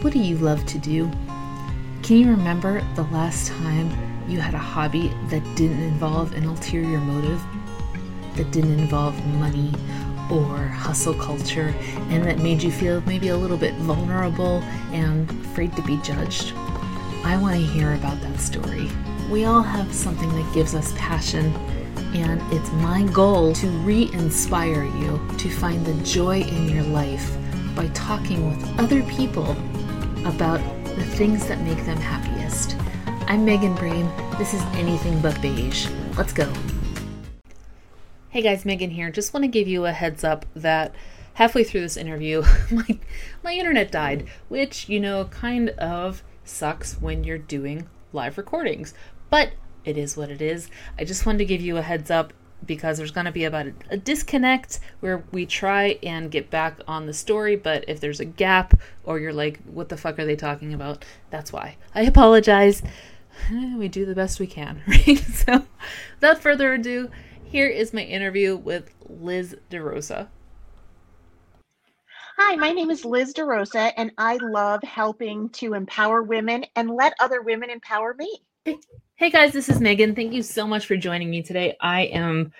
What 0.00 0.14
do 0.14 0.18
you 0.18 0.38
love 0.38 0.64
to 0.64 0.78
do? 0.78 1.10
Can 2.02 2.16
you 2.16 2.30
remember 2.30 2.80
the 2.94 3.02
last 3.12 3.48
time 3.48 3.90
you 4.26 4.40
had 4.40 4.54
a 4.54 4.58
hobby 4.58 5.12
that 5.28 5.42
didn't 5.56 5.82
involve 5.82 6.32
an 6.32 6.44
ulterior 6.44 6.96
motive? 6.96 7.38
That 8.36 8.50
didn't 8.50 8.78
involve 8.78 9.14
money 9.34 9.74
or 10.30 10.56
hustle 10.56 11.12
culture 11.12 11.74
and 12.08 12.24
that 12.24 12.38
made 12.38 12.62
you 12.62 12.72
feel 12.72 13.02
maybe 13.02 13.28
a 13.28 13.36
little 13.36 13.58
bit 13.58 13.74
vulnerable 13.74 14.62
and 14.90 15.30
afraid 15.44 15.76
to 15.76 15.82
be 15.82 15.98
judged? 15.98 16.54
I 17.22 17.36
want 17.36 17.56
to 17.56 17.62
hear 17.62 17.92
about 17.92 18.22
that 18.22 18.40
story. 18.40 18.88
We 19.30 19.44
all 19.44 19.62
have 19.62 19.94
something 19.94 20.30
that 20.30 20.54
gives 20.54 20.74
us 20.74 20.94
passion, 20.96 21.54
and 22.14 22.40
it's 22.54 22.72
my 22.72 23.02
goal 23.12 23.52
to 23.52 23.68
re 23.68 24.10
inspire 24.14 24.84
you 24.84 25.20
to 25.36 25.50
find 25.50 25.84
the 25.84 25.94
joy 26.04 26.40
in 26.40 26.70
your 26.70 26.84
life 26.84 27.36
by 27.76 27.88
talking 27.88 28.48
with 28.48 28.80
other 28.80 29.02
people 29.02 29.54
about 30.24 30.60
the 30.84 31.04
things 31.04 31.46
that 31.48 31.60
make 31.62 31.84
them 31.86 31.96
happiest. 31.96 32.76
I'm 33.26 33.44
Megan 33.44 33.74
Brame. 33.76 34.08
This 34.38 34.52
is 34.52 34.62
Anything 34.74 35.20
But 35.20 35.40
Beige. 35.40 35.88
Let's 36.16 36.32
go. 36.32 36.52
Hey 38.28 38.42
guys, 38.42 38.64
Megan 38.64 38.90
here. 38.90 39.10
Just 39.10 39.32
want 39.32 39.44
to 39.44 39.48
give 39.48 39.66
you 39.66 39.86
a 39.86 39.92
heads 39.92 40.22
up 40.22 40.46
that 40.54 40.94
halfway 41.34 41.64
through 41.64 41.80
this 41.80 41.96
interview, 41.96 42.42
my, 42.70 42.98
my 43.42 43.54
internet 43.54 43.90
died, 43.90 44.28
which, 44.48 44.88
you 44.88 45.00
know, 45.00 45.24
kind 45.26 45.70
of 45.70 46.22
sucks 46.44 47.00
when 47.00 47.24
you're 47.24 47.38
doing 47.38 47.88
live 48.12 48.36
recordings. 48.36 48.92
But 49.30 49.52
it 49.84 49.96
is 49.96 50.16
what 50.16 50.30
it 50.30 50.42
is. 50.42 50.68
I 50.98 51.04
just 51.04 51.24
wanted 51.24 51.38
to 51.38 51.44
give 51.46 51.60
you 51.60 51.76
a 51.76 51.82
heads 51.82 52.10
up 52.10 52.32
because 52.66 52.98
there's 52.98 53.10
going 53.10 53.26
to 53.26 53.32
be 53.32 53.44
about 53.44 53.66
a, 53.66 53.72
a, 53.90 53.96
disconnect 53.96 54.80
where 55.00 55.24
we 55.32 55.46
try 55.46 55.98
and 56.02 56.30
get 56.30 56.50
back 56.50 56.78
on 56.86 57.06
the 57.06 57.14
story, 57.14 57.56
but 57.56 57.84
if 57.88 58.00
there's 58.00 58.20
a 58.20 58.24
gap 58.24 58.78
or 59.04 59.18
you're 59.18 59.32
like, 59.32 59.60
what 59.64 59.88
the 59.88 59.96
fuck 59.96 60.18
are 60.18 60.24
they 60.24 60.36
talking 60.36 60.74
about? 60.74 61.04
That's 61.30 61.52
why. 61.52 61.76
I 61.94 62.02
apologize. 62.02 62.82
We 63.50 63.88
do 63.88 64.04
the 64.04 64.14
best 64.14 64.38
we 64.38 64.46
can, 64.46 64.82
right? 64.88 65.18
So, 65.32 65.64
without 66.16 66.42
further 66.42 66.74
ado, 66.74 67.10
here 67.44 67.68
is 67.68 67.94
my 67.94 68.02
interview 68.02 68.54
with 68.56 68.92
Liz 69.08 69.56
DeRosa. 69.70 70.28
Hi, 72.36 72.56
my 72.56 72.72
name 72.72 72.90
is 72.90 73.04
Liz 73.04 73.34
DeRosa, 73.34 73.92
and 73.96 74.12
I 74.18 74.36
love 74.36 74.82
helping 74.82 75.48
to 75.50 75.74
empower 75.74 76.22
women 76.22 76.64
and 76.76 76.90
let 76.90 77.14
other 77.20 77.42
women 77.42 77.70
empower 77.70 78.14
me. 78.14 78.42
Hey 78.64 79.30
guys, 79.30 79.52
this 79.54 79.70
is 79.70 79.80
Megan. 79.80 80.14
Thank 80.14 80.34
you 80.34 80.42
so 80.42 80.66
much 80.66 80.84
for 80.84 80.94
joining 80.94 81.30
me 81.30 81.42
today. 81.42 81.78
I 81.80 82.02
am 82.02 82.52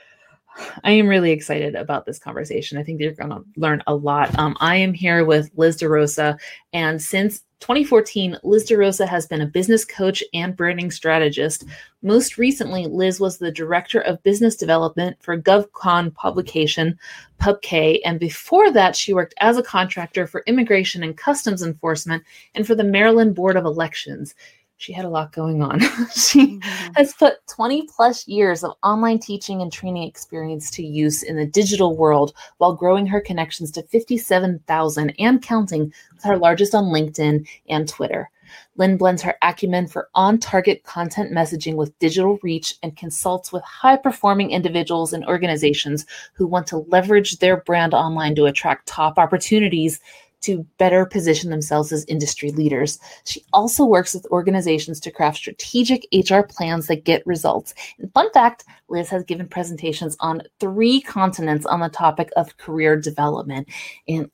I 0.83 0.93
am 0.93 1.07
really 1.07 1.31
excited 1.31 1.75
about 1.75 2.07
this 2.07 2.19
conversation. 2.19 2.79
I 2.79 2.83
think 2.83 3.01
you're 3.01 3.13
going 3.13 3.31
to 3.31 3.45
learn 3.57 3.83
a 3.87 3.95
lot. 3.95 4.37
Um, 4.39 4.57
I 4.61 4.77
am 4.77 4.95
here 4.95 5.27
with 5.27 5.51
Liz 5.57 5.77
DeRosa, 5.77 6.39
and 6.73 7.01
since 7.01 7.43
2014, 7.61 8.39
Liz 8.43 8.69
DeRosa 8.69 9.07
has 9.07 9.27
been 9.27 9.43
a 9.43 9.47
business 9.47 9.85
coach 9.85 10.25
and 10.33 10.57
branding 10.57 10.91
strategist. 10.91 11.65
Most 12.03 12.39
recently, 12.39 12.87
Liz 12.87 13.21
was 13.21 13.37
the 13.37 13.53
director 13.53 14.01
of 14.01 14.23
business 14.23 14.57
development 14.57 15.19
for 15.21 15.37
GovCon 15.37 16.15
publication 16.15 16.99
PubK, 17.39 18.01
and 18.07 18.19
before 18.19 18.73
that, 18.73 18.97
she 18.97 19.13
worked 19.13 19.35
as 19.39 19.59
a 19.59 19.63
contractor 19.63 20.27
for 20.27 20.43
immigration 20.47 21.03
and 21.03 21.17
customs 21.17 21.63
enforcement 21.63 22.25
and 22.55 22.67
for 22.67 22.75
the 22.75 22.85
Maryland 22.85 23.35
Board 23.35 23.57
of 23.57 23.67
Elections 23.67 24.35
she 24.81 24.95
had 24.95 25.05
a 25.05 25.11
lot 25.11 25.31
going 25.33 25.63
on. 25.63 25.79
she 26.15 26.59
mm-hmm. 26.59 26.93
has 26.97 27.13
put 27.13 27.47
20 27.49 27.87
plus 27.95 28.27
years 28.27 28.65
of 28.65 28.73
online 28.83 29.19
teaching 29.19 29.61
and 29.61 29.71
training 29.71 30.05
experience 30.05 30.71
to 30.71 30.83
use 30.83 31.23
in 31.23 31.37
the 31.37 31.45
digital 31.45 31.99
world 31.99 32.33
while 32.57 32.75
growing 32.75 33.07
her 33.07 33.21
connections 33.21 33.71
to 33.71 33.83
57,000 33.83 35.15
and 35.19 35.43
counting 35.43 35.93
with 36.15 36.25
her 36.25 36.39
largest 36.39 36.75
on 36.75 36.85
LinkedIn 36.85 37.47
and 37.69 37.89
Twitter. 37.91 38.31
Lynn 38.77 38.97
blends 38.97 39.21
her 39.21 39.37
acumen 39.43 39.87
for 39.87 40.09
on 40.15 40.39
target 40.39 40.83
content 40.85 41.31
messaging 41.31 41.75
with 41.75 41.97
digital 41.99 42.39
reach 42.43 42.75
and 42.83 42.97
consults 42.97 43.53
with 43.53 43.63
high 43.63 43.99
performing 43.99 44.51
individuals 44.51 45.13
and 45.13 45.27
organizations 45.27 46.07
who 46.33 46.47
want 46.47 46.67
to 46.69 46.79
leverage 46.89 47.37
their 47.37 47.59
brand 47.59 47.93
online 47.93 48.35
to 48.35 48.47
attract 48.47 48.89
top 48.89 49.19
opportunities 49.19 50.01
to 50.41 50.67
better 50.79 51.05
position 51.07 51.51
themselves 51.51 51.93
as 51.93 52.05
industry 52.07 52.51
leaders. 52.51 52.99
She 53.25 53.45
also 53.53 53.85
works 53.85 54.15
with 54.15 54.27
organizations 54.27 55.01
to 55.01 55.11
craft 55.11 55.39
strategic 55.39 56.07
HR 56.13 56.41
plans 56.43 56.87
that 56.87 57.05
get 57.05 57.27
results. 57.27 57.75
And 57.99 58.13
fun 58.13 58.31
fact 58.33 58.65
Liz 58.89 59.09
has 59.11 59.25
given 59.25 59.49
presentations 59.49 60.17
on 60.21 60.43
three 60.59 61.01
continents 61.01 61.67
on 61.67 61.81
the 61.81 61.89
topic 61.89 62.31
of 62.37 62.57
career 62.57 62.97
development. 62.97 63.69
And 64.09 64.31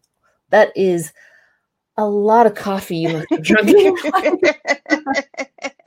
that 0.51 0.73
is 0.77 1.13
a 1.97 2.07
lot 2.07 2.47
of 2.47 2.55
coffee 2.55 2.97
you 2.99 3.09
must 3.09 3.27
have 3.31 3.43
drunk. 3.43 3.71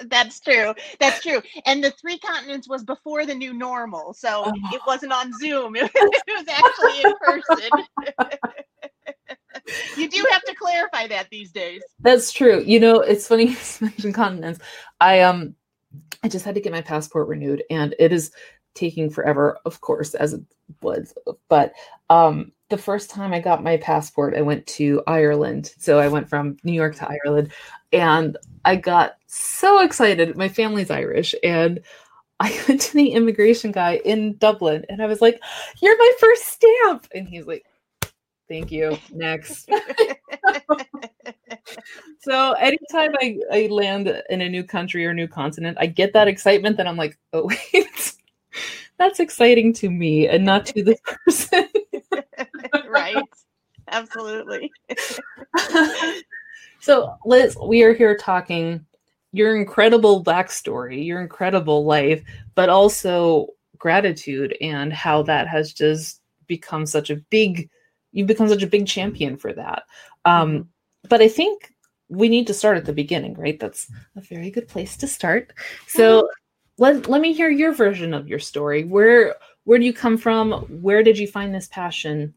That's 0.07 0.39
true. 0.39 0.73
That's 0.99 1.21
true. 1.21 1.41
And 1.65 1.83
the 1.83 1.91
three 1.91 2.17
continents 2.17 2.67
was 2.67 2.83
before 2.83 3.25
the 3.25 3.35
new 3.35 3.53
normal. 3.53 4.13
So 4.13 4.43
oh. 4.45 4.53
it 4.73 4.81
wasn't 4.87 5.13
on 5.13 5.31
Zoom. 5.39 5.75
It 5.75 5.91
was 6.27 6.47
actually 6.47 7.03
in 7.03 7.13
person 7.21 7.69
you 9.97 10.09
do 10.09 10.25
have 10.31 10.43
to 10.43 10.55
clarify 10.55 11.07
that 11.07 11.29
these 11.29 11.51
days. 11.51 11.81
That's 11.99 12.31
true. 12.31 12.63
You 12.65 12.79
know, 12.79 12.99
it's 12.99 13.27
funny 13.27 13.49
you 13.49 13.57
mentioned 13.81 14.13
continents. 14.13 14.59
I 14.99 15.21
um 15.21 15.55
I 16.23 16.27
just 16.27 16.45
had 16.45 16.55
to 16.55 16.61
get 16.61 16.71
my 16.71 16.81
passport 16.81 17.27
renewed 17.27 17.63
and 17.69 17.95
it 17.99 18.11
is 18.11 18.31
taking 18.75 19.09
forever, 19.09 19.57
of 19.65 19.81
course, 19.81 20.13
as 20.13 20.33
it 20.33 20.41
was. 20.81 21.13
But 21.47 21.73
um 22.09 22.51
the 22.69 22.77
first 22.77 23.09
time 23.09 23.33
I 23.33 23.39
got 23.39 23.63
my 23.63 23.77
passport, 23.77 24.35
I 24.35 24.41
went 24.41 24.65
to 24.67 25.01
Ireland. 25.07 25.73
So 25.77 25.99
I 25.99 26.07
went 26.07 26.29
from 26.29 26.57
New 26.63 26.73
York 26.73 26.95
to 26.97 27.09
Ireland 27.09 27.51
and 27.91 28.37
I 28.63 28.75
got 28.75 29.17
so 29.25 29.81
excited. 29.81 30.37
My 30.37 30.49
family's 30.49 30.91
Irish 30.91 31.33
and 31.43 31.81
I 32.39 32.57
went 32.67 32.81
to 32.81 32.93
the 32.93 33.09
immigration 33.09 33.71
guy 33.71 33.95
in 34.05 34.37
Dublin 34.37 34.85
and 34.89 35.01
I 35.01 35.07
was 35.07 35.21
like, 35.21 35.41
You're 35.81 35.97
my 35.97 36.11
first 36.19 36.45
stamp. 36.47 37.07
And 37.13 37.27
he's 37.27 37.47
like, 37.47 37.65
Thank 38.49 38.71
you. 38.71 38.97
Next. 39.13 39.69
so 42.19 42.53
anytime 42.53 43.13
I, 43.21 43.37
I 43.51 43.67
land 43.67 44.23
in 44.29 44.41
a 44.41 44.49
new 44.49 44.63
country 44.63 45.05
or 45.05 45.13
new 45.13 45.27
continent, 45.27 45.77
I 45.79 45.85
get 45.85 46.13
that 46.13 46.27
excitement 46.27 46.77
that 46.77 46.87
I'm 46.87 46.97
like, 46.97 47.15
oh 47.33 47.45
wait, 47.45 48.15
that's 48.97 49.19
exciting 49.19 49.71
to 49.73 49.91
me 49.91 50.27
and 50.27 50.43
not 50.43 50.65
to 50.67 50.83
the 50.83 50.97
person. 51.03 51.67
right. 52.89 53.15
Absolutely. 53.87 54.71
so 56.79 57.15
Liz, 57.25 57.55
we 57.63 57.83
are 57.83 57.93
here 57.93 58.17
talking 58.17 58.83
your 59.31 59.55
incredible 59.55 60.23
backstory, 60.23 61.05
your 61.05 61.21
incredible 61.21 61.85
life, 61.85 62.23
but 62.55 62.69
also 62.69 63.49
gratitude 63.77 64.57
and 64.59 64.91
how 64.91 65.21
that 65.21 65.47
has 65.47 65.71
just 65.71 66.21
become 66.47 66.87
such 66.87 67.11
a 67.11 67.17
big 67.29 67.69
you've 68.11 68.27
become 68.27 68.49
such 68.49 68.63
a 68.63 68.67
big 68.67 68.87
champion 68.87 69.37
for 69.37 69.53
that. 69.53 69.83
Um, 70.25 70.51
mm-hmm. 70.51 70.61
but 71.09 71.21
I 71.21 71.27
think 71.27 71.73
we 72.09 72.27
need 72.27 72.47
to 72.47 72.53
start 72.53 72.77
at 72.77 72.85
the 72.85 72.93
beginning, 72.93 73.35
right? 73.35 73.59
That's 73.59 73.89
a 74.15 74.21
very 74.21 74.49
good 74.49 74.67
place 74.67 74.97
to 74.97 75.07
start. 75.07 75.53
So 75.87 76.23
mm-hmm. 76.23 76.83
let, 76.83 77.09
let 77.09 77.21
me 77.21 77.33
hear 77.33 77.49
your 77.49 77.73
version 77.73 78.13
of 78.13 78.27
your 78.27 78.39
story. 78.39 78.83
Where 78.83 79.35
where 79.65 79.77
do 79.77 79.85
you 79.85 79.93
come 79.93 80.17
from? 80.17 80.51
Where 80.81 81.03
did 81.03 81.17
you 81.19 81.27
find 81.27 81.53
this 81.53 81.67
passion? 81.67 82.33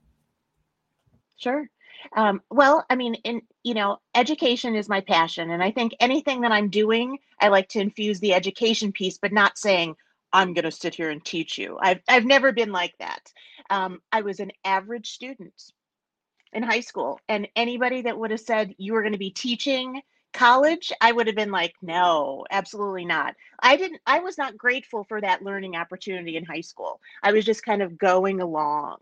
Sure. 1.37 1.67
Um, 2.15 2.43
well, 2.51 2.85
I 2.91 2.97
mean, 2.97 3.15
in 3.25 3.41
you 3.63 3.75
know, 3.75 4.01
education 4.15 4.75
is 4.75 4.89
my 4.89 5.01
passion, 5.01 5.51
and 5.51 5.63
I 5.63 5.71
think 5.71 5.95
anything 6.01 6.43
that 6.43 6.53
I'm 6.53 6.69
doing, 6.69 7.19
I 7.41 7.49
like 7.49 7.69
to 7.71 7.81
infuse 7.81 8.21
the 8.21 8.35
education 8.35 8.93
piece, 8.93 9.17
but 9.17 9.33
not 9.33 9.57
saying 9.57 9.95
I'm 10.33 10.53
going 10.53 10.65
to 10.65 10.71
sit 10.71 10.95
here 10.95 11.11
and 11.11 11.25
teach 11.25 11.57
you. 11.57 11.79
I've 11.81 12.01
I've 12.09 12.25
never 12.25 12.53
been 12.53 12.73
like 12.73 12.95
that. 12.99 13.33
Um, 13.71 14.01
I 14.11 14.23
was 14.23 14.41
an 14.41 14.53
average 14.65 15.11
student 15.11 15.73
in 16.53 16.63
high 16.63 16.81
school, 16.81 17.21
and 17.29 17.49
anybody 17.57 18.03
that 18.03 18.19
would 18.19 18.31
have 18.31 18.41
said 18.41 18.75
you 18.79 18.93
were 18.93 19.03
going 19.03 19.13
to 19.13 19.19
be 19.19 19.31
teaching 19.31 20.03
college, 20.35 20.93
I 21.01 21.13
would 21.13 21.27
have 21.27 21.37
been 21.37 21.51
like, 21.51 21.75
no, 21.83 22.47
absolutely 22.51 23.05
not. 23.05 23.35
I 23.61 23.77
didn't. 23.77 24.01
I 24.07 24.21
was 24.21 24.39
not 24.39 24.57
grateful 24.57 25.05
for 25.05 25.21
that 25.21 25.43
learning 25.43 25.77
opportunity 25.77 26.37
in 26.37 26.45
high 26.45 26.63
school. 26.63 27.01
I 27.23 27.33
was 27.33 27.45
just 27.45 27.65
kind 27.65 27.83
of 27.83 27.99
going 27.99 28.41
along, 28.41 28.99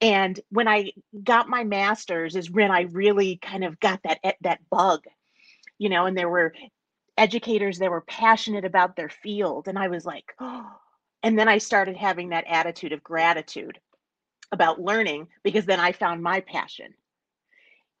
and 0.00 0.38
when 0.50 0.68
I 0.68 0.92
got 1.22 1.48
my 1.48 1.64
master's, 1.64 2.36
is 2.36 2.50
when 2.50 2.70
I 2.70 2.82
really 2.82 3.36
kind 3.36 3.64
of 3.64 3.80
got 3.80 4.00
that 4.04 4.20
that 4.42 4.60
bug 4.70 5.04
you 5.78 5.88
know 5.88 6.04
and 6.04 6.16
there 6.16 6.28
were 6.28 6.52
educators 7.20 7.78
that 7.78 7.90
were 7.90 8.00
passionate 8.00 8.64
about 8.64 8.96
their 8.96 9.10
field. 9.10 9.68
And 9.68 9.78
I 9.78 9.88
was 9.88 10.04
like, 10.04 10.34
oh. 10.40 10.66
And 11.22 11.38
then 11.38 11.48
I 11.48 11.58
started 11.58 11.98
having 11.98 12.30
that 12.30 12.46
attitude 12.46 12.94
of 12.94 13.04
gratitude 13.04 13.78
about 14.52 14.80
learning 14.80 15.28
because 15.44 15.66
then 15.66 15.80
I 15.80 15.92
found 15.92 16.22
my 16.22 16.40
passion 16.40 16.94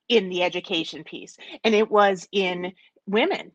in 0.08 0.28
the 0.30 0.42
education 0.44 1.04
piece. 1.04 1.36
And 1.64 1.74
it 1.74 1.90
was 1.90 2.28
in 2.32 2.72
women. 3.06 3.52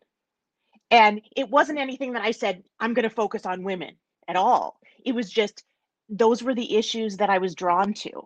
And 0.92 1.22
it 1.36 1.50
wasn't 1.50 1.80
anything 1.80 2.14
that 2.14 2.24
I 2.24 2.32
said, 2.32 2.64
I'm 2.80 2.94
going 2.94 3.10
to 3.10 3.16
focus 3.16 3.46
on 3.46 3.64
women 3.64 3.96
at 4.28 4.38
all. 4.38 4.80
It 5.06 5.14
was 5.16 5.30
just 5.32 5.64
those 6.10 6.44
were 6.44 6.56
the 6.56 6.78
issues 6.78 7.18
that 7.18 7.30
I 7.32 7.40
was 7.40 7.56
drawn 7.56 7.94
to. 7.96 8.24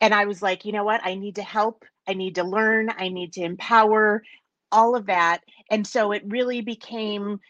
and 0.00 0.14
I 0.14 0.26
was 0.26 0.42
like, 0.42 0.66
you 0.66 0.72
know 0.72 0.84
what? 0.84 1.02
I 1.04 1.16
need 1.16 1.36
to 1.36 1.44
help. 1.44 1.84
I 2.08 2.14
need 2.14 2.36
to 2.36 2.44
learn. 2.44 2.90
I 2.98 3.10
need 3.10 3.34
to 3.34 3.42
empower 3.42 4.24
all 4.72 4.96
of 4.96 5.08
that. 5.08 5.40
And 5.70 5.86
so 5.86 6.12
it 6.12 6.24
really 6.26 6.62
became 6.62 7.40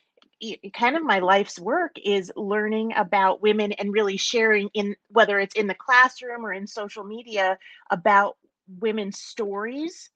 kind 0.74 0.96
of 0.96 1.02
my 1.04 1.20
life's 1.20 1.58
work 1.58 1.92
is 2.04 2.32
learning 2.36 2.92
about 2.96 3.42
women 3.42 3.72
and 3.72 3.92
really 3.92 4.16
sharing 4.16 4.68
in 4.74 4.96
whether 5.08 5.38
it's 5.38 5.54
in 5.54 5.66
the 5.66 5.74
classroom 5.74 6.44
or 6.44 6.52
in 6.52 6.66
social 6.66 7.04
media 7.04 7.58
about 7.90 8.36
women's 8.80 9.18
stories 9.18 10.10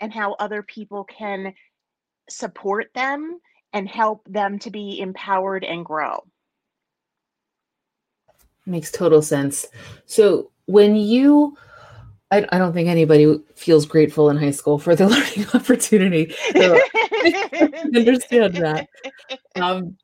and 0.00 0.12
how 0.12 0.34
other 0.34 0.62
people 0.62 1.04
can 1.04 1.54
support 2.28 2.90
them 2.94 3.38
and 3.72 3.88
help 3.88 4.26
them 4.28 4.58
to 4.58 4.70
be 4.70 5.00
empowered 5.00 5.64
and 5.64 5.84
grow. 5.84 6.24
Makes 8.66 8.90
total 8.90 9.22
sense. 9.22 9.66
So 10.06 10.50
when 10.66 10.96
you 10.96 11.56
I, 12.30 12.46
I 12.52 12.58
don't 12.58 12.72
think 12.72 12.88
anybody 12.88 13.40
feels 13.56 13.86
grateful 13.86 14.30
in 14.30 14.36
high 14.36 14.52
school 14.52 14.78
for 14.78 14.94
the 14.94 15.08
learning 15.08 15.46
opportunity. 15.54 16.34
So 16.52 16.80
I 17.02 17.70
understand 17.94 18.54
that. 18.56 18.88
Um, 19.56 19.96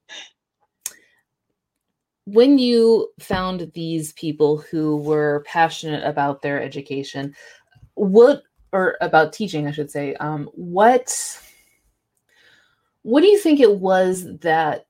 when 2.26 2.58
you 2.58 3.08
found 3.20 3.70
these 3.74 4.12
people 4.14 4.58
who 4.58 4.96
were 4.96 5.44
passionate 5.46 6.04
about 6.04 6.42
their 6.42 6.60
education, 6.60 7.34
what 7.94 8.42
or 8.72 8.96
about 9.00 9.32
teaching, 9.32 9.66
I 9.66 9.70
should 9.70 9.90
say, 9.90 10.14
um, 10.16 10.50
what 10.52 11.40
what 13.02 13.20
do 13.20 13.28
you 13.28 13.38
think 13.38 13.60
it 13.60 13.78
was 13.78 14.26
that 14.40 14.86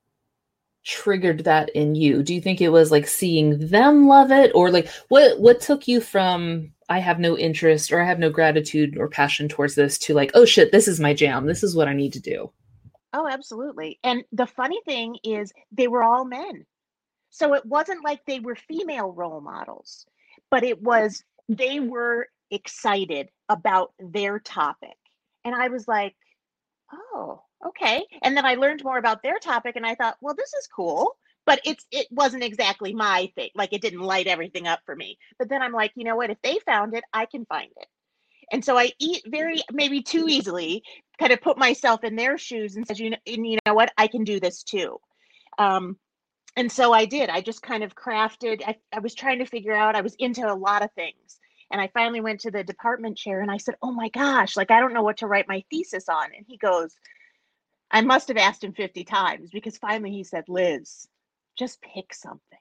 triggered 0.83 1.45
that 1.45 1.69
in 1.71 1.95
you? 1.95 2.23
Do 2.23 2.35
you 2.35 2.41
think 2.41 2.63
it 2.63 2.71
was 2.71 2.91
like 2.91 3.07
seeing 3.07 3.69
them 3.69 4.09
love 4.09 4.33
it, 4.33 4.51
or 4.55 4.71
like 4.71 4.89
what 5.09 5.39
what 5.39 5.61
took 5.61 5.87
you 5.87 6.01
from 6.01 6.73
I 6.89 7.01
have 7.01 7.19
no 7.19 7.37
interest 7.37 7.93
or 7.93 8.01
I 8.01 8.07
have 8.07 8.19
no 8.19 8.31
gratitude 8.31 8.97
or 8.97 9.09
passion 9.09 9.49
towards 9.49 9.75
this 9.75 9.99
to 9.99 10.15
like, 10.15 10.31
oh 10.35 10.45
shit, 10.45 10.73
this 10.73 10.87
is 10.87 11.01
my 11.01 11.15
jam. 11.15 11.47
This 11.47 11.63
is 11.63 11.75
what 11.75 11.89
I 11.89 11.95
need 11.95 12.13
to 12.13 12.21
do. 12.21 12.51
Oh, 13.13 13.27
absolutely. 13.27 13.99
And 14.05 14.25
the 14.33 14.47
funny 14.47 14.81
thing 14.85 15.17
is, 15.25 15.53
they 15.73 15.89
were 15.89 16.03
all 16.03 16.25
men. 16.25 16.65
So 17.31 17.55
it 17.55 17.67
wasn't 17.67 18.05
like 18.05 18.21
they 18.25 18.41
were 18.41 18.57
female 18.57 19.11
role 19.11 19.41
models, 19.41 20.07
but 20.51 20.65
it 20.65 20.81
was 20.81 21.23
they 21.49 21.81
were 21.81 22.29
excited 22.51 23.29
about 23.49 23.93
their 23.99 24.39
topic. 24.39 24.97
And 25.45 25.55
I 25.55 25.69
was 25.69 25.89
like, 25.89 26.15
oh, 26.93 27.43
okay. 27.67 28.05
And 28.23 28.37
then 28.37 28.47
I 28.47 28.55
learned 28.55 28.85
more 28.85 28.99
about 28.99 29.23
their 29.23 29.39
topic 29.39 29.77
and 29.77 29.87
I 29.87 29.95
thought, 29.95 30.17
well, 30.21 30.35
this 30.35 30.53
is 30.55 30.69
cool 30.69 31.17
but 31.47 31.61
it's 31.65 31.87
it 31.91 32.09
wasn't 32.11 32.43
exactly 32.43 32.93
my 32.93 33.31
thing 33.37 33.51
like 33.55 33.73
it 33.73 33.81
didn't 33.81 34.01
light 34.01 34.27
everything 34.27 34.67
up 34.67 34.81
for 34.85 34.95
me. 34.95 35.17
But 35.39 35.49
then 35.49 35.63
i'm 35.63 35.73
like 35.73 35.93
you 35.95 36.05
know 36.05 36.17
what? 36.17 36.31
If 36.31 36.43
they 36.43 36.59
found 36.67 36.95
it 36.95 37.05
i 37.13 37.25
can 37.25 37.47
find 37.47 37.71
it. 37.77 37.87
And 38.53 38.65
so 38.65 38.77
i 38.77 38.93
eat 38.99 39.23
very 39.27 39.63
maybe 39.73 40.03
too 40.03 40.27
easily 40.29 40.83
kind 41.19 41.33
of 41.33 41.41
put 41.41 41.57
myself 41.57 42.05
in 42.05 42.17
their 42.17 42.37
shoes 42.37 42.77
and 42.77 42.87
says 42.87 43.01
you 43.01 43.11
know 43.11 43.17
and 43.27 43.47
you 43.47 43.59
know 43.65 43.75
what? 43.75 43.93
I 43.97 44.09
can 44.09 44.25
do 44.25 44.41
this 44.41 44.63
too. 44.63 44.99
Um 45.59 45.97
and 46.57 46.71
so 46.71 46.93
i 46.93 47.05
did. 47.07 47.31
I 47.31 47.41
just 47.41 47.63
kind 47.63 47.85
of 47.85 47.95
crafted 47.95 48.63
I, 48.67 48.77
I 48.93 48.99
was 48.99 49.15
trying 49.15 49.39
to 49.39 49.47
figure 49.47 49.75
out 49.75 49.97
i 49.97 50.03
was 50.03 50.17
into 50.19 50.53
a 50.53 50.55
lot 50.55 50.83
of 50.83 50.93
things. 50.93 51.39
And 51.71 51.81
i 51.81 51.89
finally 51.95 52.21
went 52.21 52.41
to 52.41 52.51
the 52.51 52.65
department 52.65 53.17
chair 53.17 53.41
and 53.41 53.51
i 53.51 53.57
said 53.59 53.77
oh 53.83 53.93
my 53.93 54.09
gosh 54.09 54.57
like 54.57 54.71
i 54.71 54.81
don't 54.81 54.95
know 54.95 55.03
what 55.03 55.19
to 55.19 55.27
write 55.29 55.49
my 55.49 55.65
thesis 55.71 56.09
on. 56.09 56.27
And 56.37 56.45
he 56.49 56.57
goes 56.57 56.95
i 57.91 58.01
must 58.01 58.29
have 58.29 58.37
asked 58.37 58.65
him 58.65 58.73
50 58.73 59.05
times 59.05 59.51
because 59.53 59.79
finally 59.79 60.11
he 60.11 60.25
said 60.25 60.45
liz 60.49 61.07
just 61.57 61.81
pick 61.83 62.15
something. 62.15 62.59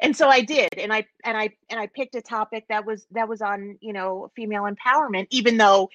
And 0.00 0.16
so 0.16 0.28
i 0.28 0.40
did 0.40 0.70
and 0.76 0.92
i 0.92 1.06
and 1.24 1.36
i 1.36 1.50
and 1.70 1.78
i 1.80 1.86
picked 1.86 2.16
a 2.16 2.20
topic 2.20 2.66
that 2.68 2.84
was 2.84 3.06
that 3.12 3.28
was 3.28 3.40
on 3.40 3.78
you 3.80 3.92
know 3.92 4.30
female 4.34 4.64
empowerment 4.64 5.28
even 5.30 5.56
though 5.56 5.88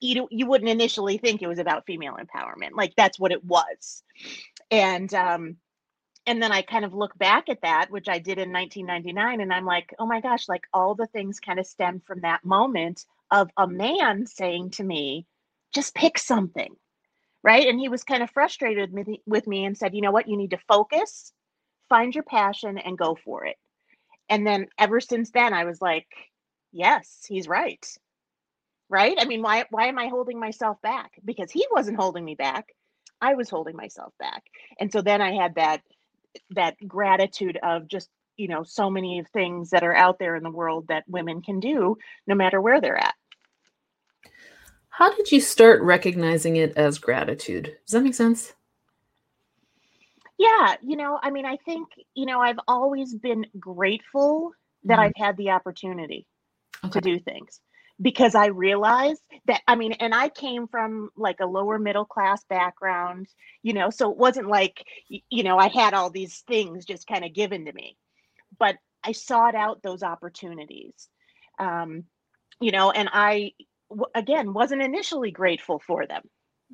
you 0.00 0.28
you 0.30 0.46
wouldn't 0.46 0.70
initially 0.70 1.18
think 1.18 1.42
it 1.42 1.48
was 1.48 1.58
about 1.58 1.84
female 1.86 2.16
empowerment 2.16 2.70
like 2.74 2.94
that's 2.96 3.18
what 3.18 3.32
it 3.32 3.44
was. 3.44 4.02
And 4.70 5.12
um 5.12 5.56
and 6.26 6.40
then 6.40 6.52
i 6.52 6.62
kind 6.62 6.84
of 6.84 6.94
look 6.94 7.18
back 7.18 7.48
at 7.48 7.62
that 7.62 7.90
which 7.90 8.08
i 8.08 8.18
did 8.18 8.38
in 8.38 8.52
1999 8.52 9.40
and 9.40 9.52
i'm 9.52 9.66
like 9.66 9.92
oh 9.98 10.06
my 10.06 10.20
gosh 10.20 10.48
like 10.48 10.62
all 10.72 10.94
the 10.94 11.08
things 11.08 11.40
kind 11.40 11.58
of 11.58 11.66
stem 11.66 12.00
from 12.06 12.20
that 12.20 12.44
moment 12.44 13.04
of 13.32 13.50
a 13.56 13.66
man 13.66 14.26
saying 14.26 14.70
to 14.70 14.84
me 14.84 15.26
just 15.74 15.94
pick 15.94 16.18
something 16.18 16.76
right? 17.42 17.66
And 17.66 17.78
he 17.78 17.88
was 17.88 18.04
kind 18.04 18.22
of 18.22 18.30
frustrated 18.30 18.92
with 18.92 19.08
me, 19.08 19.22
with 19.26 19.46
me 19.46 19.64
and 19.64 19.76
said 19.76 19.94
you 19.94 20.00
know 20.00 20.12
what? 20.12 20.28
You 20.28 20.36
need 20.36 20.50
to 20.52 20.58
focus 20.68 21.32
find 21.92 22.14
your 22.14 22.24
passion 22.24 22.78
and 22.78 22.96
go 22.96 23.14
for 23.22 23.44
it. 23.44 23.56
And 24.30 24.46
then 24.46 24.68
ever 24.78 24.98
since 24.98 25.30
then, 25.30 25.52
I 25.52 25.64
was 25.64 25.82
like, 25.82 26.06
yes, 26.72 27.26
he's 27.28 27.46
right. 27.46 27.86
Right? 28.88 29.14
I 29.20 29.26
mean, 29.26 29.42
why 29.42 29.66
why 29.68 29.88
am 29.88 29.98
I 29.98 30.06
holding 30.06 30.40
myself 30.40 30.80
back? 30.80 31.12
Because 31.22 31.50
he 31.50 31.66
wasn't 31.70 32.00
holding 32.00 32.24
me 32.24 32.34
back. 32.34 32.68
I 33.20 33.34
was 33.34 33.50
holding 33.50 33.76
myself 33.76 34.14
back. 34.18 34.42
And 34.80 34.90
so 34.90 35.02
then 35.02 35.20
I 35.20 35.32
had 35.34 35.56
that 35.56 35.82
that 36.52 36.76
gratitude 36.88 37.58
of 37.62 37.88
just, 37.88 38.08
you 38.38 38.48
know, 38.48 38.62
so 38.62 38.88
many 38.88 39.22
things 39.34 39.68
that 39.70 39.84
are 39.84 39.94
out 39.94 40.18
there 40.18 40.34
in 40.34 40.42
the 40.42 40.50
world 40.50 40.88
that 40.88 41.04
women 41.06 41.42
can 41.42 41.60
do 41.60 41.98
no 42.26 42.34
matter 42.34 42.58
where 42.58 42.80
they're 42.80 42.96
at. 42.96 43.14
How 44.88 45.14
did 45.14 45.30
you 45.30 45.42
start 45.42 45.82
recognizing 45.82 46.56
it 46.56 46.72
as 46.74 46.98
gratitude? 46.98 47.76
Does 47.84 47.92
that 47.92 48.02
make 48.02 48.14
sense? 48.14 48.54
Yeah, 50.38 50.76
you 50.82 50.96
know, 50.96 51.18
I 51.22 51.30
mean, 51.30 51.46
I 51.46 51.56
think, 51.64 51.88
you 52.14 52.26
know, 52.26 52.40
I've 52.40 52.58
always 52.66 53.14
been 53.14 53.46
grateful 53.58 54.52
that 54.84 54.98
mm. 54.98 55.02
I've 55.02 55.16
had 55.16 55.36
the 55.36 55.50
opportunity 55.50 56.26
okay. 56.84 56.92
to 56.92 57.00
do 57.00 57.20
things 57.20 57.60
because 58.00 58.34
I 58.34 58.46
realized 58.46 59.22
that, 59.46 59.60
I 59.68 59.76
mean, 59.76 59.92
and 59.92 60.14
I 60.14 60.28
came 60.28 60.66
from 60.66 61.10
like 61.16 61.40
a 61.40 61.46
lower 61.46 61.78
middle 61.78 62.04
class 62.04 62.42
background, 62.48 63.28
you 63.62 63.72
know, 63.72 63.90
so 63.90 64.10
it 64.10 64.16
wasn't 64.16 64.48
like, 64.48 64.84
you 65.08 65.42
know, 65.42 65.58
I 65.58 65.68
had 65.68 65.94
all 65.94 66.10
these 66.10 66.42
things 66.48 66.84
just 66.84 67.06
kind 67.06 67.24
of 67.24 67.34
given 67.34 67.66
to 67.66 67.72
me, 67.72 67.96
but 68.58 68.76
I 69.04 69.12
sought 69.12 69.54
out 69.54 69.82
those 69.82 70.02
opportunities. 70.02 71.08
Um, 71.58 72.04
you 72.60 72.72
know, 72.72 72.90
and 72.90 73.08
I, 73.12 73.52
again, 74.14 74.52
wasn't 74.52 74.82
initially 74.82 75.30
grateful 75.30 75.80
for 75.86 76.06
them. 76.06 76.22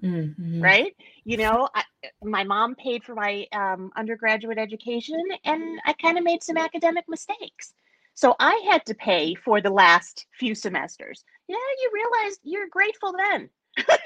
Mm-hmm. 0.03 0.62
Right. 0.62 0.95
You 1.25 1.37
know, 1.39 1.69
I, 1.75 1.83
my 2.23 2.45
mom 2.45 2.75
paid 2.75 3.05
for 3.05 3.15
my 3.15 3.47
um, 3.53 3.91
undergraduate 3.97 4.59
education 4.59 5.23
and 5.45 5.81
I 5.85 5.93
kind 5.95 6.19
of 6.19 6.25
made 6.25 6.43
some 6.43 6.56
academic 6.56 7.05
mistakes. 7.09 7.75
So 8.15 8.35
I 8.41 8.65
had 8.71 8.85
to 8.87 8.95
pay 8.95 9.35
for 9.35 9.61
the 9.61 9.71
last 9.71 10.27
few 10.39 10.55
semesters. 10.55 11.25
Yeah, 11.49 11.56
you 11.56 11.91
realize 11.93 12.39
you're 12.43 12.69
grateful 12.69 13.15
then. 13.17 13.50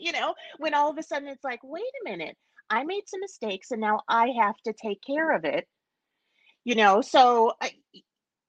you 0.00 0.12
know, 0.12 0.34
when 0.58 0.74
all 0.74 0.90
of 0.90 0.98
a 0.98 1.02
sudden 1.02 1.28
it's 1.28 1.44
like, 1.44 1.60
wait 1.62 1.82
a 1.82 2.10
minute, 2.10 2.36
I 2.70 2.84
made 2.84 3.02
some 3.06 3.20
mistakes 3.20 3.70
and 3.70 3.80
now 3.80 4.00
I 4.08 4.28
have 4.40 4.56
to 4.64 4.72
take 4.72 5.00
care 5.06 5.34
of 5.34 5.44
it. 5.44 5.66
You 6.64 6.74
know, 6.74 7.00
so 7.00 7.52
I, 7.60 7.72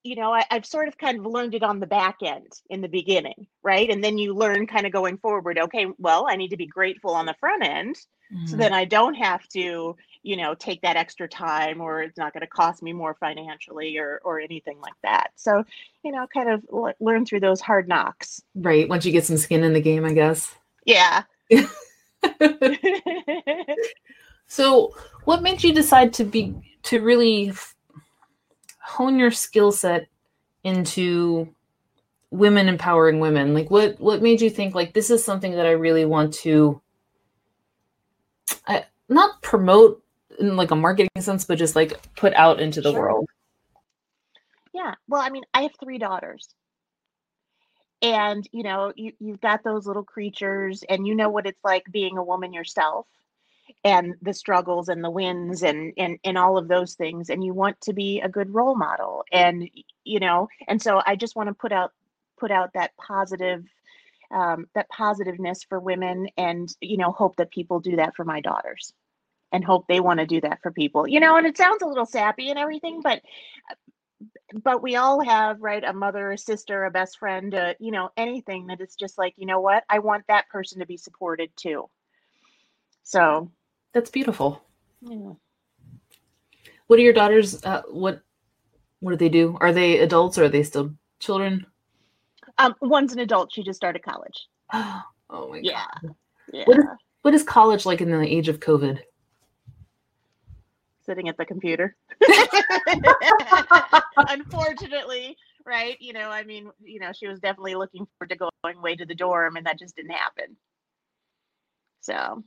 you 0.10 0.16
know, 0.16 0.34
I, 0.34 0.44
have 0.50 0.66
sort 0.66 0.88
of 0.88 0.98
kind 0.98 1.20
of 1.20 1.25
learned 1.28 1.54
it 1.54 1.62
on 1.62 1.80
the 1.80 1.86
back 1.86 2.18
end 2.25 2.51
in 2.72 2.82
the 2.82 2.88
beginning, 2.88 3.46
right? 3.62 3.88
And 3.88 4.04
then 4.04 4.18
you 4.18 4.34
learn 4.34 4.66
kind 4.66 4.88
of 4.88 4.92
going 4.92 5.20
forward, 5.20 5.60
okay, 5.60 5.86
well, 6.00 6.25
I 6.28 6.36
need 6.36 6.50
to 6.50 6.58
be 6.58 6.66
grateful 6.66 7.12
on 7.12 7.28
the 7.28 7.36
front 7.39 7.63
end 7.63 7.96
mm-hmm. 8.34 8.48
so 8.48 8.58
then 8.58 8.74
I 8.74 8.86
don't 8.86 9.13
have 9.13 9.48
to, 9.50 9.96
you 10.24 10.36
know, 10.36 10.56
take 10.56 10.82
that 10.82 10.96
extra 10.96 11.28
time 11.28 11.80
or 11.80 12.01
it's 12.01 12.18
not 12.18 12.34
going 12.34 12.42
to 12.42 12.48
cost 12.48 12.82
me 12.82 12.92
more 12.92 13.16
financially 13.20 14.00
or 14.00 14.20
or 14.24 14.39
anything 14.39 14.80
like 14.82 14.96
that. 15.04 15.28
So, 15.36 15.63
you 16.04 16.12
know, 16.12 16.25
kind 16.34 16.50
of 16.50 16.66
l- 16.74 16.96
learn 17.00 17.28
through 17.28 17.42
those 17.42 17.62
hard 17.62 17.88
knocks. 17.88 18.42
Right. 18.56 18.89
Once 18.89 19.06
you 19.06 19.12
get 19.12 19.25
some 19.25 19.38
skin 19.38 19.63
in 19.63 19.74
the 19.74 19.82
game, 19.82 20.06
I 20.06 20.13
guess. 20.13 20.56
Yeah. 20.86 21.22
so, 24.48 24.96
what 25.25 25.44
made 25.44 25.63
you 25.63 25.72
decide 25.72 26.13
to 26.13 26.24
be 26.24 26.56
to 26.84 27.00
really 27.00 27.54
hone 28.89 29.19
your 29.19 29.31
skill 29.31 29.72
set 29.72 30.08
into 30.63 31.48
women 32.31 32.67
empowering 32.67 33.19
women. 33.19 33.53
Like 33.53 33.69
what 33.69 34.00
what 34.00 34.22
made 34.22 34.41
you 34.41 34.50
think 34.50 34.74
like 34.74 34.93
this 34.93 35.10
is 35.10 35.24
something 35.24 35.53
that 35.53 35.65
i 35.65 35.72
really 35.72 36.05
want 36.05 36.34
to 36.46 36.81
I, 38.67 38.86
not 39.08 39.41
promote 39.41 40.03
in 40.39 40.55
like 40.55 40.72
a 40.72 40.75
marketing 40.75 41.10
sense 41.19 41.46
but 41.46 41.58
just 41.58 41.75
like 41.75 41.93
put 42.15 42.34
out 42.34 42.60
into 42.60 42.81
the 42.81 42.91
sure. 42.91 43.00
world? 43.00 43.29
Yeah. 44.74 44.96
Well 45.08 45.22
i 45.22 45.29
mean 45.29 45.43
i 45.53 45.62
have 45.62 45.72
three 45.79 46.00
daughters. 46.00 46.50
And 48.01 48.48
you 48.51 48.63
know 48.63 48.91
you, 48.96 49.13
you've 49.19 49.41
got 49.41 49.63
those 49.63 49.86
little 49.86 50.03
creatures 50.03 50.84
and 50.89 51.05
you 51.05 51.15
know 51.15 51.29
what 51.29 51.46
it's 51.46 51.63
like 51.63 51.84
being 51.91 52.17
a 52.17 52.24
woman 52.24 52.53
yourself 52.53 53.05
and 53.84 54.16
the 54.22 54.34
struggles 54.34 54.90
and 54.90 55.04
the 55.04 55.10
wins 55.10 55.64
and 55.64 55.94
and 55.98 56.20
and 56.24 56.38
all 56.38 56.58
of 56.58 56.68
those 56.68 56.96
things 56.96 57.30
and 57.30 57.44
you 57.44 57.54
want 57.54 57.80
to 57.82 57.94
be 57.94 58.22
a 58.22 58.30
good 58.30 58.54
role 58.54 58.76
model. 58.76 59.24
And 59.32 59.70
you 60.10 60.20
know 60.20 60.48
and 60.68 60.82
so 60.82 61.02
i 61.06 61.16
just 61.16 61.36
want 61.36 61.48
to 61.48 61.54
put 61.54 61.72
out 61.72 61.92
put 62.40 62.52
out 62.52 62.74
that 62.74 62.92
positive 62.98 63.64
um, 64.32 64.68
that 64.76 64.90
positiveness 64.90 65.64
for 65.64 65.80
women 65.80 66.28
and 66.38 66.74
you 66.82 66.98
know 66.98 67.12
hope 67.12 67.36
that 67.38 67.52
people 67.52 67.80
do 67.80 67.96
that 67.96 68.16
for 68.16 68.24
my 68.26 68.42
daughters 68.42 68.94
and 69.52 69.64
hope 69.64 69.88
they 69.88 70.00
want 70.00 70.20
to 70.20 70.28
do 70.28 70.40
that 70.42 70.60
for 70.62 70.72
people. 70.72 71.08
You 71.08 71.20
know 71.20 71.38
and 71.38 71.48
it 71.48 71.58
sounds 71.58 71.82
a 71.82 71.88
little 71.88 72.06
sappy 72.06 72.50
and 72.50 72.60
everything 72.60 73.02
but 73.02 73.22
but 74.64 74.82
we 74.84 74.96
all 74.96 75.24
have 75.24 75.62
right 75.62 75.84
a 75.84 75.94
mother 75.94 76.32
a 76.32 76.38
sister 76.38 76.86
a 76.86 76.92
best 76.92 77.20
friend 77.20 77.56
uh, 77.56 77.74
you 77.80 77.92
know 77.92 78.10
anything 78.18 78.68
that 78.68 78.82
is 78.82 78.96
just 78.96 79.18
like 79.18 79.34
you 79.38 79.46
know 79.46 79.62
what? 79.62 79.84
I 79.90 80.00
want 80.00 80.26
that 80.28 80.50
person 80.50 80.80
to 80.80 80.86
be 80.86 80.98
supported 80.98 81.50
too. 81.56 81.90
So 83.04 83.52
that's 83.93 84.10
beautiful. 84.10 84.63
Yeah. 85.01 85.34
what 86.88 87.00
are 87.00 87.01
your 87.01 87.13
daughters 87.13 87.63
uh, 87.63 87.84
what 87.89 88.22
what 89.00 89.12
do 89.12 89.17
they 89.17 89.29
do? 89.29 89.58
Are 89.62 89.72
they 89.72 90.00
adults 90.00 90.38
or 90.38 90.46
are 90.46 90.50
they 90.50 90.63
still 90.63 90.93
children? 91.19 91.65
Um 92.58 92.75
one's 92.81 93.13
an 93.13 93.19
adult. 93.19 93.53
She 93.53 93.63
just 93.63 93.77
started 93.77 94.03
college. 94.03 94.48
Oh, 95.31 95.51
my 95.51 95.60
yeah. 95.62 95.86
God. 96.01 96.15
Yeah. 96.51 96.63
What 96.65 96.79
is, 96.79 96.86
what 97.22 97.34
is 97.36 97.43
college 97.43 97.86
like 97.86 98.01
in 98.01 98.10
the 98.10 98.19
age 98.22 98.48
of 98.48 98.60
covid? 98.60 99.00
Sitting 101.05 101.29
at 101.29 101.38
the 101.38 101.46
computer. 101.46 101.96
Unfortunately, 104.17 105.38
right? 105.65 105.98
You 106.00 106.13
know, 106.13 106.29
I 106.29 106.43
mean, 106.43 106.72
you 106.84 107.00
know, 107.00 107.12
she 107.13 107.27
was 107.27 107.39
definitely 107.39 107.75
looking 107.75 108.08
forward 108.17 108.29
to 108.29 108.36
going 108.36 108.81
way 108.81 108.96
to 108.96 109.05
the 109.05 109.15
dorm, 109.15 109.55
and 109.55 109.65
that 109.65 109.79
just 109.79 109.96
didn't 109.96 110.12
happen. 110.12 110.55
So, 112.01 112.43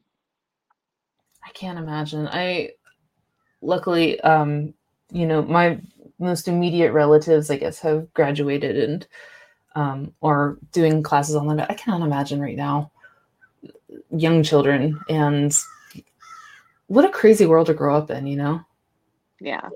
I 1.45 1.51
can't 1.51 1.79
imagine. 1.79 2.29
I 2.29 2.71
luckily, 3.61 4.21
um, 4.21 4.75
you 5.11 5.27
know, 5.27 5.43
my 5.43 5.81
most 6.19 6.49
immediate 6.49 6.93
relatives, 6.93 7.51
I 7.51 7.57
guess, 7.57 7.81
have 7.81 8.13
graduated 8.15 8.77
and 8.77 9.07
um, 9.75 10.15
or 10.21 10.59
doing 10.73 11.03
classes 11.03 11.35
online. 11.37 11.61
I 11.61 11.75
cannot 11.75 12.03
imagine 12.03 12.41
right 12.41 12.57
now 12.57 12.91
young 14.11 14.43
children 14.43 15.01
and 15.09 15.57
what 16.87 17.05
a 17.05 17.09
crazy 17.09 17.47
world 17.47 17.67
to 17.67 17.75
grow 17.75 17.97
up 17.97 18.11
in, 18.11 18.27
you 18.27 18.37
know? 18.37 18.61
Yeah. 19.41 19.69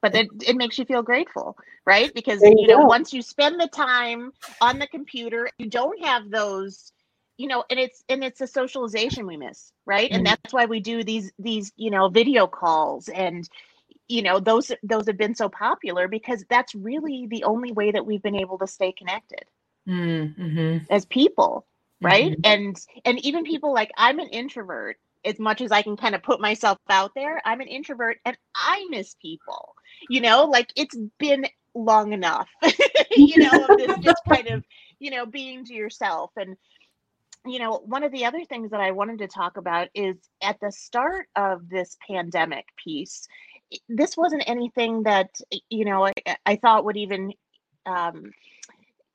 But 0.00 0.14
it, 0.14 0.28
it 0.46 0.56
makes 0.56 0.78
you 0.78 0.84
feel 0.84 1.02
grateful, 1.02 1.56
right? 1.84 2.12
Because, 2.14 2.42
you, 2.42 2.54
you 2.56 2.66
know, 2.68 2.78
once 2.78 3.12
you 3.12 3.20
spend 3.20 3.60
the 3.60 3.68
time 3.68 4.32
on 4.60 4.78
the 4.78 4.86
computer, 4.86 5.50
you 5.58 5.68
don't 5.68 6.02
have 6.04 6.30
those, 6.30 6.92
you 7.38 7.46
know, 7.46 7.64
and 7.70 7.78
it's, 7.78 8.04
and 8.08 8.22
it's 8.22 8.42
a 8.42 8.46
socialization 8.46 9.26
we 9.26 9.38
miss, 9.38 9.72
right? 9.86 10.10
Mm-hmm. 10.10 10.16
And 10.16 10.26
that's 10.26 10.52
why 10.52 10.66
we 10.66 10.80
do 10.80 11.02
these, 11.02 11.32
these, 11.38 11.72
you 11.76 11.90
know, 11.90 12.08
video 12.08 12.46
calls 12.46 13.08
and, 13.08 13.48
you 14.08 14.22
know, 14.22 14.40
those, 14.40 14.70
those 14.82 15.06
have 15.06 15.16
been 15.16 15.34
so 15.34 15.48
popular 15.48 16.08
because 16.08 16.44
that's 16.50 16.74
really 16.74 17.26
the 17.30 17.44
only 17.44 17.72
way 17.72 17.92
that 17.92 18.04
we've 18.04 18.22
been 18.22 18.36
able 18.36 18.58
to 18.58 18.66
stay 18.66 18.92
connected 18.92 19.44
mm-hmm. 19.88 20.78
as 20.90 21.06
people 21.06 21.66
right 22.00 22.30
mm-hmm. 22.30 22.40
and 22.44 22.86
and 23.04 23.18
even 23.24 23.42
people 23.42 23.74
like 23.74 23.90
i'm 23.96 24.20
an 24.20 24.28
introvert 24.28 24.96
as 25.24 25.38
much 25.38 25.60
as 25.60 25.72
I 25.72 25.82
can 25.82 25.96
kind 25.96 26.14
of 26.14 26.22
put 26.22 26.40
myself 26.40 26.78
out 26.88 27.12
there, 27.14 27.40
I'm 27.44 27.60
an 27.60 27.68
introvert 27.68 28.18
and 28.24 28.36
I 28.54 28.86
miss 28.90 29.14
people. 29.20 29.74
You 30.08 30.20
know, 30.20 30.44
like 30.44 30.72
it's 30.76 30.96
been 31.18 31.46
long 31.74 32.12
enough, 32.12 32.48
you 33.16 33.38
know, 33.38 33.66
of 33.68 33.76
this 33.78 33.98
just 33.98 34.22
kind 34.28 34.48
of, 34.48 34.64
you 34.98 35.10
know, 35.10 35.26
being 35.26 35.64
to 35.66 35.74
yourself. 35.74 36.30
And, 36.36 36.56
you 37.50 37.58
know, 37.58 37.82
one 37.84 38.04
of 38.04 38.12
the 38.12 38.24
other 38.24 38.44
things 38.44 38.70
that 38.70 38.80
I 38.80 38.92
wanted 38.92 39.18
to 39.18 39.28
talk 39.28 39.56
about 39.56 39.88
is 39.94 40.16
at 40.42 40.58
the 40.60 40.72
start 40.72 41.26
of 41.36 41.68
this 41.68 41.96
pandemic 42.06 42.66
piece, 42.82 43.26
this 43.88 44.16
wasn't 44.16 44.44
anything 44.46 45.02
that, 45.04 45.30
you 45.68 45.84
know, 45.84 46.06
I, 46.06 46.12
I 46.46 46.56
thought 46.56 46.84
would 46.84 46.96
even, 46.96 47.32
um, 47.86 48.32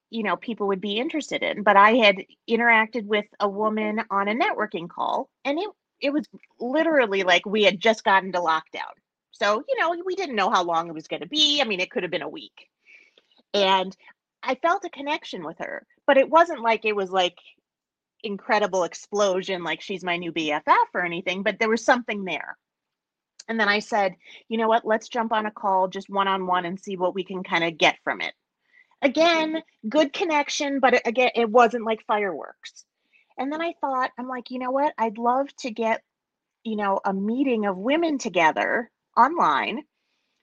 you 0.10 0.22
know 0.22 0.36
people 0.36 0.68
would 0.68 0.80
be 0.80 1.00
interested 1.00 1.42
in 1.42 1.64
but 1.64 1.76
i 1.76 1.94
had 1.94 2.18
interacted 2.48 3.04
with 3.06 3.26
a 3.40 3.50
woman 3.50 4.00
on 4.12 4.28
a 4.28 4.36
networking 4.36 4.88
call 4.88 5.28
and 5.44 5.58
it 5.58 5.68
it 6.04 6.12
was 6.12 6.28
literally 6.60 7.24
like 7.24 7.46
we 7.46 7.64
had 7.64 7.80
just 7.80 8.04
gotten 8.04 8.34
to 8.34 8.40
lockdown. 8.40 8.92
So, 9.32 9.64
you 9.68 9.80
know, 9.80 9.96
we 10.06 10.16
didn't 10.16 10.36
know 10.36 10.50
how 10.50 10.64
long 10.64 10.88
it 10.90 10.94
was 10.94 11.08
going 11.08 11.22
to 11.22 11.28
be. 11.28 11.62
I 11.62 11.64
mean, 11.64 11.80
it 11.80 11.90
could 11.90 12.04
have 12.04 12.12
been 12.12 12.22
a 12.22 12.30
week. 12.30 12.68
And 13.54 13.96
I 14.44 14.56
felt 14.56 14.86
a 14.86 14.90
connection 14.90 15.44
with 15.44 15.58
her, 15.60 15.88
but 16.06 16.18
it 16.18 16.30
wasn't 16.30 16.62
like 16.62 16.84
it 16.84 16.96
was 16.96 17.10
like 17.10 17.38
incredible 18.24 18.84
explosion, 18.84 19.64
like 19.64 19.82
she's 19.82 20.04
my 20.04 20.18
new 20.18 20.32
BFF 20.32 20.88
or 20.94 21.06
anything, 21.06 21.44
but 21.44 21.60
there 21.60 21.70
was 21.70 21.84
something 21.84 22.24
there. 22.24 22.58
And 23.48 23.60
then 23.60 23.68
I 23.68 23.80
said, 23.80 24.16
you 24.48 24.58
know 24.58 24.68
what, 24.68 24.86
let's 24.86 25.10
jump 25.10 25.34
on 25.34 25.46
a 25.46 25.52
call 25.52 25.88
just 25.88 26.10
one 26.10 26.28
on 26.28 26.48
one 26.48 26.66
and 26.66 26.80
see 26.80 26.96
what 26.96 27.14
we 27.14 27.24
can 27.24 27.44
kind 27.44 27.64
of 27.64 27.78
get 27.78 27.98
from 28.04 28.22
it. 28.22 28.34
Again, 29.02 29.56
mm-hmm. 29.56 29.90
good 29.90 30.14
connection, 30.14 30.80
but 30.80 30.94
uh, 30.96 31.00
again, 31.06 31.32
it 31.36 31.50
wasn't 31.50 31.86
like 31.86 32.06
fireworks. 32.08 32.86
And 33.38 33.52
then 33.52 33.62
I 33.62 33.74
thought, 33.82 34.12
I'm 34.18 34.30
like, 34.30 34.50
you 34.50 34.60
know 34.60 34.72
what? 34.72 34.94
I'd 34.98 35.18
love 35.18 35.54
to 35.58 35.72
get, 35.72 36.02
you 36.64 36.78
know, 36.78 37.02
a 37.04 37.14
meeting 37.14 37.66
of 37.66 37.78
women 37.78 38.18
together 38.18 38.90
online 39.18 39.84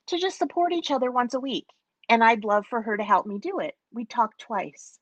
to 0.07 0.19
just 0.19 0.37
support 0.37 0.73
each 0.73 0.91
other 0.91 1.09
once 1.09 1.33
a 1.33 1.39
week. 1.39 1.65
And 2.09 2.23
I'd 2.23 2.43
love 2.43 2.65
for 2.69 2.81
her 2.81 2.97
to 2.97 3.03
help 3.03 3.25
me 3.25 3.39
do 3.39 3.59
it. 3.59 3.75
We 3.93 4.05
talked 4.05 4.39
twice. 4.39 4.99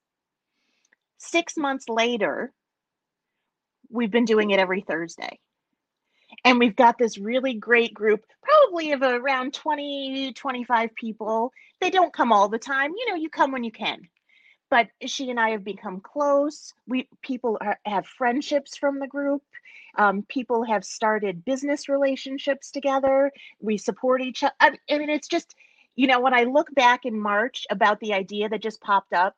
Six 1.17 1.57
months 1.57 1.89
later, 1.89 2.53
we've 3.89 4.11
been 4.11 4.25
doing 4.25 4.51
it 4.51 4.59
every 4.59 4.81
Thursday. 4.81 5.39
And 6.45 6.59
we've 6.59 6.75
got 6.75 6.97
this 6.97 7.17
really 7.17 7.55
great 7.55 7.93
group, 7.93 8.23
probably 8.41 8.91
of 8.91 9.01
around 9.01 9.53
20, 9.53 10.33
25 10.33 10.95
people. 10.95 11.51
They 11.81 11.89
don't 11.89 12.13
come 12.13 12.31
all 12.31 12.49
the 12.49 12.59
time. 12.59 12.91
You 12.91 13.09
know, 13.09 13.15
you 13.15 13.29
come 13.29 13.51
when 13.51 13.63
you 13.63 13.71
can 13.71 14.07
but 14.69 14.87
she 15.05 15.29
and 15.29 15.39
I 15.39 15.49
have 15.49 15.63
become 15.63 15.99
close. 16.01 16.73
We 16.87 17.07
people 17.21 17.57
are, 17.61 17.79
have 17.85 18.05
friendships 18.05 18.77
from 18.77 18.99
the 18.99 19.07
group. 19.07 19.41
Um, 19.97 20.23
people 20.29 20.63
have 20.63 20.85
started 20.85 21.43
business 21.43 21.89
relationships 21.89 22.71
together. 22.71 23.31
We 23.59 23.77
support 23.77 24.21
each 24.21 24.43
other. 24.43 24.77
I 24.89 24.97
mean, 24.97 25.09
it's 25.09 25.27
just 25.27 25.55
you 25.95 26.07
know 26.07 26.19
when 26.19 26.33
I 26.33 26.43
look 26.43 26.73
back 26.73 27.05
in 27.05 27.19
March 27.19 27.65
about 27.69 27.99
the 27.99 28.13
idea 28.13 28.49
that 28.49 28.61
just 28.61 28.81
popped 28.81 29.13
up, 29.13 29.35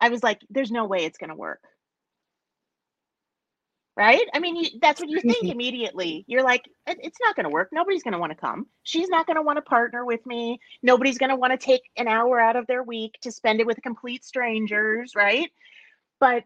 I 0.00 0.08
was 0.08 0.22
like, 0.22 0.40
"There's 0.50 0.70
no 0.70 0.86
way 0.86 1.04
it's 1.04 1.18
going 1.18 1.30
to 1.30 1.36
work." 1.36 1.62
Right? 3.98 4.28
I 4.32 4.38
mean, 4.38 4.54
you, 4.54 4.68
that's 4.80 5.00
what 5.00 5.10
you 5.10 5.20
think 5.20 5.38
mm-hmm. 5.38 5.50
immediately. 5.50 6.24
You're 6.28 6.44
like, 6.44 6.68
it's 6.86 7.18
not 7.20 7.34
going 7.34 7.44
to 7.44 7.50
work. 7.50 7.70
Nobody's 7.72 8.04
going 8.04 8.12
to 8.12 8.18
want 8.20 8.30
to 8.30 8.38
come. 8.38 8.68
She's 8.84 9.08
not 9.08 9.26
going 9.26 9.34
to 9.34 9.42
want 9.42 9.56
to 9.56 9.62
partner 9.62 10.04
with 10.04 10.24
me. 10.24 10.60
Nobody's 10.84 11.18
going 11.18 11.30
to 11.30 11.36
want 11.36 11.50
to 11.50 11.58
take 11.58 11.82
an 11.96 12.06
hour 12.06 12.38
out 12.38 12.54
of 12.54 12.68
their 12.68 12.84
week 12.84 13.18
to 13.22 13.32
spend 13.32 13.58
it 13.58 13.66
with 13.66 13.82
complete 13.82 14.24
strangers, 14.24 15.14
right? 15.16 15.50
But 16.20 16.44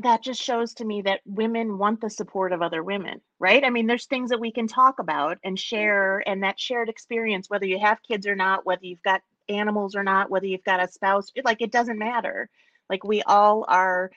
that 0.00 0.22
just 0.22 0.42
shows 0.42 0.74
to 0.74 0.84
me 0.84 1.00
that 1.00 1.20
women 1.24 1.78
want 1.78 2.02
the 2.02 2.10
support 2.10 2.52
of 2.52 2.60
other 2.60 2.82
women, 2.82 3.22
right? 3.38 3.64
I 3.64 3.70
mean, 3.70 3.86
there's 3.86 4.04
things 4.04 4.28
that 4.28 4.40
we 4.40 4.52
can 4.52 4.68
talk 4.68 4.98
about 4.98 5.38
and 5.42 5.58
share, 5.58 6.22
and 6.28 6.42
that 6.42 6.60
shared 6.60 6.90
experience, 6.90 7.48
whether 7.48 7.64
you 7.64 7.78
have 7.78 8.02
kids 8.06 8.26
or 8.26 8.34
not, 8.34 8.66
whether 8.66 8.84
you've 8.84 9.02
got 9.02 9.22
animals 9.48 9.96
or 9.96 10.02
not, 10.02 10.28
whether 10.28 10.44
you've 10.44 10.62
got 10.64 10.82
a 10.82 10.92
spouse, 10.92 11.32
like 11.42 11.62
it 11.62 11.72
doesn't 11.72 11.98
matter. 11.98 12.50
Like 12.90 13.02
we 13.02 13.22
all 13.22 13.64
are 13.66 14.10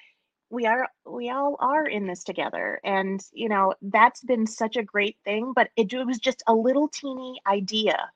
we 0.49 0.65
are 0.65 0.89
we 1.05 1.29
all 1.29 1.55
are 1.59 1.85
in 1.85 2.07
this 2.07 2.23
together 2.23 2.79
and 2.83 3.23
you 3.31 3.49
know 3.49 3.73
that's 3.81 4.23
been 4.23 4.47
such 4.47 4.77
a 4.77 4.83
great 4.83 5.17
thing 5.23 5.53
but 5.55 5.69
it, 5.75 5.91
it 5.93 6.05
was 6.05 6.19
just 6.19 6.43
a 6.47 6.53
little 6.53 6.87
teeny 6.87 7.39
idea 7.47 8.09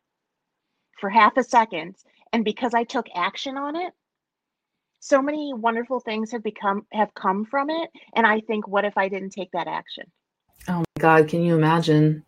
for 0.99 1.09
half 1.09 1.37
a 1.37 1.43
second 1.43 1.95
and 2.31 2.43
because 2.43 2.73
i 2.73 2.83
took 2.83 3.07
action 3.15 3.57
on 3.57 3.75
it 3.75 3.93
so 4.99 5.21
many 5.21 5.53
wonderful 5.53 5.99
things 5.99 6.31
have 6.31 6.43
become 6.43 6.85
have 6.91 7.13
come 7.13 7.45
from 7.45 7.69
it 7.69 7.89
and 8.15 8.25
i 8.25 8.39
think 8.39 8.67
what 8.67 8.85
if 8.85 8.97
i 8.97 9.07
didn't 9.07 9.31
take 9.31 9.51
that 9.51 9.67
action? 9.67 10.05
Oh 10.67 10.79
my 10.79 10.99
god 10.99 11.27
can 11.27 11.43
you 11.43 11.55
imagine? 11.55 12.23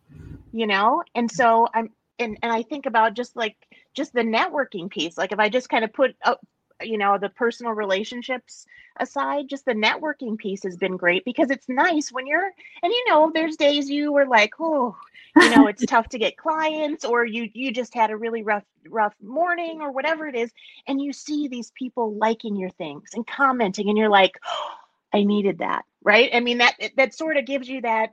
You 0.52 0.66
know 0.66 1.02
and 1.14 1.30
so 1.30 1.66
i'm 1.74 1.90
and, 2.18 2.38
and 2.42 2.52
i 2.52 2.62
think 2.62 2.86
about 2.86 3.14
just 3.14 3.34
like 3.36 3.56
just 3.94 4.12
the 4.12 4.22
networking 4.22 4.90
piece 4.90 5.18
like 5.18 5.32
if 5.32 5.38
i 5.38 5.48
just 5.48 5.68
kind 5.68 5.84
of 5.84 5.92
put 5.92 6.14
up 6.24 6.40
you 6.82 6.98
know 6.98 7.18
the 7.18 7.28
personal 7.28 7.72
relationships 7.72 8.66
aside 8.98 9.48
just 9.48 9.64
the 9.64 9.74
networking 9.74 10.36
piece 10.36 10.62
has 10.62 10.76
been 10.76 10.96
great 10.96 11.24
because 11.24 11.50
it's 11.50 11.68
nice 11.68 12.10
when 12.10 12.26
you're 12.26 12.50
and 12.82 12.92
you 12.92 13.04
know 13.08 13.30
there's 13.32 13.56
days 13.56 13.88
you 13.88 14.12
were 14.12 14.26
like 14.26 14.52
oh 14.60 14.96
you 15.36 15.56
know 15.56 15.66
it's 15.66 15.84
tough 15.88 16.08
to 16.08 16.18
get 16.18 16.36
clients 16.36 17.04
or 17.04 17.24
you 17.24 17.48
you 17.54 17.72
just 17.72 17.94
had 17.94 18.10
a 18.10 18.16
really 18.16 18.42
rough 18.42 18.64
rough 18.88 19.14
morning 19.22 19.80
or 19.80 19.90
whatever 19.90 20.26
it 20.26 20.34
is 20.34 20.50
and 20.86 21.00
you 21.00 21.12
see 21.12 21.48
these 21.48 21.72
people 21.72 22.14
liking 22.14 22.56
your 22.56 22.70
things 22.70 23.10
and 23.14 23.26
commenting 23.26 23.88
and 23.88 23.98
you're 23.98 24.08
like 24.08 24.38
oh, 24.46 24.74
i 25.12 25.22
needed 25.22 25.58
that 25.58 25.84
right? 26.06 26.30
I 26.32 26.40
mean 26.40 26.58
that 26.58 26.74
that 26.96 27.14
sort 27.14 27.36
of 27.36 27.44
gives 27.44 27.68
you 27.68 27.82
that 27.82 28.12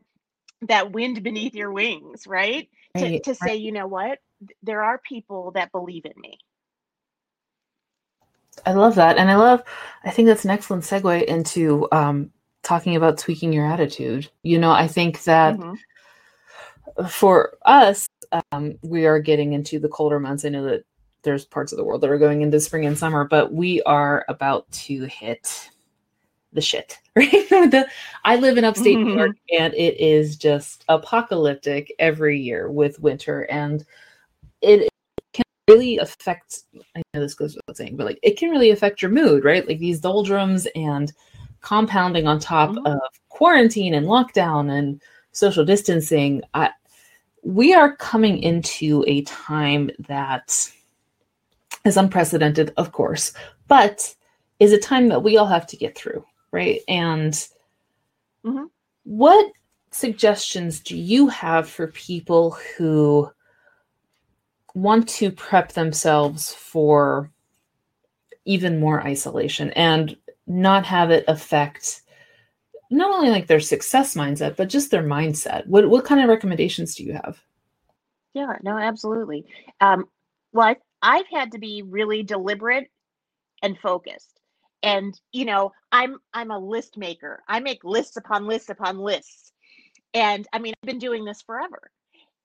that 0.63 0.91
wind 0.91 1.23
beneath 1.23 1.53
your 1.53 1.71
wings 1.71 2.25
right, 2.27 2.67
right. 2.95 3.23
to, 3.23 3.33
to 3.33 3.35
say 3.35 3.55
you 3.55 3.71
know 3.71 3.87
what? 3.87 4.19
There 4.63 4.83
are 4.83 4.97
people 4.97 5.51
that 5.51 5.71
believe 5.71 6.05
in 6.05 6.19
me 6.19 6.39
I 8.65 8.73
love 8.73 8.95
that. 8.95 9.17
And 9.17 9.29
I 9.29 9.35
love, 9.35 9.63
I 10.03 10.11
think 10.11 10.27
that's 10.27 10.45
an 10.45 10.51
excellent 10.51 10.83
segue 10.83 11.23
into 11.25 11.87
um, 11.91 12.31
talking 12.63 12.95
about 12.95 13.17
tweaking 13.17 13.53
your 13.53 13.65
attitude. 13.65 14.29
You 14.43 14.59
know, 14.59 14.71
I 14.71 14.87
think 14.87 15.23
that 15.23 15.57
mm-hmm. 15.57 17.05
for 17.07 17.57
us, 17.65 18.07
um, 18.51 18.75
we 18.81 19.05
are 19.05 19.19
getting 19.19 19.53
into 19.53 19.79
the 19.79 19.89
colder 19.89 20.19
months. 20.19 20.45
I 20.45 20.49
know 20.49 20.65
that 20.65 20.85
there's 21.23 21.45
parts 21.45 21.71
of 21.71 21.77
the 21.77 21.83
world 21.83 22.01
that 22.01 22.09
are 22.09 22.17
going 22.17 22.41
into 22.41 22.59
spring 22.59 22.85
and 22.85 22.97
summer, 22.97 23.25
but 23.25 23.53
we 23.53 23.81
are 23.83 24.25
about 24.27 24.69
to 24.71 25.05
hit 25.05 25.69
the 26.51 26.61
shit, 26.61 26.99
right? 27.15 27.31
the, 27.31 27.87
I 28.23 28.37
live 28.37 28.57
in 28.57 28.65
upstate 28.65 28.97
mm-hmm. 28.97 29.09
New 29.09 29.15
York 29.15 29.37
and 29.59 29.73
it 29.73 29.99
is 29.99 30.37
just 30.37 30.85
apocalyptic 30.89 31.93
every 31.99 32.39
year 32.39 32.69
with 32.69 32.99
winter. 32.99 33.41
And 33.43 33.85
it 34.61 34.89
really 35.69 35.97
affects 35.97 36.65
i 36.95 37.01
know 37.13 37.21
this 37.21 37.33
goes 37.33 37.55
without 37.55 37.77
saying 37.77 37.95
but 37.95 38.05
like 38.05 38.19
it 38.21 38.37
can 38.37 38.49
really 38.49 38.71
affect 38.71 39.01
your 39.01 39.11
mood 39.11 39.43
right 39.43 39.67
like 39.67 39.79
these 39.79 39.99
doldrums 39.99 40.67
and 40.75 41.13
compounding 41.61 42.27
on 42.27 42.39
top 42.39 42.71
mm-hmm. 42.71 42.85
of 42.85 42.99
quarantine 43.29 43.93
and 43.93 44.07
lockdown 44.07 44.71
and 44.71 45.01
social 45.31 45.63
distancing 45.63 46.41
I, 46.53 46.69
we 47.43 47.73
are 47.73 47.95
coming 47.95 48.41
into 48.43 49.03
a 49.07 49.21
time 49.23 49.89
that 50.07 50.69
is 51.85 51.97
unprecedented 51.97 52.73
of 52.77 52.91
course 52.91 53.33
but 53.67 54.13
is 54.59 54.73
a 54.73 54.79
time 54.79 55.07
that 55.09 55.23
we 55.23 55.37
all 55.37 55.47
have 55.47 55.67
to 55.67 55.77
get 55.77 55.97
through 55.97 56.25
right 56.51 56.81
and 56.89 57.33
mm-hmm. 58.45 58.65
what 59.03 59.51
suggestions 59.91 60.79
do 60.81 60.97
you 60.97 61.27
have 61.27 61.69
for 61.69 61.87
people 61.87 62.57
who 62.77 63.31
want 64.73 65.07
to 65.07 65.31
prep 65.31 65.73
themselves 65.73 66.53
for 66.53 67.31
even 68.45 68.79
more 68.79 69.01
isolation 69.01 69.71
and 69.71 70.17
not 70.47 70.85
have 70.85 71.11
it 71.11 71.23
affect 71.27 72.01
not 72.89 73.11
only 73.11 73.29
like 73.29 73.47
their 73.47 73.59
success 73.59 74.15
mindset 74.15 74.55
but 74.55 74.69
just 74.69 74.91
their 74.91 75.03
mindset. 75.03 75.65
What 75.67 75.89
what 75.89 76.05
kind 76.05 76.21
of 76.21 76.29
recommendations 76.29 76.95
do 76.95 77.03
you 77.03 77.13
have? 77.13 77.41
Yeah 78.33 78.57
no 78.63 78.77
absolutely. 78.77 79.45
Um 79.79 80.05
well 80.51 80.67
I've 80.67 80.77
i've 81.01 81.27
had 81.31 81.51
to 81.51 81.59
be 81.59 81.83
really 81.83 82.23
deliberate 82.23 82.89
and 83.61 83.77
focused. 83.79 84.39
And 84.81 85.19
you 85.31 85.45
know 85.45 85.71
i'm 85.91 86.17
i'm 86.33 86.51
a 86.51 86.59
list 86.59 86.97
maker. 86.97 87.43
I 87.47 87.59
make 87.59 87.83
lists 87.83 88.17
upon 88.17 88.47
lists 88.47 88.69
upon 88.69 88.97
lists. 88.99 89.53
And 90.13 90.47
i 90.51 90.59
mean 90.59 90.73
i've 90.83 90.87
been 90.87 90.99
doing 90.99 91.25
this 91.25 91.41
forever 91.41 91.91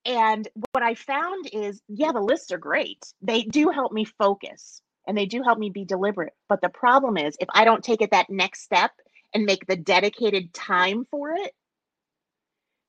and 0.08 0.48
what 0.72 0.82
I 0.82 0.94
found 0.94 1.50
is, 1.52 1.82
yeah, 1.86 2.12
the 2.12 2.20
lists 2.20 2.50
are 2.50 2.58
great. 2.58 3.04
They 3.20 3.42
do 3.42 3.68
help 3.68 3.92
me 3.92 4.06
focus 4.06 4.80
and 5.06 5.16
they 5.16 5.26
do 5.26 5.42
help 5.42 5.58
me 5.58 5.68
be 5.68 5.84
deliberate. 5.84 6.32
But 6.48 6.62
the 6.62 6.70
problem 6.70 7.18
is, 7.18 7.36
if 7.38 7.48
I 7.54 7.66
don't 7.66 7.84
take 7.84 8.00
it 8.00 8.12
that 8.12 8.30
next 8.30 8.62
step 8.62 8.90
and 9.34 9.44
make 9.44 9.66
the 9.66 9.76
dedicated 9.76 10.54
time 10.54 11.06
for 11.10 11.34
it, 11.34 11.52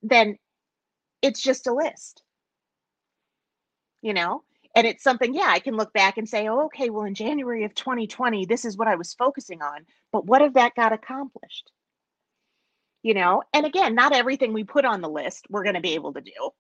then 0.01 0.37
it's 1.21 1.41
just 1.41 1.67
a 1.67 1.73
list. 1.73 2.23
You 4.01 4.13
know? 4.13 4.43
And 4.73 4.87
it's 4.87 5.03
something, 5.03 5.33
yeah, 5.33 5.47
I 5.49 5.59
can 5.59 5.75
look 5.75 5.91
back 5.91 6.17
and 6.17 6.29
say, 6.29 6.47
oh, 6.47 6.67
okay, 6.67 6.89
well, 6.89 7.03
in 7.03 7.15
January 7.15 7.65
of 7.65 7.75
2020, 7.75 8.45
this 8.45 8.63
is 8.63 8.77
what 8.77 8.87
I 8.87 8.95
was 8.95 9.13
focusing 9.13 9.61
on. 9.61 9.85
But 10.13 10.25
what 10.25 10.41
if 10.41 10.53
that 10.53 10.75
got 10.75 10.93
accomplished? 10.93 11.69
You 13.03 13.13
know? 13.13 13.43
And 13.53 13.65
again, 13.65 13.93
not 13.93 14.15
everything 14.15 14.53
we 14.53 14.63
put 14.63 14.85
on 14.85 15.01
the 15.01 15.09
list 15.09 15.47
we're 15.49 15.63
going 15.63 15.75
to 15.75 15.81
be 15.81 15.95
able 15.95 16.13
to 16.13 16.21
do 16.21 16.51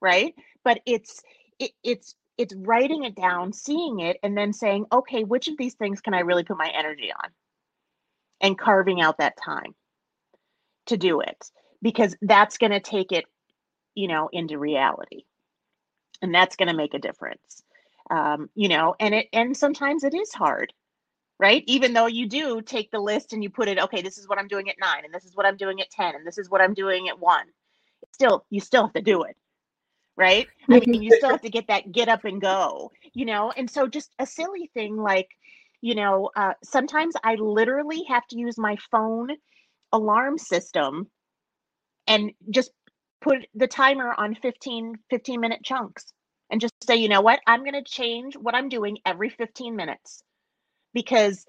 right? 0.00 0.34
But 0.64 0.80
it's 0.86 1.22
it, 1.58 1.72
it's 1.82 2.14
it's 2.38 2.54
writing 2.54 3.04
it 3.04 3.14
down 3.14 3.52
seeing 3.52 4.00
it 4.00 4.18
and 4.22 4.36
then 4.36 4.52
saying 4.52 4.86
okay 4.92 5.24
which 5.24 5.48
of 5.48 5.56
these 5.56 5.74
things 5.74 6.00
can 6.02 6.12
i 6.14 6.20
really 6.20 6.44
put 6.44 6.58
my 6.58 6.70
energy 6.76 7.12
on? 7.12 7.30
And 8.40 8.58
carving 8.58 9.00
out 9.00 9.18
that 9.18 9.36
time 9.42 9.74
to 10.86 10.96
do 10.96 11.20
it 11.20 11.50
because 11.82 12.16
that's 12.22 12.58
going 12.58 12.72
to 12.72 12.80
take 12.80 13.12
it 13.12 13.24
you 13.94 14.08
know 14.08 14.28
into 14.32 14.58
reality. 14.58 15.24
And 16.22 16.34
that's 16.34 16.56
going 16.56 16.68
to 16.68 16.74
make 16.74 16.94
a 16.94 16.98
difference 16.98 17.62
um, 18.10 18.50
you 18.54 18.68
know 18.68 18.94
and 19.00 19.14
it 19.14 19.28
and 19.32 19.56
sometimes 19.56 20.04
it 20.04 20.14
is 20.14 20.32
hard 20.32 20.72
right? 21.38 21.64
Even 21.66 21.92
though 21.92 22.06
you 22.06 22.26
do 22.28 22.62
take 22.62 22.90
the 22.90 23.00
list 23.00 23.32
and 23.32 23.42
you 23.42 23.50
put 23.50 23.68
it 23.68 23.78
okay 23.78 24.02
this 24.02 24.18
is 24.18 24.28
what 24.28 24.38
i'm 24.38 24.48
doing 24.48 24.68
at 24.70 24.76
nine 24.80 25.04
and 25.04 25.12
this 25.14 25.24
is 25.24 25.34
what 25.36 25.46
i'm 25.46 25.56
doing 25.56 25.80
at 25.80 25.90
10 25.90 26.14
and 26.14 26.26
this 26.26 26.38
is 26.38 26.50
what 26.50 26.60
i'm 26.60 26.74
doing 26.74 27.08
at 27.08 27.18
one 27.18 27.46
still 28.12 28.44
you 28.50 28.60
still 28.60 28.84
have 28.84 28.92
to 28.94 29.02
do 29.02 29.22
it 29.22 29.36
right? 30.16 30.48
I 30.70 30.80
mean, 30.80 31.02
you 31.02 31.10
still 31.16 31.30
have 31.30 31.42
to 31.42 31.50
get 31.50 31.68
that 31.68 31.92
get 31.92 32.08
up 32.08 32.24
and 32.24 32.40
go, 32.40 32.90
you 33.12 33.24
know? 33.24 33.52
And 33.56 33.70
so 33.70 33.86
just 33.86 34.14
a 34.18 34.26
silly 34.26 34.70
thing 34.74 34.96
like, 34.96 35.28
you 35.80 35.94
know, 35.94 36.30
uh, 36.36 36.54
sometimes 36.64 37.14
I 37.22 37.34
literally 37.34 38.02
have 38.08 38.26
to 38.28 38.38
use 38.38 38.58
my 38.58 38.76
phone 38.90 39.28
alarm 39.92 40.38
system 40.38 41.08
and 42.06 42.32
just 42.50 42.70
put 43.20 43.46
the 43.54 43.66
timer 43.66 44.14
on 44.16 44.34
15 44.34 44.94
15 45.10 45.40
minute 45.40 45.60
chunks 45.62 46.06
and 46.50 46.60
just 46.60 46.74
say, 46.84 46.96
you 46.96 47.08
know 47.08 47.20
what? 47.20 47.40
I'm 47.46 47.60
going 47.60 47.74
to 47.74 47.82
change 47.82 48.36
what 48.36 48.54
I'm 48.54 48.68
doing 48.68 48.98
every 49.04 49.30
15 49.30 49.76
minutes 49.76 50.22
because 50.94 51.44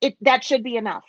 it 0.00 0.16
that 0.22 0.44
should 0.44 0.62
be 0.62 0.76
enough 0.76 1.04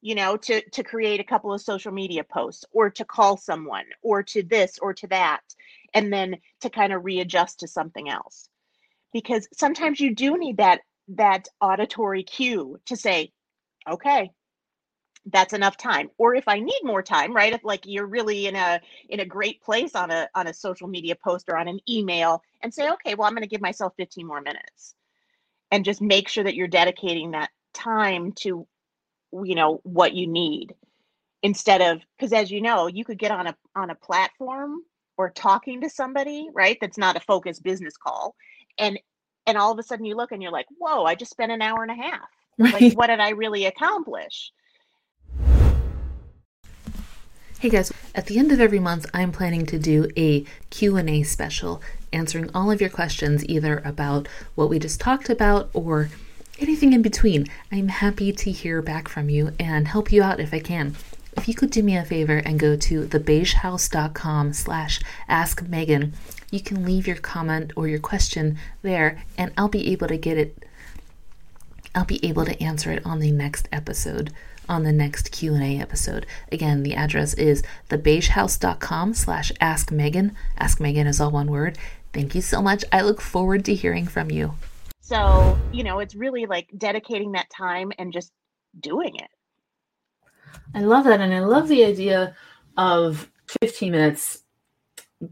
you 0.00 0.14
know 0.14 0.36
to 0.36 0.62
to 0.70 0.82
create 0.82 1.20
a 1.20 1.24
couple 1.24 1.52
of 1.52 1.60
social 1.60 1.92
media 1.92 2.24
posts 2.24 2.64
or 2.72 2.90
to 2.90 3.04
call 3.04 3.36
someone 3.36 3.84
or 4.02 4.22
to 4.22 4.42
this 4.42 4.78
or 4.78 4.94
to 4.94 5.06
that 5.08 5.40
and 5.94 6.12
then 6.12 6.36
to 6.60 6.70
kind 6.70 6.92
of 6.92 7.04
readjust 7.04 7.60
to 7.60 7.68
something 7.68 8.08
else. 8.08 8.48
Because 9.12 9.48
sometimes 9.54 10.00
you 10.00 10.14
do 10.14 10.36
need 10.38 10.58
that 10.58 10.80
that 11.08 11.48
auditory 11.60 12.22
cue 12.22 12.78
to 12.86 12.96
say 12.96 13.32
okay 13.90 14.30
that's 15.30 15.52
enough 15.52 15.76
time. 15.76 16.10
Or 16.18 16.34
if 16.34 16.46
i 16.48 16.58
need 16.60 16.80
more 16.84 17.02
time 17.02 17.34
right 17.34 17.52
if 17.52 17.64
like 17.64 17.82
you're 17.84 18.06
really 18.06 18.46
in 18.46 18.56
a 18.56 18.80
in 19.08 19.20
a 19.20 19.26
great 19.26 19.60
place 19.62 19.94
on 19.94 20.10
a 20.10 20.28
on 20.34 20.46
a 20.46 20.54
social 20.54 20.88
media 20.88 21.16
post 21.16 21.48
or 21.48 21.56
on 21.56 21.68
an 21.68 21.80
email 21.88 22.42
and 22.62 22.72
say 22.72 22.90
okay 22.90 23.14
well 23.14 23.26
i'm 23.26 23.34
going 23.34 23.42
to 23.42 23.48
give 23.48 23.60
myself 23.60 23.94
15 23.96 24.26
more 24.26 24.40
minutes. 24.40 24.94
And 25.70 25.84
just 25.84 26.00
make 26.00 26.28
sure 26.28 26.44
that 26.44 26.54
you're 26.54 26.68
dedicating 26.68 27.32
that 27.32 27.50
time 27.74 28.32
to 28.32 28.66
you 29.32 29.54
know 29.54 29.80
what 29.82 30.14
you 30.14 30.26
need 30.26 30.74
instead 31.42 31.80
of 31.80 32.00
because 32.16 32.32
as 32.32 32.50
you 32.50 32.60
know 32.60 32.86
you 32.86 33.04
could 33.04 33.18
get 33.18 33.30
on 33.30 33.46
a 33.46 33.56
on 33.74 33.90
a 33.90 33.94
platform 33.94 34.82
or 35.18 35.28
talking 35.30 35.80
to 35.82 35.90
somebody, 35.90 36.48
right? 36.54 36.78
That's 36.80 36.96
not 36.96 37.16
a 37.16 37.20
focused 37.20 37.62
business 37.62 37.96
call. 37.96 38.34
And 38.78 38.98
and 39.46 39.58
all 39.58 39.72
of 39.72 39.78
a 39.78 39.82
sudden 39.82 40.06
you 40.06 40.16
look 40.16 40.32
and 40.32 40.42
you're 40.42 40.52
like, 40.52 40.66
whoa, 40.78 41.04
I 41.04 41.14
just 41.14 41.32
spent 41.32 41.52
an 41.52 41.60
hour 41.60 41.82
and 41.82 41.90
a 41.90 42.02
half. 42.02 42.28
Right. 42.58 42.72
Like, 42.72 42.92
what 42.94 43.08
did 43.08 43.20
I 43.20 43.30
really 43.30 43.66
accomplish? 43.66 44.52
Hey 47.60 47.70
guys, 47.70 47.92
at 48.14 48.26
the 48.26 48.38
end 48.38 48.52
of 48.52 48.60
every 48.60 48.78
month, 48.78 49.06
I'm 49.12 49.32
planning 49.32 49.66
to 49.66 49.80
do 49.80 50.08
a 50.16 50.44
Q&A 50.70 51.24
special 51.24 51.82
answering 52.12 52.50
all 52.54 52.70
of 52.70 52.80
your 52.80 52.90
questions 52.90 53.44
either 53.48 53.82
about 53.84 54.28
what 54.54 54.70
we 54.70 54.78
just 54.78 55.00
talked 55.00 55.28
about 55.28 55.68
or 55.72 56.08
anything 56.58 56.92
in 56.92 57.02
between. 57.02 57.46
I'm 57.70 57.88
happy 57.88 58.32
to 58.32 58.50
hear 58.50 58.82
back 58.82 59.08
from 59.08 59.28
you 59.28 59.52
and 59.58 59.88
help 59.88 60.12
you 60.12 60.22
out 60.22 60.40
if 60.40 60.52
I 60.52 60.60
can. 60.60 60.96
If 61.36 61.46
you 61.46 61.54
could 61.54 61.70
do 61.70 61.82
me 61.82 61.96
a 61.96 62.04
favor 62.04 62.38
and 62.38 62.58
go 62.58 62.76
to 62.76 63.06
thebeigehouse.com 63.06 64.52
slash 64.52 65.00
ask 65.28 65.62
Megan, 65.62 66.14
you 66.50 66.60
can 66.60 66.84
leave 66.84 67.06
your 67.06 67.16
comment 67.16 67.72
or 67.76 67.86
your 67.86 68.00
question 68.00 68.58
there 68.82 69.22
and 69.36 69.52
I'll 69.56 69.68
be 69.68 69.92
able 69.92 70.08
to 70.08 70.16
get 70.16 70.38
it 70.38 70.64
I'll 71.94 72.04
be 72.04 72.24
able 72.24 72.44
to 72.44 72.62
answer 72.62 72.92
it 72.92 73.04
on 73.04 73.18
the 73.18 73.30
next 73.30 73.68
episode 73.72 74.32
on 74.68 74.82
the 74.82 74.92
next 74.92 75.32
q&a 75.32 75.78
episode. 75.78 76.26
Again 76.52 76.82
the 76.82 76.94
address 76.94 77.34
is 77.34 77.62
thebeigehouse.com 77.88 79.14
slash 79.14 79.52
ask 79.60 79.90
megan. 79.90 80.34
Ask 80.58 80.80
megan 80.80 81.06
is 81.06 81.20
all 81.20 81.30
one 81.30 81.50
word. 81.50 81.78
Thank 82.12 82.34
you 82.34 82.42
so 82.42 82.60
much. 82.60 82.84
I 82.92 83.02
look 83.02 83.20
forward 83.20 83.64
to 83.66 83.74
hearing 83.74 84.06
from 84.06 84.30
you 84.30 84.54
so 85.08 85.58
you 85.72 85.82
know 85.82 85.98
it's 86.00 86.14
really 86.14 86.46
like 86.46 86.68
dedicating 86.76 87.32
that 87.32 87.48
time 87.50 87.90
and 87.98 88.12
just 88.12 88.32
doing 88.80 89.14
it 89.16 89.30
I 90.74 90.80
love 90.80 91.04
that. 91.04 91.20
And 91.20 91.32
I 91.32 91.40
love 91.40 91.68
the 91.68 91.84
idea 91.84 92.34
of 92.76 93.30
15 93.60 93.92
minutes 93.92 94.42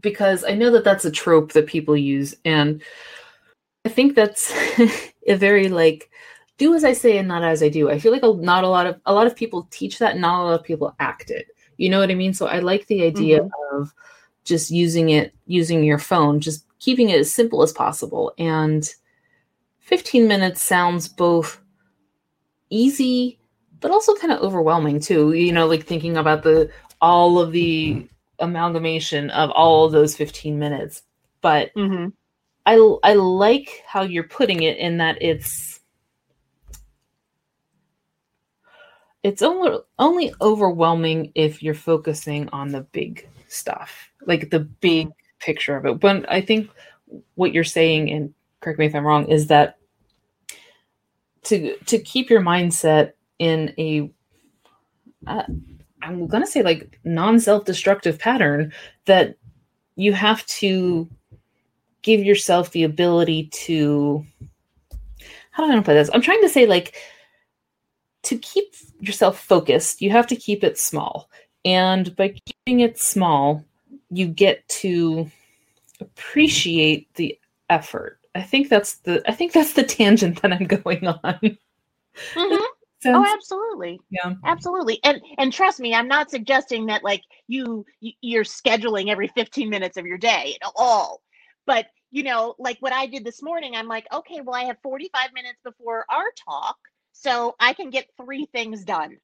because 0.01 0.43
I 0.43 0.51
know 0.51 0.71
that 0.71 0.83
that's 0.83 1.05
a 1.05 1.11
trope 1.11 1.53
that 1.53 1.67
people 1.67 1.95
use. 1.95 2.35
And 2.43 2.81
I 3.85 3.89
think 3.89 4.15
that's 4.15 4.53
a 5.27 5.35
very 5.35 5.69
like, 5.69 6.09
do 6.57 6.73
as 6.73 6.83
I 6.83 6.93
say 6.93 7.17
and 7.17 7.27
not 7.27 7.43
as 7.43 7.61
I 7.61 7.69
do. 7.69 7.89
I 7.89 7.99
feel 7.99 8.11
like 8.11 8.23
a, 8.23 8.33
not 8.33 8.63
a 8.63 8.67
lot 8.69 8.87
of 8.87 8.99
a 9.05 9.13
lot 9.13 9.27
of 9.27 9.35
people 9.35 9.67
teach 9.69 9.99
that, 9.99 10.17
not 10.17 10.41
a 10.41 10.43
lot 10.43 10.59
of 10.59 10.65
people 10.65 10.95
act 10.99 11.29
it. 11.29 11.47
You 11.77 11.89
know 11.89 11.99
what 11.99 12.09
I 12.09 12.15
mean? 12.15 12.33
So 12.33 12.47
I 12.47 12.59
like 12.59 12.87
the 12.87 13.03
idea 13.03 13.41
mm-hmm. 13.41 13.77
of 13.77 13.93
just 14.43 14.71
using 14.71 15.09
it, 15.09 15.35
using 15.45 15.83
your 15.83 15.99
phone, 15.99 16.39
just 16.39 16.65
keeping 16.79 17.09
it 17.09 17.19
as 17.19 17.31
simple 17.31 17.61
as 17.61 17.71
possible. 17.71 18.33
And 18.39 18.91
15 19.87 20.27
minutes 20.27 20.63
sounds 20.63 21.07
both 21.07 21.61
easy 22.69 23.39
but 23.79 23.91
also 23.91 24.15
kind 24.15 24.33
of 24.33 24.41
overwhelming 24.41 24.99
too. 24.99 25.33
You 25.33 25.51
know, 25.51 25.67
like 25.67 25.85
thinking 25.85 26.17
about 26.17 26.43
the 26.43 26.69
all 27.01 27.39
of 27.39 27.51
the 27.51 28.07
amalgamation 28.39 29.29
of 29.31 29.49
all 29.51 29.85
of 29.85 29.91
those 29.91 30.15
15 30.15 30.57
minutes. 30.57 31.03
But 31.41 31.73
mm-hmm. 31.75 32.09
I 32.65 32.95
I 33.03 33.13
like 33.13 33.83
how 33.85 34.01
you're 34.03 34.23
putting 34.23 34.63
it 34.63 34.77
in 34.77 34.97
that 34.97 35.21
it's 35.21 35.79
it's 39.23 39.41
only 39.41 39.79
only 39.99 40.33
overwhelming 40.41 41.31
if 41.35 41.61
you're 41.61 41.73
focusing 41.73 42.49
on 42.49 42.69
the 42.69 42.81
big 42.81 43.27
stuff, 43.47 44.09
like 44.25 44.49
the 44.49 44.59
big 44.59 45.09
picture 45.39 45.75
of 45.75 45.85
it. 45.85 45.99
But 45.99 46.29
I 46.31 46.41
think 46.41 46.69
what 47.35 47.53
you're 47.53 47.63
saying, 47.63 48.09
and 48.11 48.33
correct 48.59 48.79
me 48.79 48.85
if 48.87 48.95
I'm 48.95 49.05
wrong, 49.05 49.27
is 49.27 49.47
that 49.47 49.76
to 51.47 51.77
to 51.77 51.99
keep 51.99 52.29
your 52.29 52.41
mindset 52.41 53.13
in 53.39 53.73
a 53.77 54.09
uh, 55.25 55.43
I'm 56.01 56.27
going 56.27 56.43
to 56.43 56.49
say 56.49 56.61
like 56.63 56.99
non 57.03 57.39
self 57.39 57.65
destructive 57.65 58.19
pattern 58.19 58.71
that 59.05 59.35
you 59.95 60.13
have 60.13 60.45
to 60.45 61.09
give 62.01 62.23
yourself 62.23 62.71
the 62.71 62.83
ability 62.83 63.47
to 63.47 64.25
how 65.51 65.65
do 65.65 65.75
I 65.75 65.81
put 65.81 65.93
this? 65.93 66.09
I'm 66.13 66.21
trying 66.21 66.41
to 66.41 66.49
say 66.49 66.65
like 66.65 66.95
to 68.23 68.37
keep 68.37 68.73
yourself 68.99 69.39
focused, 69.39 70.01
you 70.01 70.11
have 70.11 70.27
to 70.27 70.35
keep 70.35 70.63
it 70.63 70.77
small. 70.77 71.29
And 71.65 72.15
by 72.15 72.29
keeping 72.29 72.81
it 72.81 72.99
small, 72.99 73.65
you 74.09 74.27
get 74.27 74.67
to 74.69 75.29
appreciate 75.99 77.13
the 77.15 77.37
effort. 77.69 78.19
I 78.37 78.43
think 78.43 78.69
that's 78.69 78.99
the 78.99 79.23
I 79.29 79.33
think 79.33 79.53
that's 79.53 79.73
the 79.73 79.83
tangent 79.97 80.41
that 80.43 80.53
I'm 80.53 80.67
going 80.67 81.07
on. 81.07 81.57
Mm-hmm. 82.37 82.65
Oh, 83.13 83.25
absolutely. 83.33 84.01
Yeah. 84.09 84.35
Absolutely. 84.45 84.99
And 85.03 85.21
and 85.37 85.53
trust 85.53 85.79
me, 85.79 85.93
I'm 85.95 86.07
not 86.07 86.31
suggesting 86.31 86.87
that 86.87 87.03
like 87.03 87.23
you 87.47 87.85
you're 88.21 88.43
scheduling 88.45 89.09
every 89.09 89.29
15 89.29 89.69
minutes 89.69 89.97
of 89.97 90.05
your 90.07 90.17
day 90.19 90.57
at 90.61 90.71
all. 90.75 91.21
But, 91.67 91.87
you 92.11 92.23
know, 92.23 92.55
like 92.59 92.77
what 92.81 92.93
I 92.93 93.07
did 93.07 93.25
this 93.25 93.43
morning, 93.43 93.75
I'm 93.75 93.87
like, 93.87 94.07
okay, 94.13 94.41
well 94.41 94.55
I 94.55 94.65
have 94.65 94.77
45 94.83 95.33
minutes 95.33 95.59
before 95.63 96.05
our 96.11 96.31
talk, 96.49 96.77
so 97.13 97.55
I 97.59 97.73
can 97.73 97.89
get 97.91 98.07
three 98.21 98.47
things 98.53 98.83
done. 98.85 99.17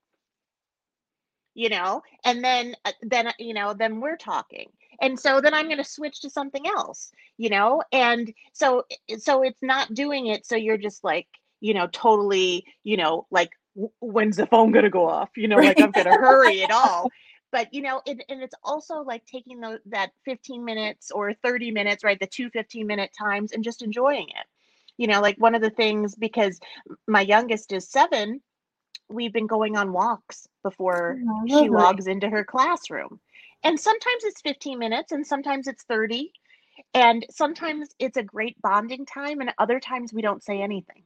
You 1.56 1.69
know, 1.69 2.02
and 2.26 2.43
then 2.43 2.76
uh, 2.86 2.93
then 3.04 3.32
you 3.39 3.54
know, 3.56 3.73
then 3.73 4.02
we're 4.02 4.17
talking. 4.17 4.69
And 5.01 5.19
so 5.19 5.41
then 5.41 5.53
I'm 5.53 5.65
going 5.65 5.77
to 5.77 5.84
switch 5.84 6.21
to 6.21 6.29
something 6.29 6.67
else, 6.67 7.12
you 7.38 7.49
know? 7.49 7.82
And 7.91 8.34
so 8.53 8.86
so 9.17 9.43
it's 9.43 9.62
not 9.62 9.93
doing 9.93 10.27
it 10.27 10.45
so 10.45 10.56
you're 10.56 10.77
just 10.77 11.03
like, 11.03 11.27
you 11.62 11.73
know, 11.73 11.88
totally, 11.91 12.65
you 12.84 12.97
know, 12.97 13.27
like 13.32 13.51
when's 13.99 14.38
the 14.38 14.45
phone 14.47 14.71
going 14.71 14.84
to 14.84 14.89
go 14.89 15.08
off? 15.08 15.29
You 15.36 15.47
know, 15.47 15.58
like 15.58 15.82
I'm 15.82 15.91
going 15.91 16.06
to 16.12 16.12
hurry 16.12 16.63
at 16.63 16.71
all. 16.71 17.10
But 17.51 17.73
you 17.73 17.82
know, 17.82 18.01
it, 18.06 18.23
and 18.29 18.41
it's 18.41 18.56
also 18.63 19.01
like 19.01 19.25
taking 19.25 19.60
the, 19.60 19.79
that 19.88 20.12
15 20.25 20.65
minutes 20.65 21.12
or 21.12 21.34
30 21.34 21.71
minutes, 21.71 22.03
right? 22.03 22.19
The 22.19 22.27
two 22.27 22.49
15 22.49 22.88
minute 22.88 23.12
times 23.17 23.51
and 23.51 23.63
just 23.63 23.82
enjoying 23.82 24.29
it. 24.29 24.45
You 24.97 25.08
know, 25.08 25.21
like 25.21 25.38
one 25.38 25.56
of 25.56 25.62
the 25.62 25.69
things 25.69 26.15
because 26.15 26.60
my 27.08 27.21
youngest 27.21 27.71
is 27.71 27.89
seven, 27.89 28.41
we've 29.10 29.34
been 29.34 29.47
going 29.47 29.77
on 29.77 29.93
walks 29.93 30.47
before 30.63 31.19
oh, 31.29 31.43
she 31.47 31.69
logs 31.69 32.08
into 32.08 32.29
her 32.29 32.43
classroom. 32.43 33.19
And 33.63 33.80
sometimes 33.80 34.23
it's 34.23 34.41
15 34.41 34.78
minutes 34.78 35.12
and 35.12 35.26
sometimes 35.26 35.67
it's 35.67 35.84
30. 35.84 36.32
And 36.93 37.26
sometimes 37.30 37.89
it's 37.99 38.17
a 38.17 38.23
great 38.23 38.60
bonding 38.62 39.06
time, 39.06 39.41
and 39.41 39.54
other 39.60 39.80
times 39.80 40.12
we 40.12 40.23
don't 40.23 40.43
say 40.43 40.60
anything. 40.60 41.04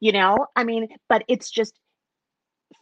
You 0.00 0.12
know, 0.12 0.46
I 0.56 0.64
mean, 0.64 0.88
but 1.08 1.24
it's 1.28 1.50
just 1.50 1.78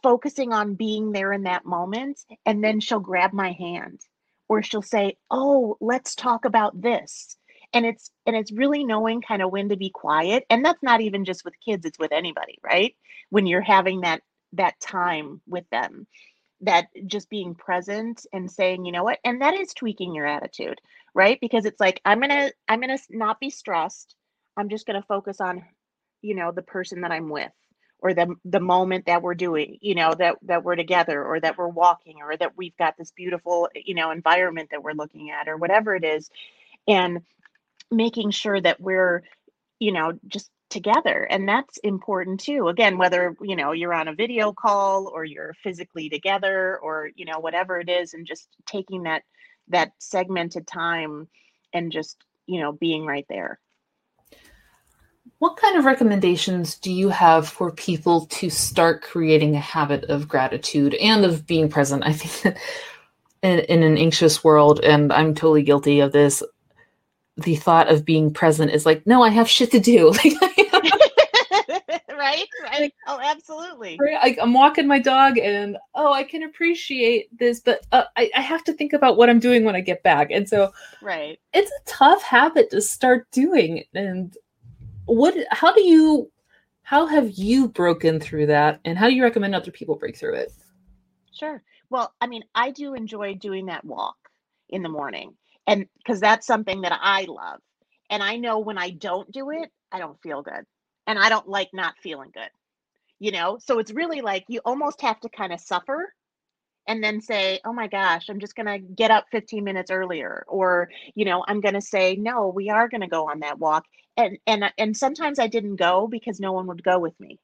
focusing 0.01 0.53
on 0.53 0.75
being 0.75 1.11
there 1.11 1.31
in 1.31 1.43
that 1.43 1.65
moment 1.65 2.19
and 2.45 2.63
then 2.63 2.79
she'll 2.79 2.99
grab 2.99 3.33
my 3.33 3.51
hand 3.51 4.01
or 4.49 4.61
she'll 4.61 4.81
say 4.81 5.15
oh 5.31 5.77
let's 5.79 6.15
talk 6.15 6.45
about 6.45 6.79
this 6.81 7.37
and 7.73 7.85
it's 7.85 8.11
and 8.25 8.35
it's 8.35 8.51
really 8.51 8.83
knowing 8.83 9.21
kind 9.21 9.41
of 9.41 9.51
when 9.51 9.69
to 9.69 9.77
be 9.77 9.89
quiet 9.89 10.45
and 10.49 10.65
that's 10.65 10.83
not 10.83 11.01
even 11.01 11.25
just 11.25 11.45
with 11.45 11.53
kids 11.63 11.85
it's 11.85 11.99
with 11.99 12.11
anybody 12.11 12.57
right 12.63 12.95
when 13.29 13.45
you're 13.45 13.61
having 13.61 14.01
that 14.01 14.21
that 14.53 14.79
time 14.81 15.41
with 15.47 15.67
them 15.71 16.07
that 16.63 16.87
just 17.07 17.29
being 17.29 17.55
present 17.55 18.25
and 18.33 18.51
saying 18.51 18.85
you 18.85 18.91
know 18.91 19.03
what? 19.03 19.19
And 19.25 19.41
that 19.41 19.55
is 19.55 19.73
tweaking 19.73 20.15
your 20.15 20.27
attitude 20.27 20.79
right? 21.13 21.39
Because 21.41 21.65
it's 21.65 21.79
like 21.79 22.01
i'm 22.05 22.19
gonna 22.19 22.51
i'm 22.67 22.81
gonna 22.81 22.97
not 23.09 23.39
be 23.39 23.49
stressed. 23.49 24.15
I'm 24.57 24.69
just 24.69 24.85
gonna 24.85 25.03
focus 25.07 25.41
on 25.41 25.63
you 26.21 26.35
know 26.35 26.51
the 26.51 26.63
person 26.63 27.01
that 27.01 27.11
i'm 27.11 27.29
with 27.29 27.51
or 27.99 28.13
the 28.13 28.35
the 28.45 28.59
moment 28.59 29.05
that 29.07 29.21
we're 29.21 29.35
doing 29.35 29.77
you 29.81 29.95
know 29.95 30.13
that 30.13 30.37
that 30.43 30.63
we're 30.63 30.75
together 30.75 31.23
or 31.23 31.39
that 31.39 31.57
we're 31.57 31.67
walking 31.67 32.17
or 32.21 32.35
that 32.37 32.57
we've 32.57 32.77
got 32.77 32.95
this 32.97 33.11
beautiful 33.11 33.69
eh, 33.75 33.81
you 33.85 33.95
know 33.95 34.11
environment 34.11 34.69
that 34.71 34.83
we're 34.83 34.93
looking 34.93 35.31
at 35.31 35.47
or 35.49 35.57
whatever 35.57 35.95
it 35.95 36.05
is 36.05 36.29
and 36.87 37.21
making 37.91 38.31
sure 38.31 38.59
that 38.59 38.81
we're 38.81 39.23
you 39.79 39.91
know 39.91 40.13
just 40.27 40.49
together 40.73 41.27
and 41.29 41.47
that's 41.47 41.77
important 41.83 42.39
too 42.39 42.67
again 42.67 42.97
whether 42.97 43.35
you 43.41 43.55
know 43.55 43.71
you're 43.71 43.93
on 43.93 44.07
a 44.07 44.15
video 44.15 44.51
call 44.51 45.07
or 45.13 45.23
you're 45.23 45.53
physically 45.63 46.09
together 46.09 46.79
or 46.79 47.09
you 47.15 47.25
know 47.25 47.39
whatever 47.39 47.79
it 47.79 47.87
is 47.87 48.13
and 48.13 48.25
just 48.25 48.49
taking 48.65 49.03
that 49.03 49.21
that 49.67 49.91
segmented 49.99 50.65
time 50.65 51.27
and 51.73 51.91
just 51.91 52.17
you 52.47 52.59
know 52.59 52.71
being 52.71 53.05
right 53.05 53.25
there 53.29 53.59
what 55.43 55.57
kind 55.57 55.77
of 55.77 55.83
recommendations 55.83 56.75
do 56.75 56.89
you 56.89 57.09
have 57.09 57.49
for 57.49 57.69
people 57.69 58.27
to 58.27 58.49
start 58.49 59.01
creating 59.01 59.55
a 59.55 59.59
habit 59.59 60.05
of 60.05 60.25
gratitude 60.25 60.93
and 60.95 61.25
of 61.25 61.45
being 61.45 61.67
present? 61.67 62.03
I 62.05 62.13
think 62.13 62.57
in, 63.43 63.59
in 63.59 63.83
an 63.83 63.97
anxious 63.97 64.41
world, 64.41 64.79
and 64.79 65.11
I'm 65.11 65.35
totally 65.35 65.63
guilty 65.63 65.99
of 65.99 66.13
this, 66.13 66.43
the 67.35 67.57
thought 67.57 67.91
of 67.91 68.05
being 68.05 68.31
present 68.31 68.71
is 68.71 68.85
like, 68.85 69.05
no, 69.05 69.21
I 69.21 69.29
have 69.29 69.49
shit 69.49 69.71
to 69.71 69.81
do. 69.81 70.11
right? 70.41 70.62
Oh, 73.07 73.19
absolutely. 73.21 73.99
Like 74.21 74.37
I'm 74.41 74.53
walking 74.53 74.87
my 74.87 74.99
dog, 74.99 75.37
and 75.37 75.77
oh, 75.93 76.13
I 76.13 76.23
can 76.23 76.43
appreciate 76.43 77.37
this, 77.37 77.59
but 77.59 77.85
uh, 77.91 78.05
I, 78.15 78.31
I 78.35 78.41
have 78.41 78.63
to 78.65 78.73
think 78.73 78.93
about 78.93 79.17
what 79.17 79.29
I'm 79.29 79.39
doing 79.39 79.63
when 79.63 79.75
I 79.75 79.81
get 79.81 80.03
back. 80.03 80.31
And 80.31 80.47
so, 80.47 80.71
right, 81.01 81.39
it's 81.53 81.71
a 81.71 81.85
tough 81.85 82.23
habit 82.23 82.69
to 82.71 82.81
start 82.81 83.29
doing, 83.31 83.83
and 83.93 84.35
what 85.05 85.35
how 85.51 85.73
do 85.73 85.83
you 85.83 86.31
how 86.83 87.05
have 87.05 87.31
you 87.31 87.67
broken 87.69 88.19
through 88.19 88.47
that? 88.47 88.79
And 88.85 88.97
how 88.97 89.07
do 89.07 89.15
you 89.15 89.23
recommend 89.23 89.55
other 89.55 89.71
people 89.71 89.95
break 89.95 90.17
through 90.17 90.35
it? 90.35 90.53
Sure. 91.33 91.61
Well 91.89 92.13
i 92.21 92.27
mean 92.27 92.43
i 92.55 92.71
do 92.71 92.93
enjoy 92.95 93.35
doing 93.35 93.67
that 93.67 93.85
walk 93.85 94.17
in 94.69 94.81
the 94.81 94.89
morning 94.89 95.35
and 95.67 95.85
because 95.97 96.19
that's 96.19 96.47
something 96.47 96.81
that 96.81 96.97
i 97.01 97.25
love. 97.27 97.59
And 98.09 98.23
i 98.23 98.35
know 98.37 98.59
when 98.59 98.77
i 98.77 98.89
don't 98.91 99.31
do 99.31 99.51
it 99.51 99.69
i 99.91 99.99
don't 99.99 100.21
feel 100.21 100.41
good. 100.41 100.65
And 101.07 101.19
i 101.19 101.29
don't 101.29 101.47
like 101.47 101.69
not 101.73 101.95
feeling 102.01 102.31
good 102.33 102.49
you 103.23 103.31
know 103.31 103.57
so 103.59 103.79
it's 103.79 103.91
really 103.91 104.21
like 104.21 104.43
you 104.47 104.59
almost 104.65 105.01
have 105.01 105.19
to 105.19 105.29
kind 105.29 105.53
of 105.53 105.59
suffer 105.59 106.13
and 106.87 107.03
then 107.03 107.21
say, 107.21 107.59
oh 107.65 107.73
my 107.73 107.87
gosh, 107.87 108.29
I'm 108.29 108.39
just 108.39 108.55
going 108.55 108.65
to 108.65 108.79
get 108.79 109.11
up 109.11 109.25
15 109.31 109.63
minutes 109.63 109.91
earlier. 109.91 110.43
Or, 110.47 110.89
you 111.15 111.25
know, 111.25 111.43
I'm 111.47 111.61
going 111.61 111.75
to 111.75 111.81
say, 111.81 112.15
no, 112.15 112.49
we 112.49 112.69
are 112.69 112.89
going 112.89 113.01
to 113.01 113.07
go 113.07 113.29
on 113.29 113.39
that 113.39 113.59
walk. 113.59 113.85
And, 114.17 114.37
and, 114.45 114.65
and 114.77 114.95
sometimes 114.95 115.39
I 115.39 115.47
didn't 115.47 115.77
go 115.77 116.07
because 116.07 116.39
no 116.39 116.51
one 116.51 116.67
would 116.67 116.83
go 116.83 116.99
with 116.99 117.17
me. 117.19 117.39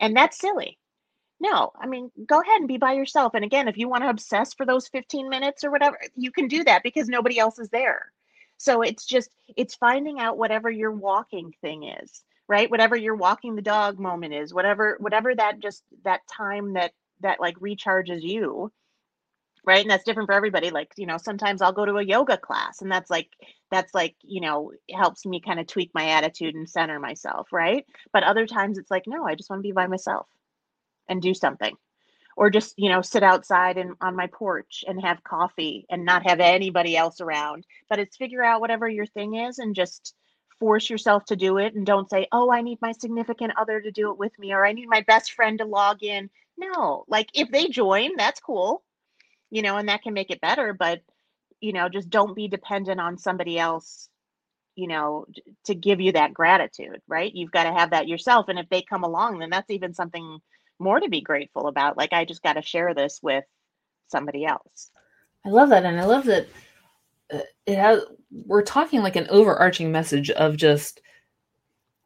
And 0.00 0.16
that's 0.16 0.38
silly. 0.38 0.78
No, 1.40 1.72
I 1.80 1.86
mean, 1.86 2.10
go 2.26 2.40
ahead 2.40 2.60
and 2.60 2.68
be 2.68 2.78
by 2.78 2.92
yourself. 2.92 3.34
And 3.34 3.44
again, 3.44 3.68
if 3.68 3.76
you 3.76 3.88
want 3.88 4.02
to 4.04 4.10
obsess 4.10 4.54
for 4.54 4.66
those 4.66 4.88
15 4.88 5.28
minutes 5.28 5.62
or 5.64 5.70
whatever, 5.70 5.98
you 6.16 6.30
can 6.30 6.48
do 6.48 6.64
that 6.64 6.82
because 6.82 7.08
nobody 7.08 7.38
else 7.38 7.58
is 7.58 7.68
there. 7.70 8.10
So 8.56 8.82
it's 8.82 9.04
just, 9.04 9.30
it's 9.56 9.74
finding 9.74 10.20
out 10.20 10.38
whatever 10.38 10.70
your 10.70 10.92
walking 10.92 11.52
thing 11.60 11.84
is, 11.84 12.22
right? 12.48 12.70
Whatever 12.70 12.96
your 12.96 13.16
walking 13.16 13.56
the 13.56 13.62
dog 13.62 13.98
moment 13.98 14.34
is, 14.34 14.54
whatever, 14.54 14.96
whatever 15.00 15.34
that 15.34 15.60
just 15.60 15.82
that 16.04 16.20
time 16.28 16.74
that 16.74 16.92
that 17.20 17.40
like 17.40 17.56
recharges 17.58 18.22
you 18.22 18.70
right? 19.64 19.80
And 19.82 19.90
that's 19.90 20.04
different 20.04 20.28
for 20.28 20.34
everybody 20.34 20.70
like 20.70 20.92
you 20.96 21.06
know 21.06 21.18
sometimes 21.18 21.62
i'll 21.62 21.72
go 21.72 21.84
to 21.84 21.96
a 21.96 22.04
yoga 22.04 22.36
class 22.36 22.82
and 22.82 22.90
that's 22.90 23.10
like 23.10 23.28
that's 23.70 23.94
like 23.94 24.14
you 24.22 24.40
know 24.40 24.72
helps 24.92 25.24
me 25.26 25.40
kind 25.40 25.60
of 25.60 25.66
tweak 25.66 25.90
my 25.94 26.10
attitude 26.10 26.54
and 26.54 26.68
center 26.68 27.00
myself 27.00 27.48
right? 27.52 27.84
But 28.12 28.24
other 28.24 28.46
times 28.46 28.78
it's 28.78 28.90
like 28.90 29.04
no 29.06 29.24
i 29.26 29.34
just 29.34 29.50
want 29.50 29.60
to 29.60 29.68
be 29.68 29.72
by 29.72 29.86
myself 29.86 30.26
and 31.08 31.20
do 31.22 31.34
something. 31.34 31.74
Or 32.36 32.50
just 32.50 32.74
you 32.76 32.88
know 32.90 33.00
sit 33.00 33.22
outside 33.22 33.78
and 33.78 33.94
on 34.00 34.16
my 34.16 34.26
porch 34.26 34.84
and 34.88 35.00
have 35.02 35.22
coffee 35.24 35.86
and 35.90 36.04
not 36.04 36.28
have 36.28 36.40
anybody 36.40 36.96
else 36.96 37.20
around 37.20 37.64
but 37.88 38.00
it's 38.00 38.16
figure 38.16 38.42
out 38.44 38.60
whatever 38.60 38.88
your 38.88 39.06
thing 39.06 39.36
is 39.36 39.58
and 39.58 39.74
just 39.76 40.14
force 40.64 40.88
yourself 40.88 41.24
to 41.26 41.36
do 41.36 41.58
it 41.58 41.74
and 41.74 41.84
don't 41.84 42.08
say 42.08 42.26
oh 42.32 42.50
i 42.50 42.62
need 42.62 42.78
my 42.80 42.92
significant 42.92 43.52
other 43.58 43.80
to 43.80 43.90
do 43.90 44.10
it 44.10 44.18
with 44.18 44.32
me 44.38 44.52
or 44.52 44.64
i 44.64 44.72
need 44.72 44.88
my 44.88 45.02
best 45.02 45.32
friend 45.32 45.58
to 45.58 45.64
log 45.64 46.02
in 46.02 46.30
no, 46.56 47.04
like 47.08 47.28
if 47.34 47.50
they 47.50 47.68
join, 47.68 48.16
that's 48.16 48.40
cool, 48.40 48.82
you 49.50 49.62
know, 49.62 49.76
and 49.76 49.88
that 49.88 50.02
can 50.02 50.14
make 50.14 50.30
it 50.30 50.40
better. 50.40 50.72
But, 50.72 51.02
you 51.60 51.72
know, 51.72 51.88
just 51.88 52.10
don't 52.10 52.36
be 52.36 52.48
dependent 52.48 53.00
on 53.00 53.18
somebody 53.18 53.58
else, 53.58 54.08
you 54.76 54.86
know, 54.86 55.26
to 55.64 55.74
give 55.74 56.00
you 56.00 56.12
that 56.12 56.34
gratitude, 56.34 57.00
right? 57.08 57.34
You've 57.34 57.50
got 57.50 57.64
to 57.64 57.72
have 57.72 57.90
that 57.90 58.08
yourself. 58.08 58.48
And 58.48 58.58
if 58.58 58.68
they 58.68 58.82
come 58.82 59.04
along, 59.04 59.38
then 59.38 59.50
that's 59.50 59.70
even 59.70 59.94
something 59.94 60.38
more 60.78 61.00
to 61.00 61.08
be 61.08 61.20
grateful 61.20 61.66
about. 61.66 61.96
Like, 61.96 62.12
I 62.12 62.24
just 62.24 62.42
got 62.42 62.54
to 62.54 62.62
share 62.62 62.94
this 62.94 63.20
with 63.22 63.44
somebody 64.08 64.44
else. 64.44 64.90
I 65.44 65.50
love 65.50 65.70
that. 65.70 65.84
And 65.84 66.00
I 66.00 66.04
love 66.04 66.24
that 66.24 66.46
it 67.30 67.76
has, 67.76 68.00
we're 68.30 68.62
talking 68.62 69.02
like 69.02 69.16
an 69.16 69.26
overarching 69.30 69.92
message 69.92 70.30
of 70.30 70.56
just 70.56 71.00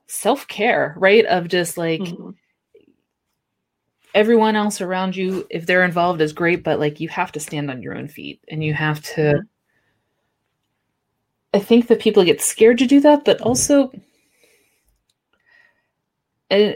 self 0.07 0.46
care, 0.48 0.94
right? 0.98 1.24
Of 1.26 1.48
just 1.48 1.76
like, 1.78 2.00
mm-hmm 2.00 2.31
everyone 4.14 4.57
else 4.57 4.81
around 4.81 5.16
you 5.16 5.46
if 5.50 5.66
they're 5.66 5.85
involved 5.85 6.20
is 6.20 6.33
great 6.33 6.64
but 6.64 6.78
like 6.78 7.00
you 7.00 7.09
have 7.09 7.33
to 7.33 7.40
stand 7.40 7.70
on 7.70 7.83
your 7.83 7.96
own 7.96 8.09
feet 8.09 8.42
and 8.48 8.64
you 8.64 8.74
have 8.74 9.00
to 9.02 9.20
mm-hmm. 9.20 9.46
i 11.54 11.59
think 11.59 11.87
that 11.87 12.00
people 12.00 12.24
get 12.24 12.40
scared 12.40 12.78
to 12.78 12.87
do 12.87 13.00
that 13.00 13.24
but 13.24 13.40
also 13.40 13.92
uh, 16.50 16.72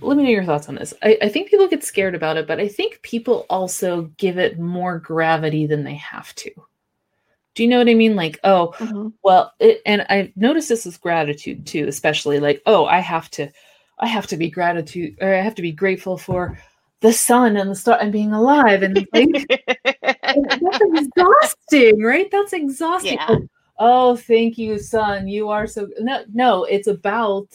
let 0.00 0.16
me 0.16 0.24
know 0.24 0.30
your 0.30 0.44
thoughts 0.44 0.68
on 0.68 0.74
this 0.74 0.94
I, 1.02 1.18
I 1.22 1.28
think 1.28 1.50
people 1.50 1.68
get 1.68 1.84
scared 1.84 2.14
about 2.14 2.36
it 2.36 2.46
but 2.46 2.58
i 2.58 2.68
think 2.68 3.00
people 3.02 3.46
also 3.50 4.10
give 4.16 4.38
it 4.38 4.58
more 4.58 4.98
gravity 4.98 5.66
than 5.66 5.84
they 5.84 5.94
have 5.94 6.34
to 6.36 6.50
Do 7.54 7.62
you 7.62 7.68
know 7.68 7.78
what 7.78 7.88
I 7.88 7.94
mean? 7.94 8.16
Like, 8.16 8.38
oh, 8.44 8.74
mm-hmm. 8.78 9.08
well, 9.22 9.52
it, 9.60 9.82
and 9.84 10.06
I 10.08 10.32
noticed 10.36 10.70
this 10.70 10.86
with 10.86 11.00
gratitude 11.00 11.66
too, 11.66 11.86
especially 11.86 12.40
like, 12.40 12.62
oh, 12.66 12.86
I 12.86 13.00
have 13.00 13.30
to, 13.32 13.50
I 13.98 14.06
have 14.06 14.26
to 14.28 14.36
be 14.36 14.48
gratitude, 14.48 15.16
or 15.20 15.34
I 15.34 15.40
have 15.40 15.54
to 15.56 15.62
be 15.62 15.72
grateful 15.72 16.16
for 16.16 16.58
the 17.00 17.12
sun 17.12 17.56
and 17.56 17.70
the 17.70 17.74
star 17.74 17.98
and 18.00 18.12
being 18.12 18.32
alive, 18.32 18.82
and 18.82 18.94
like, 19.12 19.28
that's 19.92 20.80
exhausting, 20.80 22.02
right? 22.02 22.30
That's 22.30 22.52
exhausting. 22.52 23.14
Yeah. 23.14 23.36
Oh, 23.78 24.16
thank 24.16 24.58
you, 24.58 24.78
sun. 24.78 25.26
You 25.26 25.48
are 25.48 25.66
so 25.66 25.88
no, 25.98 26.24
no. 26.32 26.64
It's 26.64 26.86
about. 26.86 27.48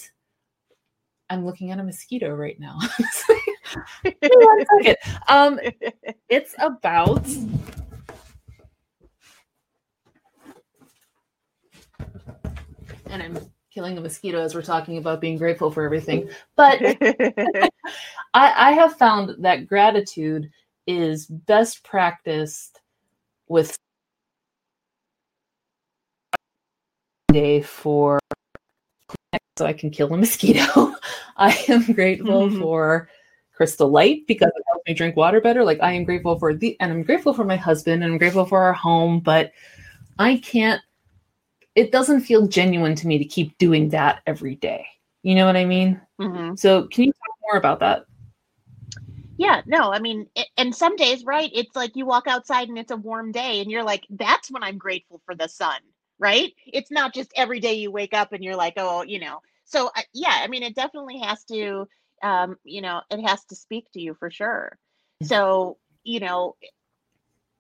I'm 1.30 1.46
looking 1.46 1.72
at 1.72 1.80
a 1.80 1.84
mosquito 1.84 2.34
right 2.34 2.60
now. 2.60 2.80
um, 5.28 5.60
it's 6.30 6.56
about 6.60 7.28
and 13.10 13.22
I'm 13.22 13.38
killing 13.72 13.98
a 13.98 14.02
mosquito 14.02 14.42
as 14.42 14.56
we're 14.56 14.62
talking 14.62 14.98
about 14.98 15.22
being 15.22 15.38
grateful 15.38 15.72
for 15.72 15.84
everything. 15.84 16.30
But 16.56 16.80
I, 17.02 17.70
I 18.34 18.72
have 18.72 18.98
found 18.98 19.44
that 19.44 19.68
gratitude 19.68 20.50
is 20.88 21.26
best 21.26 21.84
practiced 21.84 22.82
with 23.48 23.78
day 27.32 27.62
for 27.62 28.20
so 29.58 29.66
I 29.66 29.74
can 29.74 29.90
kill 29.90 30.14
a 30.14 30.18
mosquito. 30.18 30.96
I 31.38 31.52
am 31.68 31.92
grateful 31.94 32.48
mm-hmm. 32.48 32.60
for 32.60 33.10
crystal 33.54 33.90
light 33.90 34.26
because 34.28 34.52
it 34.56 34.64
helps 34.68 34.88
me 34.88 34.94
drink 34.94 35.16
water 35.16 35.42
better. 35.42 35.64
Like 35.64 35.82
I 35.82 35.94
am 35.94 36.04
grateful 36.04 36.38
for 36.40 36.54
the 36.54 36.80
and 36.80 36.92
I'm 36.92 37.04
grateful 37.04 37.34
for 37.34 37.44
my 37.44 37.56
husband 37.56 38.04
and 38.04 38.14
I'm 38.14 38.18
grateful 38.18 38.46
for 38.46 38.62
our 38.62 38.74
home, 38.74 39.20
but 39.20 39.52
I 40.20 40.38
can't 40.38 40.82
it 41.78 41.92
doesn't 41.92 42.22
feel 42.22 42.48
genuine 42.48 42.96
to 42.96 43.08
me 43.08 43.20
to 43.20 43.24
keep 43.24 43.56
doing 43.60 43.90
that 43.90 44.22
every 44.26 44.56
day. 44.56 44.88
You 45.22 45.36
know 45.36 45.46
what 45.46 45.56
I 45.56 45.64
mean? 45.64 46.02
Mm-hmm. 46.20 46.56
So, 46.56 46.88
can 46.88 47.04
you 47.04 47.12
talk 47.12 47.38
more 47.44 47.58
about 47.58 47.80
that? 47.82 48.06
Yeah, 49.38 49.62
no, 49.68 49.94
I 49.94 50.00
mean, 50.00 50.28
it, 50.36 50.48
and 50.58 50.76
some 50.76 50.96
days, 50.96 51.24
right? 51.24 51.52
It's 51.54 51.76
like 51.76 51.96
you 51.96 52.08
walk 52.08 52.26
outside 52.26 52.68
and 52.70 52.80
it's 52.80 52.92
a 52.92 52.98
warm 52.98 53.32
day, 53.32 53.62
and 53.62 53.70
you're 53.70 53.84
like, 53.84 54.08
that's 54.10 54.50
when 54.50 54.64
I'm 54.64 54.80
grateful 54.80 55.22
for 55.24 55.36
the 55.36 55.48
sun, 55.48 55.80
right? 56.18 56.52
It's 56.66 56.90
not 56.90 57.14
just 57.14 57.32
every 57.36 57.60
day 57.60 57.76
you 57.76 57.92
wake 57.92 58.16
up 58.16 58.34
and 58.34 58.44
you're 58.44 58.56
like, 58.56 58.74
oh, 58.78 59.04
you 59.04 59.20
know. 59.20 59.42
So, 59.66 59.92
uh, 59.96 60.02
yeah, 60.14 60.40
I 60.42 60.48
mean, 60.48 60.64
it 60.64 60.76
definitely 60.76 61.20
has 61.20 61.44
to, 61.46 61.88
um, 62.24 62.58
you 62.64 62.82
know, 62.82 63.02
it 63.12 63.22
has 63.22 63.46
to 63.46 63.56
speak 63.56 63.92
to 63.92 64.02
you 64.02 64.16
for 64.16 64.32
sure. 64.32 64.80
Mm-hmm. 65.22 65.28
So, 65.28 65.78
you 66.04 66.22
know, 66.22 66.56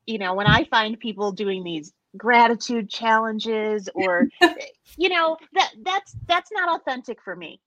you 0.07 0.17
know, 0.17 0.33
when 0.33 0.47
I 0.47 0.63
find 0.63 0.99
people 0.99 1.33
doing 1.33 1.63
these 1.63 1.93
gratitude 2.17 2.89
challenges 2.89 3.89
or 3.93 4.27
you 4.97 5.09
know 5.09 5.37
that 5.53 5.71
that's 5.83 6.15
that's 6.27 6.51
not 6.51 6.79
authentic 6.79 7.21
for 7.23 7.35
me. 7.35 7.61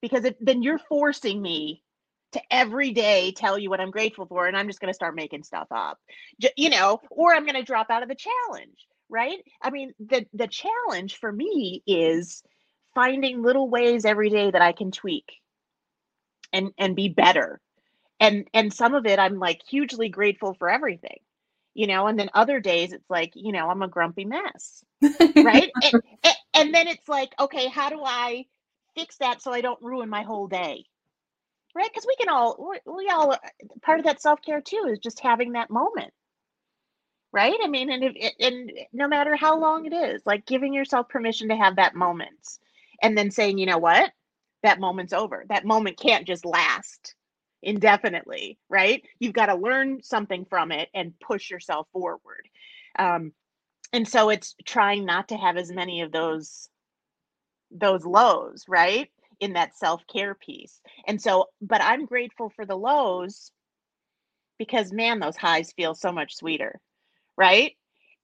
Because 0.00 0.24
it, 0.24 0.36
then 0.44 0.62
you're 0.62 0.80
forcing 0.80 1.40
me 1.40 1.82
to 2.32 2.40
every 2.50 2.90
day 2.90 3.32
tell 3.32 3.56
you 3.56 3.70
what 3.70 3.80
I'm 3.80 3.90
grateful 3.90 4.26
for 4.26 4.46
and 4.46 4.56
I'm 4.56 4.66
just 4.66 4.80
going 4.80 4.90
to 4.90 4.94
start 4.94 5.14
making 5.14 5.44
stuff 5.44 5.68
up. 5.70 5.98
You 6.56 6.70
know 6.70 7.00
or 7.10 7.34
I'm 7.34 7.44
going 7.44 7.54
to 7.54 7.62
drop 7.62 7.90
out 7.90 8.02
of 8.02 8.08
the 8.08 8.16
challenge 8.16 8.86
right? 9.12 9.38
I 9.62 9.70
mean 9.70 9.92
the 10.00 10.26
the 10.32 10.48
challenge 10.48 11.18
for 11.18 11.30
me 11.30 11.82
is 11.86 12.42
finding 12.94 13.42
little 13.42 13.68
ways 13.68 14.04
every 14.04 14.30
day 14.30 14.50
that 14.50 14.62
I 14.62 14.72
can 14.72 14.90
tweak 14.90 15.40
and 16.52 16.72
and 16.78 16.96
be 16.96 17.08
better. 17.08 17.60
And 18.18 18.48
and 18.54 18.72
some 18.72 18.94
of 18.94 19.06
it 19.06 19.18
I'm 19.18 19.38
like 19.38 19.60
hugely 19.68 20.08
grateful 20.08 20.54
for 20.54 20.68
everything 20.70 21.18
you 21.74 21.86
know 21.86 22.06
and 22.06 22.18
then 22.18 22.30
other 22.34 22.60
days 22.60 22.92
it's 22.92 23.08
like 23.08 23.32
you 23.34 23.52
know 23.52 23.68
i'm 23.68 23.82
a 23.82 23.88
grumpy 23.88 24.24
mess 24.24 24.84
right? 25.36 25.70
And, 25.82 26.02
and, 26.54 26.74
then 26.74 26.86
it's 26.86 27.08
like 27.08 27.32
okay 27.40 27.68
how 27.68 27.88
do 27.90 28.00
i 28.04 28.44
fix 28.94 29.16
that 29.18 29.42
so 29.42 29.52
i 29.52 29.60
don't 29.60 29.82
ruin 29.82 30.08
my 30.08 30.22
whole 30.22 30.46
day? 30.46 30.84
Right? 31.74 31.88
Because 31.90 32.06
we 32.06 32.16
can 32.16 32.28
all 32.28 32.72
we 32.86 33.08
all 33.08 33.32
uh, 33.32 33.38
part 33.82 33.98
of 33.98 34.04
that 34.04 34.20
self-care 34.20 34.60
too 34.60 34.88
is 34.90 34.98
just 34.98 35.20
having 35.20 35.52
that 35.52 35.70
moment. 35.70 36.12
Right? 37.32 37.56
I 37.62 37.68
mean 37.68 37.90
and 37.90 38.04
if, 38.04 38.34
and 38.38 38.72
no 38.92 39.08
matter 39.08 39.34
how 39.36 39.58
long 39.58 39.86
it 39.86 39.94
is 39.94 40.22
like 40.26 40.46
giving 40.46 40.74
yourself 40.74 41.08
permission 41.08 41.48
to 41.48 41.56
have 41.56 41.76
that 41.76 41.94
moment 41.94 42.58
and 43.00 43.16
then 43.16 43.30
saying 43.30 43.58
you 43.58 43.66
know 43.66 43.78
what? 43.78 44.12
That 44.62 44.78
moment's 44.78 45.12
over. 45.12 45.44
That 45.48 45.64
moment 45.64 45.98
can't 45.98 46.26
just 46.26 46.44
last 46.44 47.14
indefinitely, 47.62 48.58
right? 48.68 49.02
You've 49.18 49.34
got 49.34 49.46
to 49.46 49.54
learn 49.54 50.02
something 50.02 50.44
from 50.44 50.72
it 50.72 50.88
and 50.94 51.18
push 51.20 51.50
yourself 51.50 51.86
forward. 51.92 52.48
Um, 52.98 53.32
and 53.92 54.08
so 54.08 54.30
it's 54.30 54.54
trying 54.64 55.04
not 55.04 55.28
to 55.28 55.36
have 55.36 55.56
as 55.56 55.70
many 55.70 56.00
of 56.02 56.12
those 56.12 56.68
those 57.70 58.04
lows, 58.04 58.64
right? 58.68 59.08
In 59.40 59.54
that 59.54 59.76
self-care 59.76 60.34
piece. 60.34 60.80
And 61.06 61.20
so, 61.20 61.46
but 61.62 61.82
I'm 61.82 62.04
grateful 62.04 62.50
for 62.54 62.66
the 62.66 62.76
lows 62.76 63.50
because 64.58 64.92
man, 64.92 65.20
those 65.20 65.36
highs 65.36 65.72
feel 65.72 65.94
so 65.94 66.12
much 66.12 66.36
sweeter, 66.36 66.80
right? 67.36 67.72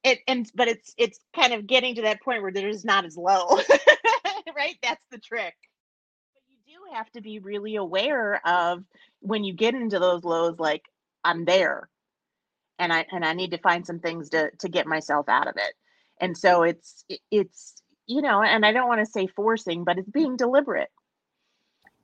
It 0.03 0.19
and 0.27 0.49
but 0.55 0.67
it's 0.67 0.93
it's 0.97 1.19
kind 1.35 1.53
of 1.53 1.67
getting 1.67 1.95
to 1.95 2.03
that 2.03 2.21
point 2.21 2.41
where 2.41 2.51
there's 2.51 2.85
not 2.85 3.05
as 3.05 3.17
low. 3.17 3.57
right? 4.55 4.77
That's 4.81 5.03
the 5.11 5.17
trick 5.19 5.55
have 6.93 7.09
to 7.11 7.21
be 7.21 7.39
really 7.39 7.75
aware 7.75 8.41
of 8.47 8.83
when 9.21 9.43
you 9.43 9.53
get 9.53 9.75
into 9.75 9.99
those 9.99 10.23
lows 10.23 10.59
like 10.59 10.83
i'm 11.23 11.45
there 11.45 11.89
and 12.79 12.91
i 12.91 13.05
and 13.11 13.23
i 13.25 13.33
need 13.33 13.51
to 13.51 13.57
find 13.59 13.85
some 13.85 13.99
things 13.99 14.29
to 14.29 14.49
to 14.59 14.69
get 14.69 14.87
myself 14.87 15.29
out 15.29 15.47
of 15.47 15.55
it. 15.57 15.73
And 16.21 16.37
so 16.37 16.63
it's 16.63 17.05
it's 17.31 17.81
you 18.07 18.21
know 18.21 18.41
and 18.41 18.65
i 18.65 18.71
don't 18.71 18.87
want 18.87 19.01
to 19.01 19.11
say 19.11 19.27
forcing 19.27 19.83
but 19.83 19.97
it's 19.97 20.09
being 20.09 20.37
deliberate. 20.37 20.89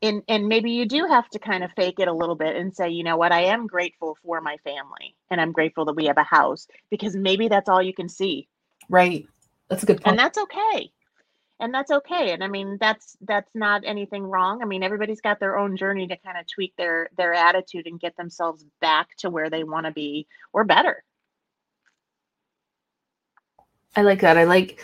And 0.02 0.22
and 0.28 0.48
maybe 0.48 0.72
you 0.72 0.86
do 0.86 1.08
have 1.08 1.28
to 1.30 1.40
kind 1.40 1.64
of 1.64 1.72
fake 1.76 2.00
it 2.00 2.08
a 2.08 2.14
little 2.14 2.36
bit 2.36 2.56
and 2.56 2.76
say 2.76 2.90
you 2.90 3.04
know 3.04 3.18
what? 3.18 3.32
I 3.32 3.46
am 3.46 3.66
grateful 3.66 4.18
for 4.24 4.42
my 4.42 4.58
family 4.64 5.16
and 5.32 5.42
i'm 5.42 5.52
grateful 5.52 5.86
that 5.86 5.96
we 5.96 6.06
have 6.06 6.18
a 6.18 6.24
house 6.24 6.68
because 6.90 7.16
maybe 7.16 7.48
that's 7.48 7.70
all 7.70 7.82
you 7.82 7.94
can 7.94 8.10
see. 8.10 8.48
Right. 8.90 9.26
That's 9.70 9.84
a 9.84 9.86
good 9.86 10.02
point. 10.02 10.08
and 10.14 10.20
that's 10.20 10.38
okay 10.38 10.92
and 11.60 11.74
that's 11.74 11.92
okay 11.92 12.32
and 12.32 12.44
i 12.44 12.48
mean 12.48 12.78
that's 12.80 13.16
that's 13.22 13.50
not 13.54 13.84
anything 13.86 14.24
wrong 14.24 14.62
i 14.62 14.66
mean 14.66 14.84
everybody's 14.84 15.22
got 15.22 15.40
their 15.40 15.58
own 15.58 15.78
journey 15.78 16.08
to 16.08 16.18
kind 16.18 16.38
of 16.38 16.46
tweak 16.48 16.74
their 16.78 17.10
their 17.18 17.34
attitude 17.34 17.88
and 17.88 18.00
get 18.00 18.16
themselves 18.18 18.66
back 18.82 19.16
to 19.18 19.30
where 19.30 19.50
they 19.50 19.64
want 19.64 19.86
to 19.86 19.92
be 19.92 20.28
or 20.54 20.64
better. 20.64 21.04
I 23.96 24.02
like 24.02 24.22
that 24.22 24.38
i 24.38 24.44
like 24.44 24.80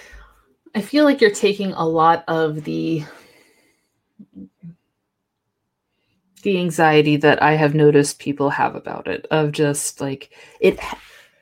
i 0.74 0.82
feel 0.82 1.04
like 1.04 1.20
you're 1.20 1.32
taking 1.32 1.74
a 1.74 1.86
lot 1.86 2.24
of 2.30 2.64
the 2.64 3.04
the 6.44 6.58
anxiety 6.58 7.18
that 7.18 7.44
i 7.44 7.54
have 7.54 7.76
noticed 7.76 8.20
people 8.20 8.50
have 8.50 8.76
about 8.76 9.08
it 9.08 9.28
of 9.32 9.52
just 9.52 10.00
like 10.00 10.32
it 10.62 10.80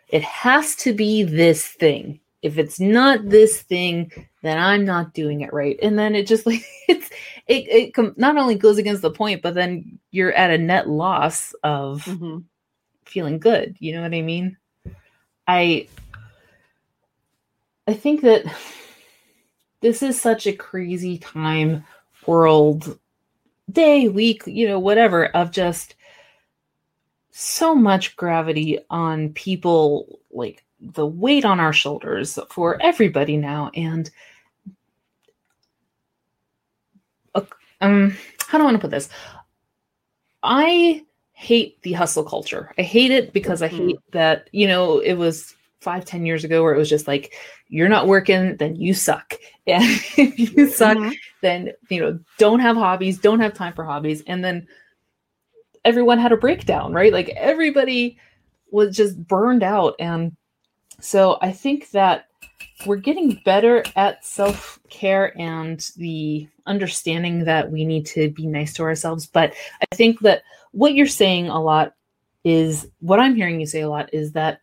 it 0.08 0.24
has 0.24 0.76
to 0.78 0.94
be 0.94 1.22
this 1.22 1.68
thing 1.68 2.20
if 2.42 2.58
it's 2.58 2.80
not 2.80 3.28
this 3.28 3.62
thing 3.62 4.12
then 4.42 4.58
i'm 4.58 4.86
not 4.86 5.14
doing 5.14 5.42
it 5.42 5.54
right. 5.54 5.78
And 5.82 5.98
then 5.98 6.16
it 6.16 6.28
just 6.28 6.46
like 6.46 6.64
it's 6.88 7.10
it, 7.48 7.68
it 7.68 7.94
com- 7.94 8.14
not 8.18 8.38
only 8.38 8.56
goes 8.56 8.78
against 8.78 9.02
the 9.02 9.12
point 9.12 9.42
but 9.42 9.54
then 9.54 10.00
you're 10.12 10.34
at 10.34 10.52
a 10.52 10.58
net 10.58 10.90
loss 10.90 11.54
of 11.64 12.04
mm-hmm. 12.06 12.40
feeling 13.06 13.40
good. 13.40 13.76
You 13.80 13.96
know 13.96 14.02
what 14.02 14.14
i 14.14 14.22
mean? 14.22 14.58
I 15.48 15.88
i 17.88 17.94
think 17.94 18.22
that 18.22 18.46
this 19.82 20.04
is 20.04 20.20
such 20.20 20.48
a 20.48 20.54
crazy 20.54 21.18
time 21.18 21.84
world 22.28 23.00
day 23.72 24.08
week 24.08 24.44
you 24.46 24.68
know 24.68 24.80
whatever 24.80 25.26
of 25.28 25.52
just 25.52 25.96
so 27.32 27.74
much 27.74 28.16
gravity 28.16 28.80
on 28.90 29.30
people 29.30 30.20
like 30.32 30.64
the 30.82 31.06
weight 31.06 31.46
on 31.46 31.60
our 31.60 31.74
shoulders 31.74 32.40
for 32.50 32.82
everybody 32.82 33.36
now 33.38 33.70
and 33.74 34.10
uh, 37.36 37.42
um 37.82 38.16
how 38.48 38.58
do 38.58 38.64
i 38.64 38.66
want 38.66 38.76
to 38.76 38.82
put 38.82 38.92
this? 38.92 39.10
I 40.42 41.04
hate 41.34 41.82
the 41.84 41.94
hustle 41.94 42.24
culture. 42.24 42.74
I 42.78 42.82
hate 42.82 43.12
it 43.12 43.32
because 43.32 43.62
i 43.62 43.70
mm-hmm. 43.70 43.90
hate 43.90 44.00
that 44.12 44.50
you 44.52 44.68
know 44.68 45.00
it 45.00 45.14
was 45.14 45.54
five 45.82 46.04
ten 46.04 46.26
years 46.26 46.44
ago 46.44 46.64
where 46.64 46.74
it 46.74 46.78
was 46.78 46.90
just 46.90 47.08
like 47.08 47.34
you're 47.68 47.90
not 47.90 48.08
working 48.08 48.58
then 48.58 48.76
you 48.76 48.94
suck. 48.94 49.36
And 49.68 49.84
if 50.18 50.40
you 50.40 50.68
suck 50.68 50.98
mm-hmm. 50.98 51.12
then 51.42 51.74
you 51.90 52.02
know 52.02 52.20
don't 52.40 52.60
have 52.60 52.76
hobbies 52.76 53.20
don't 53.20 53.40
have 53.40 53.54
time 53.54 53.74
for 53.74 53.84
hobbies 53.84 54.24
and 54.26 54.44
then 54.44 54.68
everyone 55.86 56.18
had 56.18 56.32
a 56.32 56.38
breakdown 56.38 56.92
right? 56.92 57.14
Like 57.14 57.30
everybody 57.30 58.18
was 58.72 58.96
just 58.96 59.28
burned 59.28 59.62
out 59.62 59.96
and 60.00 60.36
so 61.00 61.38
I 61.42 61.52
think 61.52 61.92
that 61.92 62.26
we're 62.86 62.98
getting 62.98 63.42
better 63.46 63.84
at 63.96 64.26
self 64.26 64.80
care 64.90 65.38
and 65.40 65.80
the 65.98 66.48
understanding 66.66 67.46
that 67.46 67.72
we 67.72 67.86
need 67.86 68.06
to 68.08 68.30
be 68.30 68.46
nice 68.46 68.74
to 68.74 68.84
ourselves. 68.84 69.26
But 69.26 69.54
I 69.82 69.96
think 69.96 70.20
that 70.22 70.44
what 70.72 70.94
you're 70.94 71.08
saying 71.08 71.50
a 71.50 71.62
lot 71.62 71.94
is 72.44 72.88
what 73.00 73.20
I'm 73.20 73.36
hearing 73.36 73.60
you 73.60 73.66
say 73.66 73.82
a 73.82 73.90
lot 73.90 74.14
is 74.14 74.32
that 74.34 74.62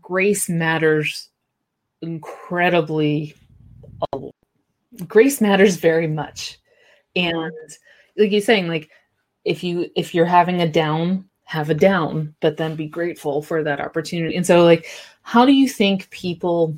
grace 0.00 0.48
matters 0.48 1.28
incredibly 2.00 3.34
grace 5.06 5.40
matters 5.40 5.76
very 5.76 6.06
much 6.06 6.58
and 7.16 7.52
like 8.16 8.30
you're 8.30 8.40
saying 8.40 8.68
like 8.68 8.90
if 9.44 9.64
you 9.64 9.90
if 9.96 10.14
you're 10.14 10.26
having 10.26 10.60
a 10.60 10.68
down 10.68 11.27
have 11.48 11.70
a 11.70 11.74
down 11.74 12.34
but 12.40 12.58
then 12.58 12.76
be 12.76 12.86
grateful 12.86 13.40
for 13.40 13.62
that 13.62 13.80
opportunity 13.80 14.36
and 14.36 14.46
so 14.46 14.64
like 14.64 14.86
how 15.22 15.46
do 15.46 15.52
you 15.52 15.68
think 15.68 16.10
people 16.10 16.76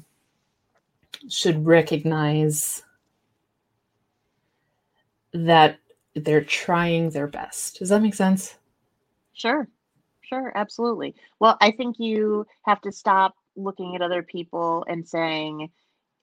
should 1.28 1.66
recognize 1.66 2.82
that 5.32 5.78
they're 6.14 6.44
trying 6.44 7.10
their 7.10 7.26
best 7.26 7.80
does 7.80 7.88
that 7.88 8.00
make 8.00 8.14
sense 8.14 8.54
Sure, 9.40 9.66
sure, 10.20 10.52
absolutely. 10.54 11.14
Well, 11.38 11.56
I 11.62 11.70
think 11.70 11.96
you 11.98 12.46
have 12.66 12.82
to 12.82 12.92
stop 12.92 13.34
looking 13.56 13.96
at 13.96 14.02
other 14.02 14.22
people 14.22 14.84
and 14.86 15.08
saying, 15.08 15.70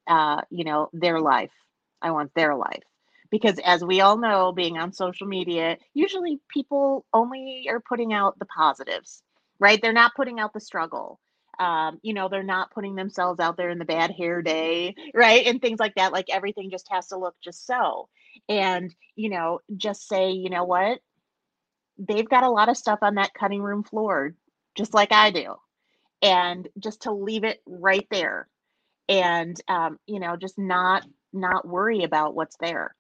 uh, 0.06 0.42
you 0.52 0.64
know, 0.64 0.92
their 0.94 1.20
life. 1.20 1.52
I 2.00 2.12
want 2.12 2.32
their 2.36 2.56
life. 2.56 2.84
Because 3.32 3.60
as 3.66 3.84
we 3.84 4.02
all 4.02 4.18
know, 4.18 4.52
being 4.54 4.78
on 4.78 4.94
social 4.94 5.28
media, 5.28 5.78
usually 5.94 6.40
people 6.54 7.06
only 7.14 7.68
are 7.70 7.82
putting 7.82 8.14
out 8.14 8.40
the 8.40 8.46
positives, 8.46 9.24
right? 9.60 9.82
They're 9.82 9.94
not 9.94 10.16
putting 10.16 10.40
out 10.40 10.54
the 10.54 10.60
struggle. 10.62 11.20
Um, 11.60 12.00
you 12.04 12.14
know, 12.14 12.30
they're 12.30 12.44
not 12.44 12.72
putting 12.72 12.96
themselves 12.96 13.40
out 13.40 13.58
there 13.58 13.70
in 13.72 13.80
the 13.80 13.86
bad 13.86 14.12
hair 14.12 14.42
day, 14.42 14.96
right? 15.16 15.46
And 15.48 15.62
things 15.62 15.80
like 15.80 15.96
that. 15.96 16.14
Like 16.14 16.28
everything 16.30 16.70
just 16.72 16.88
has 16.92 17.08
to 17.08 17.18
look 17.18 17.36
just 17.44 17.66
so. 17.68 18.10
And, 18.50 18.94
you 19.16 19.30
know, 19.30 19.60
just 19.78 20.08
say, 20.08 20.32
you 20.32 20.50
know 20.50 20.66
what? 20.66 21.00
they've 21.98 22.30
got 22.30 22.44
a 22.44 22.50
lot 22.50 22.70
of 22.70 22.78
stuff 22.78 23.00
on 23.02 23.16
that 23.16 23.34
cutting 23.34 23.62
room 23.62 23.84
floor, 23.84 24.34
just 24.76 24.94
like 24.94 25.12
I 25.12 25.32
do. 25.32 25.56
And 26.22 26.68
just 26.80 27.04
to 27.04 27.14
leave 27.14 27.44
it 27.44 27.62
right 27.68 28.08
there 28.12 28.48
and 29.10 29.60
um, 29.68 30.00
you 30.08 30.20
know, 30.20 30.36
just 30.38 30.58
not 30.58 31.06
not 31.34 31.68
worry 31.68 32.04
about 32.04 32.36
what's 32.36 32.58
there. 32.60 32.96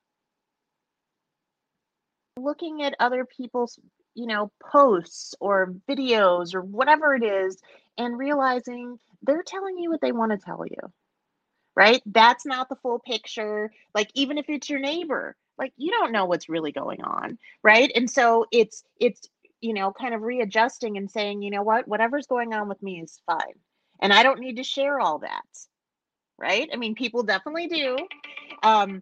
Looking 2.37 2.83
at 2.83 2.95
other 2.99 3.25
people's, 3.25 3.79
you 4.15 4.27
know, 4.27 4.51
posts 4.63 5.35
or 5.39 5.73
videos 5.89 6.55
or 6.55 6.61
whatever 6.61 7.15
it 7.15 7.23
is 7.23 7.57
and 7.97 8.17
realizing 8.17 8.99
they're 9.23 9.43
telling 9.43 9.77
you 9.77 9.89
what 9.89 10.01
they 10.01 10.11
want 10.11 10.31
to 10.31 10.37
tell 10.37 10.63
you. 10.65 10.77
Right? 11.75 12.01
That's 12.05 12.45
not 12.45 12.69
the 12.69 12.75
full 12.77 12.99
picture. 12.99 13.71
Like 13.93 14.09
even 14.15 14.37
if 14.37 14.45
it's 14.49 14.69
your 14.69 14.79
neighbor, 14.79 15.35
like 15.57 15.73
you 15.77 15.91
don't 15.91 16.11
know 16.11 16.25
what's 16.25 16.49
really 16.49 16.71
going 16.71 17.01
on 17.01 17.37
right 17.63 17.91
and 17.95 18.09
so 18.09 18.45
it's 18.51 18.83
it's 18.99 19.27
you 19.61 19.73
know 19.73 19.91
kind 19.91 20.13
of 20.13 20.21
readjusting 20.21 20.97
and 20.97 21.09
saying 21.09 21.41
you 21.41 21.49
know 21.51 21.63
what 21.63 21.87
whatever's 21.87 22.27
going 22.27 22.53
on 22.53 22.67
with 22.69 22.81
me 22.81 23.01
is 23.01 23.19
fine 23.25 23.55
and 24.01 24.13
i 24.13 24.23
don't 24.23 24.39
need 24.39 24.57
to 24.57 24.63
share 24.63 24.99
all 24.99 25.19
that 25.19 25.45
right 26.37 26.69
i 26.73 26.75
mean 26.75 26.95
people 26.95 27.23
definitely 27.23 27.67
do 27.67 27.97
um 28.63 29.01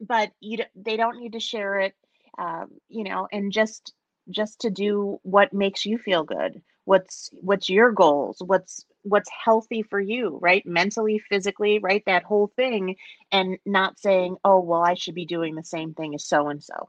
but 0.00 0.30
you 0.40 0.58
they 0.74 0.96
don't 0.96 1.18
need 1.18 1.32
to 1.32 1.40
share 1.40 1.78
it 1.80 1.94
um 2.38 2.68
you 2.88 3.04
know 3.04 3.28
and 3.32 3.52
just 3.52 3.92
just 4.30 4.60
to 4.60 4.70
do 4.70 5.18
what 5.22 5.52
makes 5.52 5.86
you 5.86 5.98
feel 5.98 6.24
good 6.24 6.60
what's 6.84 7.30
what's 7.32 7.68
your 7.68 7.92
goals 7.92 8.36
what's 8.44 8.84
what's 9.06 9.30
healthy 9.44 9.82
for 9.82 10.00
you, 10.00 10.38
right? 10.40 10.66
Mentally, 10.66 11.18
physically, 11.18 11.78
right? 11.78 12.02
That 12.06 12.24
whole 12.24 12.52
thing. 12.56 12.96
And 13.32 13.58
not 13.64 13.98
saying, 13.98 14.36
oh, 14.44 14.60
well, 14.60 14.82
I 14.82 14.94
should 14.94 15.14
be 15.14 15.26
doing 15.26 15.54
the 15.54 15.64
same 15.64 15.94
thing 15.94 16.14
as 16.14 16.26
so 16.26 16.48
and 16.48 16.62
so. 16.62 16.88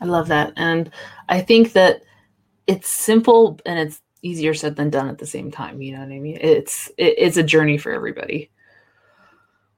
I 0.00 0.06
love 0.06 0.28
that. 0.28 0.52
And 0.56 0.90
I 1.28 1.40
think 1.40 1.72
that 1.72 2.02
it's 2.66 2.88
simple 2.88 3.60
and 3.64 3.78
it's 3.78 4.00
easier 4.22 4.54
said 4.54 4.76
than 4.76 4.90
done 4.90 5.08
at 5.08 5.18
the 5.18 5.26
same 5.26 5.50
time. 5.50 5.80
You 5.82 5.92
know 5.92 6.00
what 6.00 6.12
I 6.12 6.18
mean? 6.18 6.38
It's 6.40 6.88
it, 6.98 7.14
it's 7.18 7.36
a 7.36 7.42
journey 7.42 7.78
for 7.78 7.92
everybody. 7.92 8.50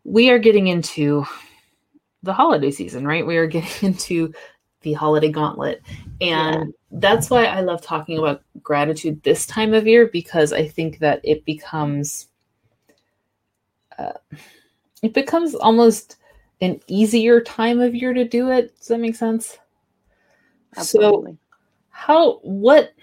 We 0.05 0.31
are 0.31 0.39
getting 0.39 0.69
into 0.69 1.27
the 2.23 2.33
holiday 2.33 2.71
season, 2.71 3.07
right? 3.07 3.27
We 3.27 3.37
are 3.37 3.47
getting 3.47 3.71
into 3.91 4.33
the 4.83 4.93
holiday 4.93 5.31
gauntlet. 5.31 5.83
And 6.21 6.75
yeah. 6.91 6.99
that's 6.99 7.31
why 7.31 7.45
I 7.45 7.61
love 7.61 7.83
talking 7.83 8.19
about 8.19 8.43
gratitude 8.63 9.23
this 9.23 9.47
time 9.47 9.75
of 9.75 9.87
year 9.87 10.07
because 10.07 10.53
I 10.53 10.67
think 10.69 10.99
that 10.99 11.21
it 11.25 11.45
becomes 11.45 12.29
uh, 13.99 14.13
it 15.03 15.15
becomes 15.15 15.55
almost 15.55 16.17
an 16.61 16.81
easier 16.87 17.41
time 17.41 17.81
of 17.81 17.95
year 17.95 18.13
to 18.13 18.25
do 18.25 18.51
it. 18.51 18.77
Does 18.79 18.89
that 18.89 19.01
make 19.01 19.17
sense? 19.17 19.59
Absolutely. 20.77 21.33
So 21.33 21.39
how 21.91 22.39
what 22.39 22.95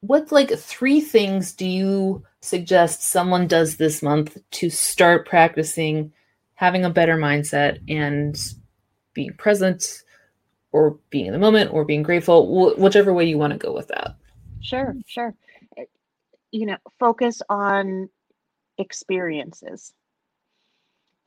what 0.00 0.30
like 0.32 0.50
three 0.50 1.00
things 1.00 1.52
do 1.52 1.66
you 1.66 2.22
suggest 2.40 3.04
someone 3.04 3.46
does 3.46 3.76
this 3.76 4.02
month 4.02 4.36
to 4.50 4.68
start 4.68 5.26
practicing 5.26 6.12
having 6.62 6.84
a 6.84 6.90
better 6.90 7.16
mindset 7.16 7.80
and 7.88 8.54
being 9.14 9.32
present 9.32 10.04
or 10.70 10.96
being 11.10 11.26
in 11.26 11.32
the 11.32 11.38
moment 11.38 11.72
or 11.72 11.84
being 11.84 12.04
grateful, 12.04 12.46
wh- 12.46 12.78
whichever 12.78 13.12
way 13.12 13.24
you 13.24 13.36
want 13.36 13.52
to 13.52 13.58
go 13.58 13.72
with 13.72 13.88
that. 13.88 14.14
Sure, 14.60 14.94
sure. 15.08 15.34
Eh, 15.76 15.86
you 16.52 16.66
know, 16.66 16.76
focus 17.00 17.42
on 17.48 18.08
experiences 18.78 19.92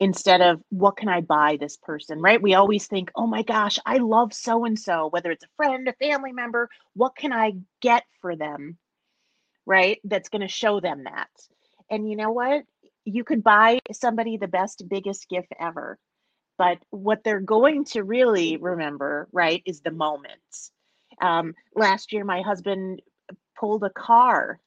instead 0.00 0.40
of 0.40 0.62
what 0.70 0.96
can 0.96 1.10
I 1.10 1.20
buy 1.20 1.58
this 1.60 1.76
person, 1.76 2.18
right? 2.22 2.40
We 2.40 2.54
always 2.54 2.86
think, 2.86 3.10
oh 3.14 3.26
my 3.26 3.42
gosh, 3.42 3.78
I 3.84 3.98
love 3.98 4.32
so 4.32 4.64
and 4.64 4.78
so, 4.78 5.08
whether 5.10 5.30
it's 5.30 5.44
a 5.44 5.54
friend, 5.58 5.86
a 5.86 5.92
family 6.02 6.32
member, 6.32 6.70
what 6.94 7.14
can 7.14 7.34
I 7.34 7.52
get 7.82 8.04
for 8.22 8.36
them, 8.36 8.78
right? 9.66 10.00
That's 10.02 10.30
going 10.30 10.40
to 10.40 10.48
show 10.48 10.80
them 10.80 11.04
that. 11.04 11.28
And 11.90 12.08
you 12.08 12.16
know 12.16 12.30
what? 12.30 12.62
You 13.06 13.24
could 13.24 13.42
buy 13.42 13.78
somebody 13.92 14.36
the 14.36 14.48
best, 14.48 14.82
biggest 14.88 15.28
gift 15.30 15.52
ever 15.58 15.98
but 16.58 16.78
what 16.90 17.22
they're 17.24 17.40
going 17.40 17.84
to 17.84 18.02
really 18.02 18.56
remember, 18.56 19.28
right, 19.32 19.62
is 19.66 19.80
the 19.80 19.90
moments. 19.90 20.72
Um, 21.20 21.54
last 21.74 22.12
year, 22.12 22.24
my 22.24 22.42
husband 22.42 23.02
pulled 23.58 23.84
a 23.84 23.90
car 23.90 24.60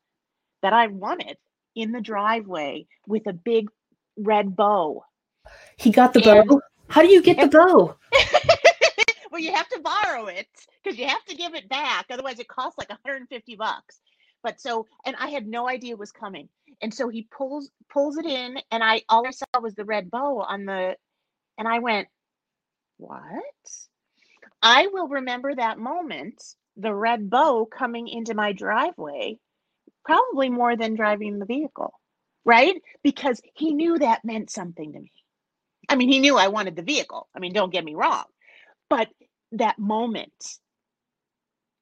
that 0.62 0.74
I 0.74 0.88
wanted 0.88 1.38
in 1.76 1.92
the 1.92 2.02
driveway 2.02 2.86
with 3.08 3.28
a 3.28 3.34
big 3.34 3.70
red 4.18 4.56
bow. 4.56 5.04
He 5.78 5.92
got 5.92 6.14
the 6.14 6.28
and, 6.30 6.48
bow? 6.48 6.62
How 6.90 7.02
do 7.02 7.08
you 7.08 7.22
get 7.22 7.40
the 7.40 7.48
bow? 7.48 7.96
well, 9.32 9.42
you 9.42 9.54
have 9.54 9.70
to 9.70 9.80
borrow 9.80 10.28
it 10.28 10.48
because 10.84 11.00
you 11.00 11.08
have 11.08 11.24
to 11.26 11.36
give 11.36 11.56
it 11.56 11.70
back. 11.70 12.06
Otherwise, 12.10 12.40
it 12.40 12.48
costs 12.48 12.78
like 12.78 12.90
150 12.90 13.56
bucks. 13.56 14.00
But 14.44 14.62
so, 14.62 14.86
and 15.06 15.16
I 15.20 15.30
had 15.30 15.48
no 15.48 15.68
idea 15.68 15.94
it 15.94 16.00
was 16.00 16.12
coming. 16.12 16.50
And 16.82 16.94
so 16.94 17.10
he 17.10 17.28
pulls 17.32 17.70
pulls 17.92 18.18
it 18.18 18.26
in, 18.26 18.58
and 18.72 18.84
I 18.84 19.02
all 19.10 19.28
I 19.28 19.32
saw 19.32 19.46
was 19.62 19.76
the 19.76 19.86
red 19.86 20.10
bow 20.12 20.40
on 20.42 20.66
the 20.66 20.96
and 21.58 21.68
I 21.68 21.80
went, 21.80 22.08
What? 22.98 23.44
I 24.62 24.88
will 24.88 25.08
remember 25.08 25.56
that 25.56 25.78
moment, 25.78 26.44
the 26.78 26.94
red 26.94 27.30
bow 27.30 27.66
coming 27.66 28.08
into 28.08 28.34
my 28.34 28.52
driveway, 28.54 29.38
probably 30.06 30.50
more 30.50 30.76
than 30.76 30.96
driving 30.96 31.40
the 31.40 31.46
vehicle, 31.46 31.94
right? 32.46 32.76
Because 33.04 33.42
he 33.56 33.74
knew 33.74 33.98
that 34.00 34.26
meant 34.26 34.50
something 34.50 34.94
to 34.94 35.00
me. 35.00 35.12
I 35.90 35.96
mean, 35.96 36.10
he 36.10 36.20
knew 36.20 36.38
I 36.38 36.50
wanted 36.50 36.76
the 36.76 36.84
vehicle. 36.84 37.28
I 37.36 37.40
mean, 37.40 37.54
don't 37.54 37.74
get 37.74 37.86
me 37.86 37.96
wrong, 37.96 38.26
but 38.90 39.08
that 39.54 39.80
moment, 39.80 40.58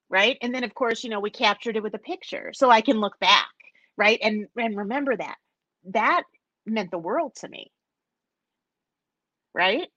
right? 0.08 0.38
And 0.40 0.54
then, 0.54 0.64
of 0.64 0.74
course, 0.74 1.04
you 1.04 1.10
know, 1.10 1.20
we 1.20 1.30
captured 1.30 1.76
it 1.76 1.82
with 1.82 1.94
a 1.94 1.98
picture 1.98 2.52
so 2.54 2.70
I 2.70 2.80
can 2.80 3.00
look 3.00 3.18
back, 3.20 3.48
right? 3.98 4.20
And 4.22 4.48
and 4.58 4.78
remember 4.78 5.16
that. 5.16 5.36
That 5.92 6.24
meant 6.66 6.92
the 6.92 6.98
world 6.98 7.34
to 7.40 7.48
me 7.48 7.72
right? 9.54 9.88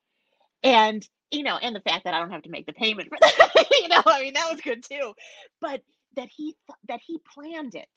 And 0.64 1.08
you 1.32 1.44
know, 1.44 1.58
and 1.58 1.76
the 1.76 1.82
fact 1.82 2.06
that 2.06 2.14
I 2.14 2.20
don't 2.20 2.32
have 2.32 2.44
to 2.44 2.50
make 2.50 2.66
the 2.66 2.74
payment 2.74 3.10
for 3.10 3.18
that, 3.22 3.68
you 3.72 3.88
know, 3.90 4.04
I 4.06 4.22
mean, 4.22 4.34
that 4.34 4.52
was 4.52 4.62
good 4.62 4.84
too. 4.84 5.14
But 5.62 5.82
that 6.18 6.30
he 6.36 6.56
that 6.90 7.02
he 7.06 7.20
planned 7.34 7.76
it, 7.76 7.90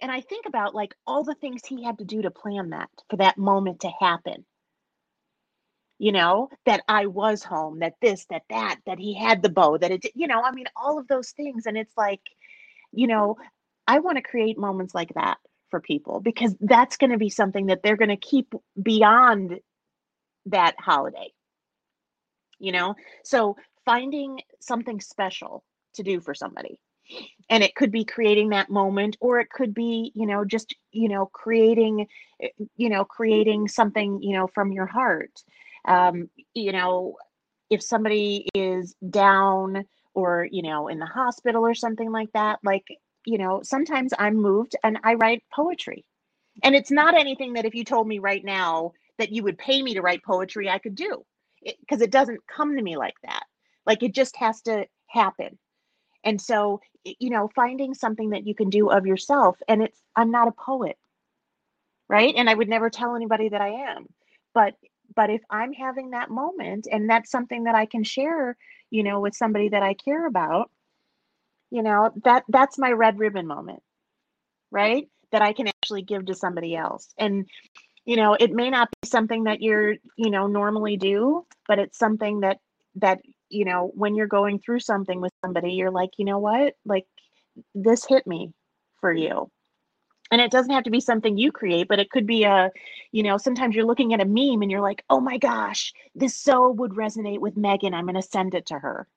and 0.00 0.10
I 0.12 0.20
think 0.20 0.46
about 0.46 0.74
like 0.74 0.94
all 1.06 1.24
the 1.24 1.34
things 1.36 1.62
he 1.66 1.84
had 1.84 1.98
to 1.98 2.04
do 2.04 2.22
to 2.22 2.30
plan 2.30 2.70
that 2.70 2.90
for 3.10 3.16
that 3.16 3.38
moment 3.38 3.80
to 3.80 3.90
happen. 4.00 4.46
You 5.98 6.12
know, 6.12 6.48
that 6.66 6.82
I 6.88 7.06
was 7.06 7.44
home, 7.44 7.80
that 7.80 7.94
this, 8.00 8.26
that 8.30 8.42
that, 8.50 8.78
that 8.86 8.98
he 8.98 9.14
had 9.14 9.42
the 9.42 9.50
bow, 9.50 9.78
that 9.78 9.90
it, 9.90 10.06
you 10.14 10.28
know, 10.28 10.42
I 10.42 10.52
mean, 10.52 10.66
all 10.74 10.98
of 10.98 11.08
those 11.08 11.30
things, 11.32 11.66
and 11.66 11.76
it's 11.76 11.94
like, 11.96 12.22
you 12.92 13.06
know, 13.06 13.36
I 13.90 13.98
want 13.98 14.18
to 14.18 14.22
create 14.22 14.56
moments 14.56 14.94
like 14.94 15.12
that 15.14 15.38
for 15.68 15.80
people 15.80 16.20
because 16.20 16.54
that's 16.60 16.96
going 16.96 17.10
to 17.10 17.18
be 17.18 17.28
something 17.28 17.66
that 17.66 17.82
they're 17.82 17.96
going 17.96 18.16
to 18.16 18.16
keep 18.16 18.54
beyond 18.80 19.58
that 20.46 20.76
holiday. 20.78 21.32
You 22.60 22.70
know, 22.70 22.94
so 23.24 23.56
finding 23.84 24.42
something 24.60 25.00
special 25.00 25.64
to 25.94 26.04
do 26.04 26.20
for 26.20 26.34
somebody. 26.34 26.78
And 27.48 27.64
it 27.64 27.74
could 27.74 27.90
be 27.90 28.04
creating 28.04 28.50
that 28.50 28.70
moment, 28.70 29.16
or 29.18 29.40
it 29.40 29.50
could 29.50 29.74
be, 29.74 30.12
you 30.14 30.24
know, 30.24 30.44
just, 30.44 30.72
you 30.92 31.08
know, 31.08 31.26
creating, 31.26 32.06
eh, 32.40 32.50
you 32.76 32.90
know, 32.90 33.04
creating 33.04 33.66
something, 33.66 34.22
you 34.22 34.36
know, 34.36 34.46
from 34.46 34.70
your 34.70 34.86
heart. 34.86 35.32
Um, 35.84 36.30
you 36.54 36.70
know, 36.70 37.16
if 37.70 37.82
somebody 37.82 38.46
is 38.54 38.94
down 39.10 39.84
or, 40.14 40.46
you 40.48 40.62
know, 40.62 40.86
in 40.86 41.00
the 41.00 41.06
hospital 41.06 41.66
or 41.66 41.74
something 41.74 42.12
like 42.12 42.30
that, 42.34 42.60
like, 42.62 42.86
you 43.26 43.38
know, 43.38 43.62
sometimes 43.62 44.12
I'm 44.18 44.36
moved 44.36 44.76
and 44.84 44.98
I 45.04 45.14
write 45.14 45.44
poetry 45.54 46.04
And 46.62 46.74
it's 46.76 46.92
not 46.92 47.14
anything 47.18 47.54
that 47.54 47.66
if 47.66 47.74
you 47.74 47.84
told 47.84 48.08
me 48.08 48.18
right 48.20 48.44
now 48.44 48.92
that 49.18 49.32
you 49.32 49.44
would 49.44 49.58
pay 49.58 49.82
me 49.82 49.94
to 49.94 50.02
write 50.02 50.24
poetry, 50.24 50.68
I 50.70 50.78
could 50.78 50.96
do 50.96 51.24
because 51.62 52.02
it, 52.02 52.06
it 52.06 52.12
doesn't 52.12 52.46
come 52.48 52.76
to 52.76 52.82
me 52.82 52.96
like 52.96 53.16
that. 53.24 53.44
Like 53.86 54.02
it 54.02 54.14
just 54.14 54.36
has 54.38 54.62
to 54.62 54.86
happen. 55.08 55.58
And 56.24 56.40
so, 56.40 56.80
you 57.04 57.30
know, 57.30 57.48
finding 57.54 57.94
something 57.94 58.30
that 58.30 58.46
you 58.46 58.54
can 58.54 58.70
do 58.70 58.90
of 58.90 59.06
yourself. 59.06 59.58
And 59.68 59.82
it's, 59.82 60.00
I'm 60.16 60.30
not 60.30 60.48
a 60.48 60.52
poet, 60.52 60.98
right? 62.08 62.34
And 62.36 62.48
I 62.50 62.54
would 62.54 62.68
never 62.68 62.90
tell 62.90 63.14
anybody 63.16 63.48
that 63.50 63.60
I 63.60 63.68
am. 63.94 64.06
But, 64.54 64.74
but 65.14 65.30
if 65.30 65.42
I'm 65.50 65.72
having 65.72 66.10
that 66.10 66.30
moment 66.30 66.88
and 66.90 67.08
that's 67.08 67.30
something 67.30 67.64
that 67.64 67.74
I 67.74 67.86
can 67.86 68.04
share, 68.04 68.56
you 68.90 69.02
know, 69.02 69.20
with 69.20 69.34
somebody 69.36 69.68
that 69.70 69.82
I 69.82 69.94
care 69.94 70.26
about, 70.26 70.70
you 71.70 71.82
know, 71.82 72.10
that 72.24 72.44
that's 72.48 72.78
my 72.78 72.90
red 72.92 73.18
ribbon 73.18 73.46
moment, 73.46 73.82
right? 74.70 75.08
That 75.32 75.42
I 75.42 75.52
can 75.52 75.68
actually 75.68 76.02
give 76.02 76.26
to 76.26 76.34
somebody 76.34 76.74
else. 76.76 77.08
And, 77.18 77.46
you 78.04 78.16
know, 78.16 78.36
it 78.38 78.52
may 78.52 78.70
not 78.70 78.88
be 79.02 79.08
something 79.08 79.44
that 79.44 79.62
you're, 79.62 79.94
you 80.16 80.30
know, 80.30 80.46
normally 80.46 80.96
do, 80.96 81.46
but 81.68 81.78
it's 81.78 81.98
something 81.98 82.40
that 82.40 82.58
that 82.96 83.20
you 83.50 83.64
know, 83.64 83.90
when 83.94 84.14
you're 84.14 84.26
going 84.26 84.58
through 84.58 84.80
something 84.80 85.20
with 85.20 85.32
somebody, 85.44 85.72
you're 85.72 85.90
like, 85.90 86.10
you 86.16 86.24
know 86.24 86.38
what? 86.38 86.74
Like, 86.86 87.06
this 87.74 88.06
hit 88.06 88.26
me 88.26 88.52
for 89.00 89.12
you. 89.12 89.50
And 90.30 90.40
it 90.40 90.52
doesn't 90.52 90.72
have 90.72 90.84
to 90.84 90.90
be 90.90 91.00
something 91.00 91.36
you 91.36 91.50
create, 91.50 91.88
but 91.88 91.98
it 91.98 92.10
could 92.10 92.26
be 92.26 92.44
a, 92.44 92.70
you 93.10 93.24
know, 93.24 93.36
sometimes 93.36 93.74
you're 93.74 93.84
looking 93.84 94.14
at 94.14 94.20
a 94.20 94.24
meme 94.24 94.62
and 94.62 94.70
you're 94.70 94.80
like, 94.80 95.04
oh 95.10 95.20
my 95.20 95.36
gosh, 95.38 95.92
this 96.14 96.36
so 96.36 96.70
would 96.70 96.92
resonate 96.92 97.40
with 97.40 97.56
Megan. 97.56 97.92
I'm 97.92 98.04
going 98.06 98.14
to 98.14 98.22
send 98.22 98.54
it 98.54 98.66
to 98.66 98.78
her, 98.78 99.08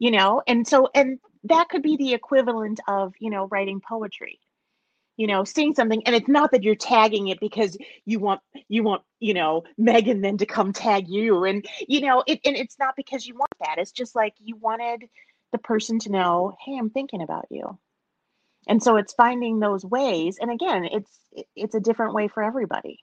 you 0.00 0.10
know? 0.10 0.42
And 0.48 0.66
so, 0.66 0.88
and 0.92 1.20
that 1.44 1.68
could 1.68 1.82
be 1.82 1.96
the 1.96 2.14
equivalent 2.14 2.80
of, 2.88 3.14
you 3.18 3.30
know, 3.30 3.46
writing 3.48 3.80
poetry 3.80 4.40
you 5.20 5.26
know 5.26 5.44
seeing 5.44 5.74
something 5.74 6.02
and 6.06 6.16
it's 6.16 6.28
not 6.28 6.50
that 6.50 6.62
you're 6.62 6.74
tagging 6.74 7.28
it 7.28 7.38
because 7.40 7.76
you 8.06 8.18
want 8.18 8.40
you 8.68 8.82
want 8.82 9.02
you 9.18 9.34
know 9.34 9.62
megan 9.76 10.22
then 10.22 10.38
to 10.38 10.46
come 10.46 10.72
tag 10.72 11.08
you 11.08 11.44
and 11.44 11.66
you 11.86 12.00
know 12.00 12.24
it 12.26 12.40
and 12.46 12.56
it's 12.56 12.78
not 12.78 12.96
because 12.96 13.26
you 13.26 13.34
want 13.34 13.50
that. 13.60 13.76
It's 13.78 13.92
just 13.92 14.14
like 14.16 14.32
you 14.38 14.56
wanted 14.56 15.04
the 15.52 15.58
person 15.58 15.98
to 16.00 16.10
know 16.10 16.56
hey 16.64 16.76
i'm 16.78 16.88
thinking 16.90 17.22
about 17.22 17.46
you. 17.50 17.78
And 18.66 18.82
so 18.82 18.96
it's 18.96 19.12
finding 19.14 19.60
those 19.60 19.84
ways 19.84 20.38
and 20.40 20.50
again 20.50 20.86
it's 20.86 21.18
it's 21.54 21.74
a 21.74 21.80
different 21.80 22.14
way 22.14 22.28
for 22.28 22.42
everybody 22.42 23.00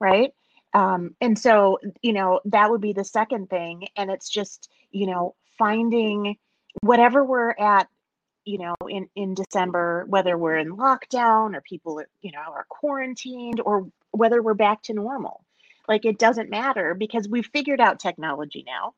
right? 0.00 0.32
Um, 0.74 1.14
and 1.20 1.38
so 1.38 1.78
you 2.00 2.14
know 2.14 2.40
that 2.46 2.70
would 2.70 2.80
be 2.80 2.94
the 2.94 3.04
second 3.04 3.50
thing 3.50 3.88
and 3.96 4.10
it's 4.10 4.30
just 4.30 4.70
you 4.90 5.06
know 5.06 5.34
finding 5.58 6.36
whatever 6.80 7.24
we're 7.24 7.54
at 7.58 7.88
you 8.44 8.58
know 8.58 8.74
in 8.88 9.08
in 9.14 9.34
december 9.34 10.04
whether 10.08 10.36
we're 10.36 10.56
in 10.56 10.76
lockdown 10.76 11.54
or 11.54 11.60
people 11.60 12.02
you 12.22 12.32
know 12.32 12.40
are 12.40 12.66
quarantined 12.68 13.60
or 13.64 13.88
whether 14.10 14.42
we're 14.42 14.54
back 14.54 14.82
to 14.82 14.92
normal 14.92 15.44
like 15.88 16.04
it 16.04 16.18
doesn't 16.18 16.50
matter 16.50 16.94
because 16.94 17.28
we've 17.28 17.46
figured 17.52 17.80
out 17.80 18.00
technology 18.00 18.64
now 18.66 18.94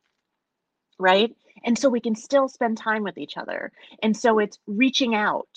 right? 0.99 1.35
And 1.65 1.79
so 1.79 1.89
we 1.89 2.01
can 2.01 2.15
still 2.15 2.49
spend 2.49 2.79
time 2.79 3.03
with 3.03 3.19
each 3.19 3.37
other. 3.37 3.73
And 4.03 4.17
so 4.17 4.39
it's 4.39 4.59
reaching 4.67 5.15
out. 5.15 5.49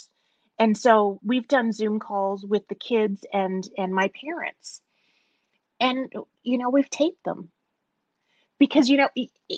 And 0.60 0.78
so 0.78 1.20
we've 1.24 1.48
done 1.48 1.72
zoom 1.72 2.00
calls 2.00 2.46
with 2.46 2.68
the 2.68 2.76
kids 2.76 3.24
and 3.32 3.68
and 3.78 3.94
my 3.94 4.10
parents. 4.20 4.82
And 5.80 6.12
you 6.44 6.58
know 6.58 6.70
we've 6.70 6.90
taped 6.90 7.24
them 7.24 7.50
because 8.60 8.90
you 8.90 8.98
know 8.98 9.10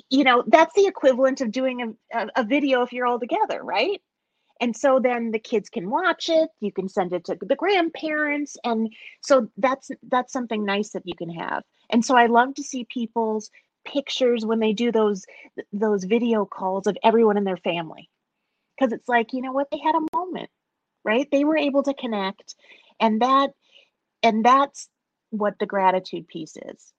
you 0.09 0.23
know 0.23 0.43
that's 0.47 0.73
the 0.75 0.85
equivalent 0.85 1.41
of 1.41 1.51
doing 1.51 1.95
a, 2.13 2.27
a, 2.35 2.43
video 2.43 2.81
if 2.81 2.93
you're 2.93 3.05
all 3.07 3.19
together 3.19 3.61
right? 3.63 4.01
And 4.61 4.75
so 4.75 4.99
then 4.99 5.31
the 5.31 5.39
kids 5.39 5.69
can 5.69 5.89
watch 5.89 6.29
it 6.29 6.49
you 6.59 6.71
can 6.71 6.89
send 6.89 7.13
it 7.13 7.25
to 7.25 7.37
the 7.41 7.55
grandparents 7.55 8.57
and 8.63 8.93
so 9.21 9.49
that's 9.57 9.89
that's 10.09 10.33
something 10.33 10.65
nice 10.65 10.89
that 10.91 11.03
you 11.05 11.15
can 11.15 11.29
have. 11.29 11.63
And 11.89 12.03
so 12.03 12.15
i 12.15 12.25
love 12.25 12.55
to 12.55 12.63
see 12.63 12.85
people's 12.85 13.49
pictures 13.85 14.45
when 14.45 14.59
they 14.59 14.73
do 14.73 14.91
those 14.91 15.25
those 15.71 16.03
video 16.03 16.45
calls 16.45 16.87
of 16.87 16.97
everyone 17.03 17.37
in 17.37 17.45
their 17.45 17.57
family. 17.57 18.09
Because 18.77 18.93
it's 18.93 19.09
like 19.09 19.33
you 19.33 19.41
know 19.41 19.53
what? 19.53 19.67
They 19.71 19.79
had 19.79 19.95
a 19.95 20.17
moment 20.17 20.49
right? 21.05 21.27
They 21.31 21.45
were 21.45 21.57
able 21.57 21.83
to 21.83 21.93
connect 21.93 22.55
and 22.99 23.21
that 23.21 23.51
and 24.23 24.43
that's 24.43 24.89
what 25.29 25.55
the 25.59 25.65
gratitude 25.65 26.27
piece 26.27 26.55
is 26.55 26.93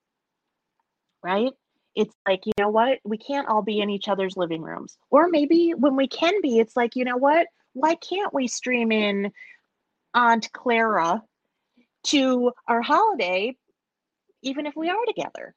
right 1.23 1.51
it's 1.95 2.15
like, 2.27 2.45
you 2.45 2.53
know 2.57 2.69
what? 2.69 2.99
We 3.03 3.17
can't 3.17 3.47
all 3.47 3.61
be 3.61 3.79
in 3.79 3.89
each 3.89 4.07
other's 4.07 4.37
living 4.37 4.61
rooms. 4.61 4.97
Or 5.09 5.27
maybe 5.29 5.73
when 5.75 5.95
we 5.95 6.07
can 6.07 6.41
be, 6.41 6.59
it's 6.59 6.77
like, 6.77 6.95
you 6.95 7.03
know 7.03 7.17
what? 7.17 7.47
Why 7.73 7.95
can't 7.95 8.33
we 8.33 8.47
stream 8.47 8.91
in 8.91 9.31
Aunt 10.13 10.51
Clara 10.53 11.23
to 12.05 12.51
our 12.67 12.81
holiday, 12.81 13.55
even 14.41 14.65
if 14.65 14.75
we 14.75 14.89
are 14.89 15.05
together? 15.05 15.55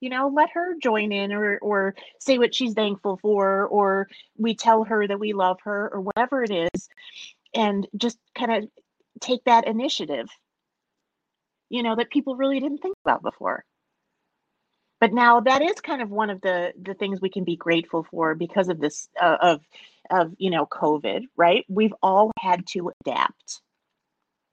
You 0.00 0.08
know, 0.08 0.28
let 0.28 0.50
her 0.54 0.76
join 0.82 1.12
in 1.12 1.32
or 1.32 1.58
or 1.58 1.94
say 2.20 2.38
what 2.38 2.54
she's 2.54 2.72
thankful 2.72 3.18
for, 3.20 3.66
or 3.66 4.08
we 4.38 4.54
tell 4.54 4.84
her 4.84 5.06
that 5.06 5.20
we 5.20 5.34
love 5.34 5.58
her, 5.64 5.90
or 5.92 6.00
whatever 6.00 6.42
it 6.42 6.50
is, 6.74 6.88
and 7.54 7.86
just 7.96 8.18
kind 8.34 8.50
of 8.50 8.70
take 9.20 9.44
that 9.44 9.66
initiative, 9.66 10.28
you 11.68 11.82
know, 11.82 11.96
that 11.96 12.10
people 12.10 12.36
really 12.36 12.60
didn't 12.60 12.78
think 12.78 12.96
about 13.04 13.22
before 13.22 13.62
but 15.00 15.12
now 15.12 15.40
that 15.40 15.62
is 15.62 15.80
kind 15.80 16.02
of 16.02 16.10
one 16.10 16.30
of 16.30 16.40
the 16.42 16.72
the 16.80 16.94
things 16.94 17.20
we 17.20 17.30
can 17.30 17.44
be 17.44 17.56
grateful 17.56 18.06
for 18.10 18.34
because 18.34 18.68
of 18.68 18.78
this 18.80 19.08
uh, 19.20 19.38
of 19.40 19.60
of 20.10 20.32
you 20.38 20.50
know 20.50 20.66
covid 20.66 21.22
right? 21.36 21.64
We've 21.68 21.94
all 22.02 22.30
had 22.38 22.66
to 22.68 22.92
adapt 23.04 23.62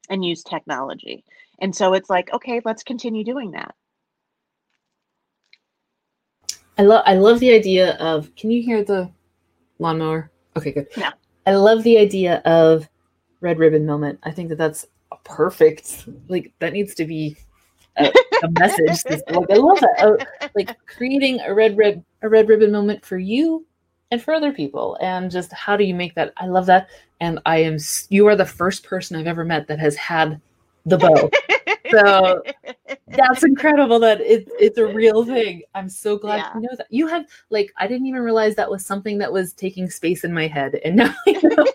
and 0.10 0.24
use 0.24 0.42
technology. 0.44 1.26
And 1.60 1.76
so 1.76 1.94
it's 1.94 2.10
like 2.10 2.34
okay 2.34 2.62
let's 2.66 2.84
continue 2.84 3.24
doing 3.24 3.52
that. 3.52 3.76
I 6.78 6.84
love 6.84 7.04
i 7.06 7.16
love 7.16 7.40
the 7.40 7.54
idea 7.54 7.96
of 7.96 8.34
can 8.36 8.52
you 8.52 8.64
hear 8.64 8.84
the 8.84 9.12
lawnmower? 9.80 10.32
Okay 10.56 10.72
good. 10.72 10.88
Yeah. 10.96 11.12
I 11.46 11.56
love 11.56 11.84
the 11.84 11.98
idea 11.98 12.42
of 12.46 12.90
red 13.42 13.60
ribbon 13.60 13.86
moment. 13.86 14.20
I 14.24 14.32
think 14.32 14.50
that 14.50 14.58
that's 14.58 14.86
a 15.12 15.18
perfect. 15.24 16.08
Like 16.28 16.54
that 16.60 16.74
needs 16.74 16.94
to 16.96 17.06
be 17.06 17.38
a, 17.98 18.12
a 18.44 18.52
message. 18.60 19.04
like 19.30 19.52
I 19.52 19.56
love 19.56 19.80
that. 19.80 19.96
Uh, 20.42 20.50
like 20.56 20.76
creating 20.86 21.40
a 21.42 21.54
red 21.54 21.78
rib 21.78 22.04
a 22.22 22.30
red 22.30 22.50
ribbon 22.50 22.72
moment 22.72 23.06
for 23.06 23.18
you 23.18 23.66
and 24.12 24.22
for 24.22 24.34
other 24.34 24.54
people, 24.54 24.98
and 25.02 25.30
just 25.30 25.52
how 25.52 25.76
do 25.76 25.84
you 25.84 25.96
make 25.96 26.16
that? 26.16 26.34
I 26.38 26.48
love 26.48 26.66
that, 26.68 26.90
and 27.20 27.40
I 27.46 27.58
am. 27.58 27.78
You 28.10 28.28
are 28.28 28.36
the 28.36 28.46
first 28.46 28.84
person 28.84 29.18
I've 29.18 29.28
ever 29.28 29.44
met 29.44 29.68
that 29.68 29.80
has 29.80 29.96
had 29.96 30.40
the 30.86 30.98
bow. 30.98 31.30
so 31.92 32.42
that's 33.08 33.44
incredible 33.44 34.00
that 34.00 34.22
it, 34.22 34.48
it's 34.60 34.78
a 34.78 34.86
real 34.86 35.26
thing. 35.26 35.64
I'm 35.76 35.90
so 35.90 36.18
glad 36.18 36.38
yeah. 36.38 36.54
you 36.56 36.62
know 36.62 36.76
that. 36.78 36.88
You 36.90 37.08
have 37.08 37.26
like 37.50 37.74
I 37.78 37.88
didn't 37.88 38.08
even 38.08 38.22
realize 38.22 38.56
that 38.56 38.70
was 38.70 38.86
something 38.86 39.18
that 39.18 39.32
was 39.32 39.54
taking 39.54 39.90
space 39.90 40.24
in 40.24 40.34
my 40.34 40.48
head, 40.48 40.80
and 40.86 40.96
now 40.96 41.14
I 41.28 41.32
know. 41.44 41.66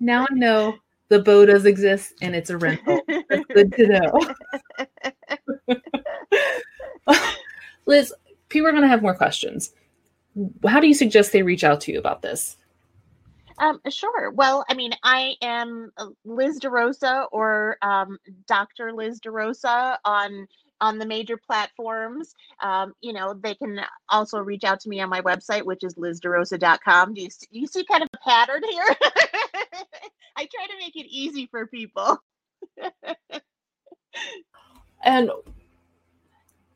now 0.00 0.26
I 0.30 0.34
know 0.34 0.78
the 1.08 1.20
bow 1.20 1.46
does 1.46 1.64
exist 1.64 2.14
and 2.20 2.34
it's 2.34 2.50
a 2.50 2.58
rental. 2.58 3.00
That's 3.28 3.46
good 3.54 3.72
to 3.72 3.86
know. 3.86 5.76
Liz, 7.86 8.12
people 8.48 8.68
are 8.68 8.72
going 8.72 8.82
to 8.82 8.88
have 8.88 9.02
more 9.02 9.14
questions. 9.14 9.72
How 10.66 10.80
do 10.80 10.86
you 10.86 10.94
suggest 10.94 11.32
they 11.32 11.42
reach 11.42 11.64
out 11.64 11.80
to 11.82 11.92
you 11.92 11.98
about 11.98 12.22
this? 12.22 12.56
Um, 13.58 13.80
sure. 13.88 14.30
Well, 14.30 14.64
I 14.68 14.74
mean, 14.74 14.92
I 15.02 15.34
am 15.42 15.90
Liz 16.24 16.60
DeRosa 16.60 17.26
or 17.32 17.76
um, 17.82 18.18
Dr. 18.46 18.92
Liz 18.92 19.20
DeRosa 19.20 19.98
on 20.04 20.46
on 20.80 20.98
the 20.98 21.06
major 21.06 21.36
platforms. 21.36 22.34
Um, 22.62 22.94
you 23.00 23.12
know, 23.12 23.34
they 23.34 23.54
can 23.54 23.80
also 24.08 24.38
reach 24.38 24.64
out 24.64 24.78
to 24.80 24.88
me 24.88 25.00
on 25.00 25.08
my 25.08 25.20
website, 25.22 25.64
which 25.64 25.82
is 25.82 25.94
lizderosa.com. 25.94 27.14
Do 27.14 27.22
you, 27.22 27.28
do 27.28 27.58
you 27.58 27.66
see 27.66 27.84
kind 27.84 28.02
of 28.02 28.08
a 28.14 28.18
pattern 28.18 28.62
here? 28.70 28.96
I 30.38 30.46
try 30.46 30.66
to 30.68 30.78
make 30.78 30.94
it 30.94 31.08
easy 31.10 31.48
for 31.50 31.66
people. 31.66 32.22
and 35.04 35.30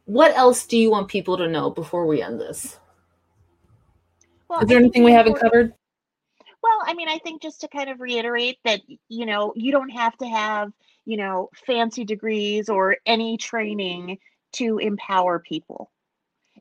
what 0.07 0.37
else 0.37 0.67
do 0.67 0.77
you 0.77 0.91
want 0.91 1.07
people 1.07 1.37
to 1.37 1.47
know 1.47 1.71
before 1.71 2.07
we 2.07 2.21
end 2.21 2.41
this? 2.41 2.81
Well, 4.49 4.61
Is 4.63 4.69
there 4.69 4.79
anything 4.79 5.05
we 5.05 5.13
haven't 5.13 5.35
covered? 5.35 5.73
Well, 6.61 6.79
I 6.85 6.95
mean, 6.95 7.09
I 7.09 7.19
think 7.19 7.41
just 7.41 7.61
to 7.61 7.69
kind 7.69 7.89
of 7.89 8.01
reiterate 8.01 8.59
that, 8.65 8.81
you 9.09 9.27
know, 9.27 9.53
you 9.55 9.71
don't 9.71 9.91
have 9.91 10.17
to 10.19 10.27
have, 10.27 10.73
you 11.05 11.17
know, 11.17 11.49
fancy 11.65 12.05
degrees 12.05 12.69
or 12.69 12.97
any 13.07 13.37
training 13.37 14.19
to 14.55 14.79
empower 14.79 15.39
people. 15.39 15.93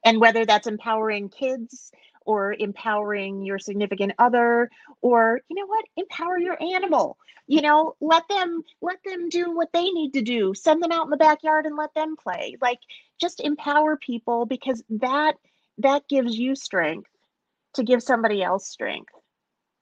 And 0.05 0.21
whether 0.21 0.45
that's 0.45 0.67
empowering 0.67 1.29
kids 1.29 1.91
or 2.25 2.53
empowering 2.53 3.43
your 3.43 3.59
significant 3.59 4.13
other 4.19 4.69
or 5.01 5.41
you 5.49 5.55
know 5.55 5.65
what 5.65 5.85
empower 5.97 6.37
your 6.37 6.61
animal. 6.61 7.17
You 7.47 7.61
know 7.61 7.95
let 7.99 8.27
them 8.29 8.63
let 8.81 8.97
them 9.05 9.29
do 9.29 9.55
what 9.55 9.69
they 9.73 9.89
need 9.89 10.13
to 10.13 10.21
do. 10.21 10.53
Send 10.53 10.81
them 10.81 10.91
out 10.91 11.05
in 11.05 11.09
the 11.09 11.17
backyard 11.17 11.65
and 11.65 11.75
let 11.75 11.93
them 11.93 12.15
play. 12.15 12.57
Like 12.61 12.79
just 13.19 13.39
empower 13.41 13.97
people 13.97 14.45
because 14.45 14.83
that 14.89 15.35
that 15.79 16.07
gives 16.07 16.37
you 16.37 16.55
strength 16.55 17.09
to 17.73 17.83
give 17.83 18.03
somebody 18.03 18.43
else 18.43 18.67
strength 18.67 19.13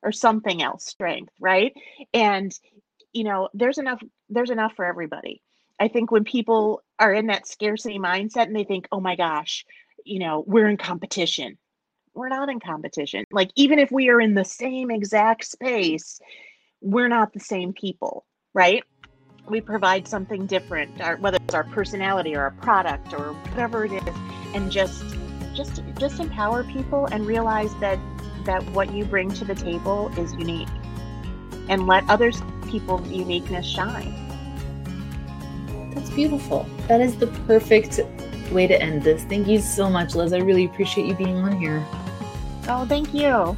or 0.02 0.12
something 0.12 0.62
else 0.62 0.86
strength 0.86 1.34
right? 1.40 1.74
And 2.14 2.58
you 3.14 3.24
know 3.24 3.50
there's 3.54 3.78
enough 3.78 4.02
there's 4.30 4.52
enough 4.52 4.74
for 4.76 4.86
everybody. 4.86 5.42
I 5.80 5.88
think 5.88 6.12
when 6.12 6.26
people 6.26 6.84
are 7.00 7.14
in 7.14 7.28
that 7.28 7.48
scarcity 7.48 8.00
mindset 8.00 8.48
and 8.48 8.56
they 8.56 8.66
think 8.66 8.88
oh 8.92 9.00
my 9.00 9.16
gosh 9.16 9.66
you 10.06 10.20
know 10.20 10.44
we're 10.48 10.68
in 10.68 10.78
competition 10.78 11.58
we're 12.14 12.30
not 12.30 12.49
in 12.49 12.60
competition 12.60 13.24
like 13.32 13.51
even 13.55 13.80
if 13.80 13.91
we 13.91 14.10
are 14.10 14.22
in 14.22 14.34
the 14.34 14.45
same 14.45 14.91
exact 14.91 15.45
space 15.45 16.20
we're 16.82 17.07
not 17.07 17.34
the 17.34 17.39
same 17.39 17.74
people 17.74 18.26
right 18.53 18.84
we 19.47 19.60
provide 19.62 20.07
something 20.07 20.45
different 20.45 21.01
our, 21.01 21.18
whether 21.18 21.38
it's 21.43 21.55
our 21.55 21.64
personality 21.66 22.36
or 22.36 22.41
our 22.41 22.51
product 22.51 23.14
or 23.14 23.34
whatever 23.34 23.86
it 23.86 23.91
is 23.91 24.16
and 24.53 24.72
just 24.72 25.03
just 25.53 25.82
just 25.97 26.20
empower 26.20 26.64
people 26.64 27.07
and 27.07 27.26
realize 27.26 27.74
that 27.76 27.99
that 28.45 28.64
what 28.72 28.93
you 28.93 29.05
bring 29.05 29.30
to 29.30 29.45
the 29.45 29.55
table 29.55 30.12
is 30.18 30.34
unique 30.36 30.68
and 31.68 31.86
let 31.86 32.07
other 32.10 32.32
people's 32.68 33.07
uniqueness 33.10 33.66
shine. 33.66 34.14
That's 35.93 36.10
beautiful. 36.10 36.66
That 36.88 37.01
is 37.01 37.16
the 37.18 37.28
perfect 37.28 37.99
way 38.52 38.68
to 38.68 38.82
end 38.82 39.04
this. 39.04 39.24
Thank 39.24 39.47
you 39.47 39.60
so 39.60 39.89
much, 39.89 40.16
Liz. 40.16 40.34
I 40.34 40.39
really 40.39 40.66
appreciate 40.66 41.08
you 41.08 41.16
being 41.16 41.38
on 41.38 41.58
here. 41.58 41.84
Oh, 42.68 42.86
thank 42.88 43.14
you. 43.14 43.58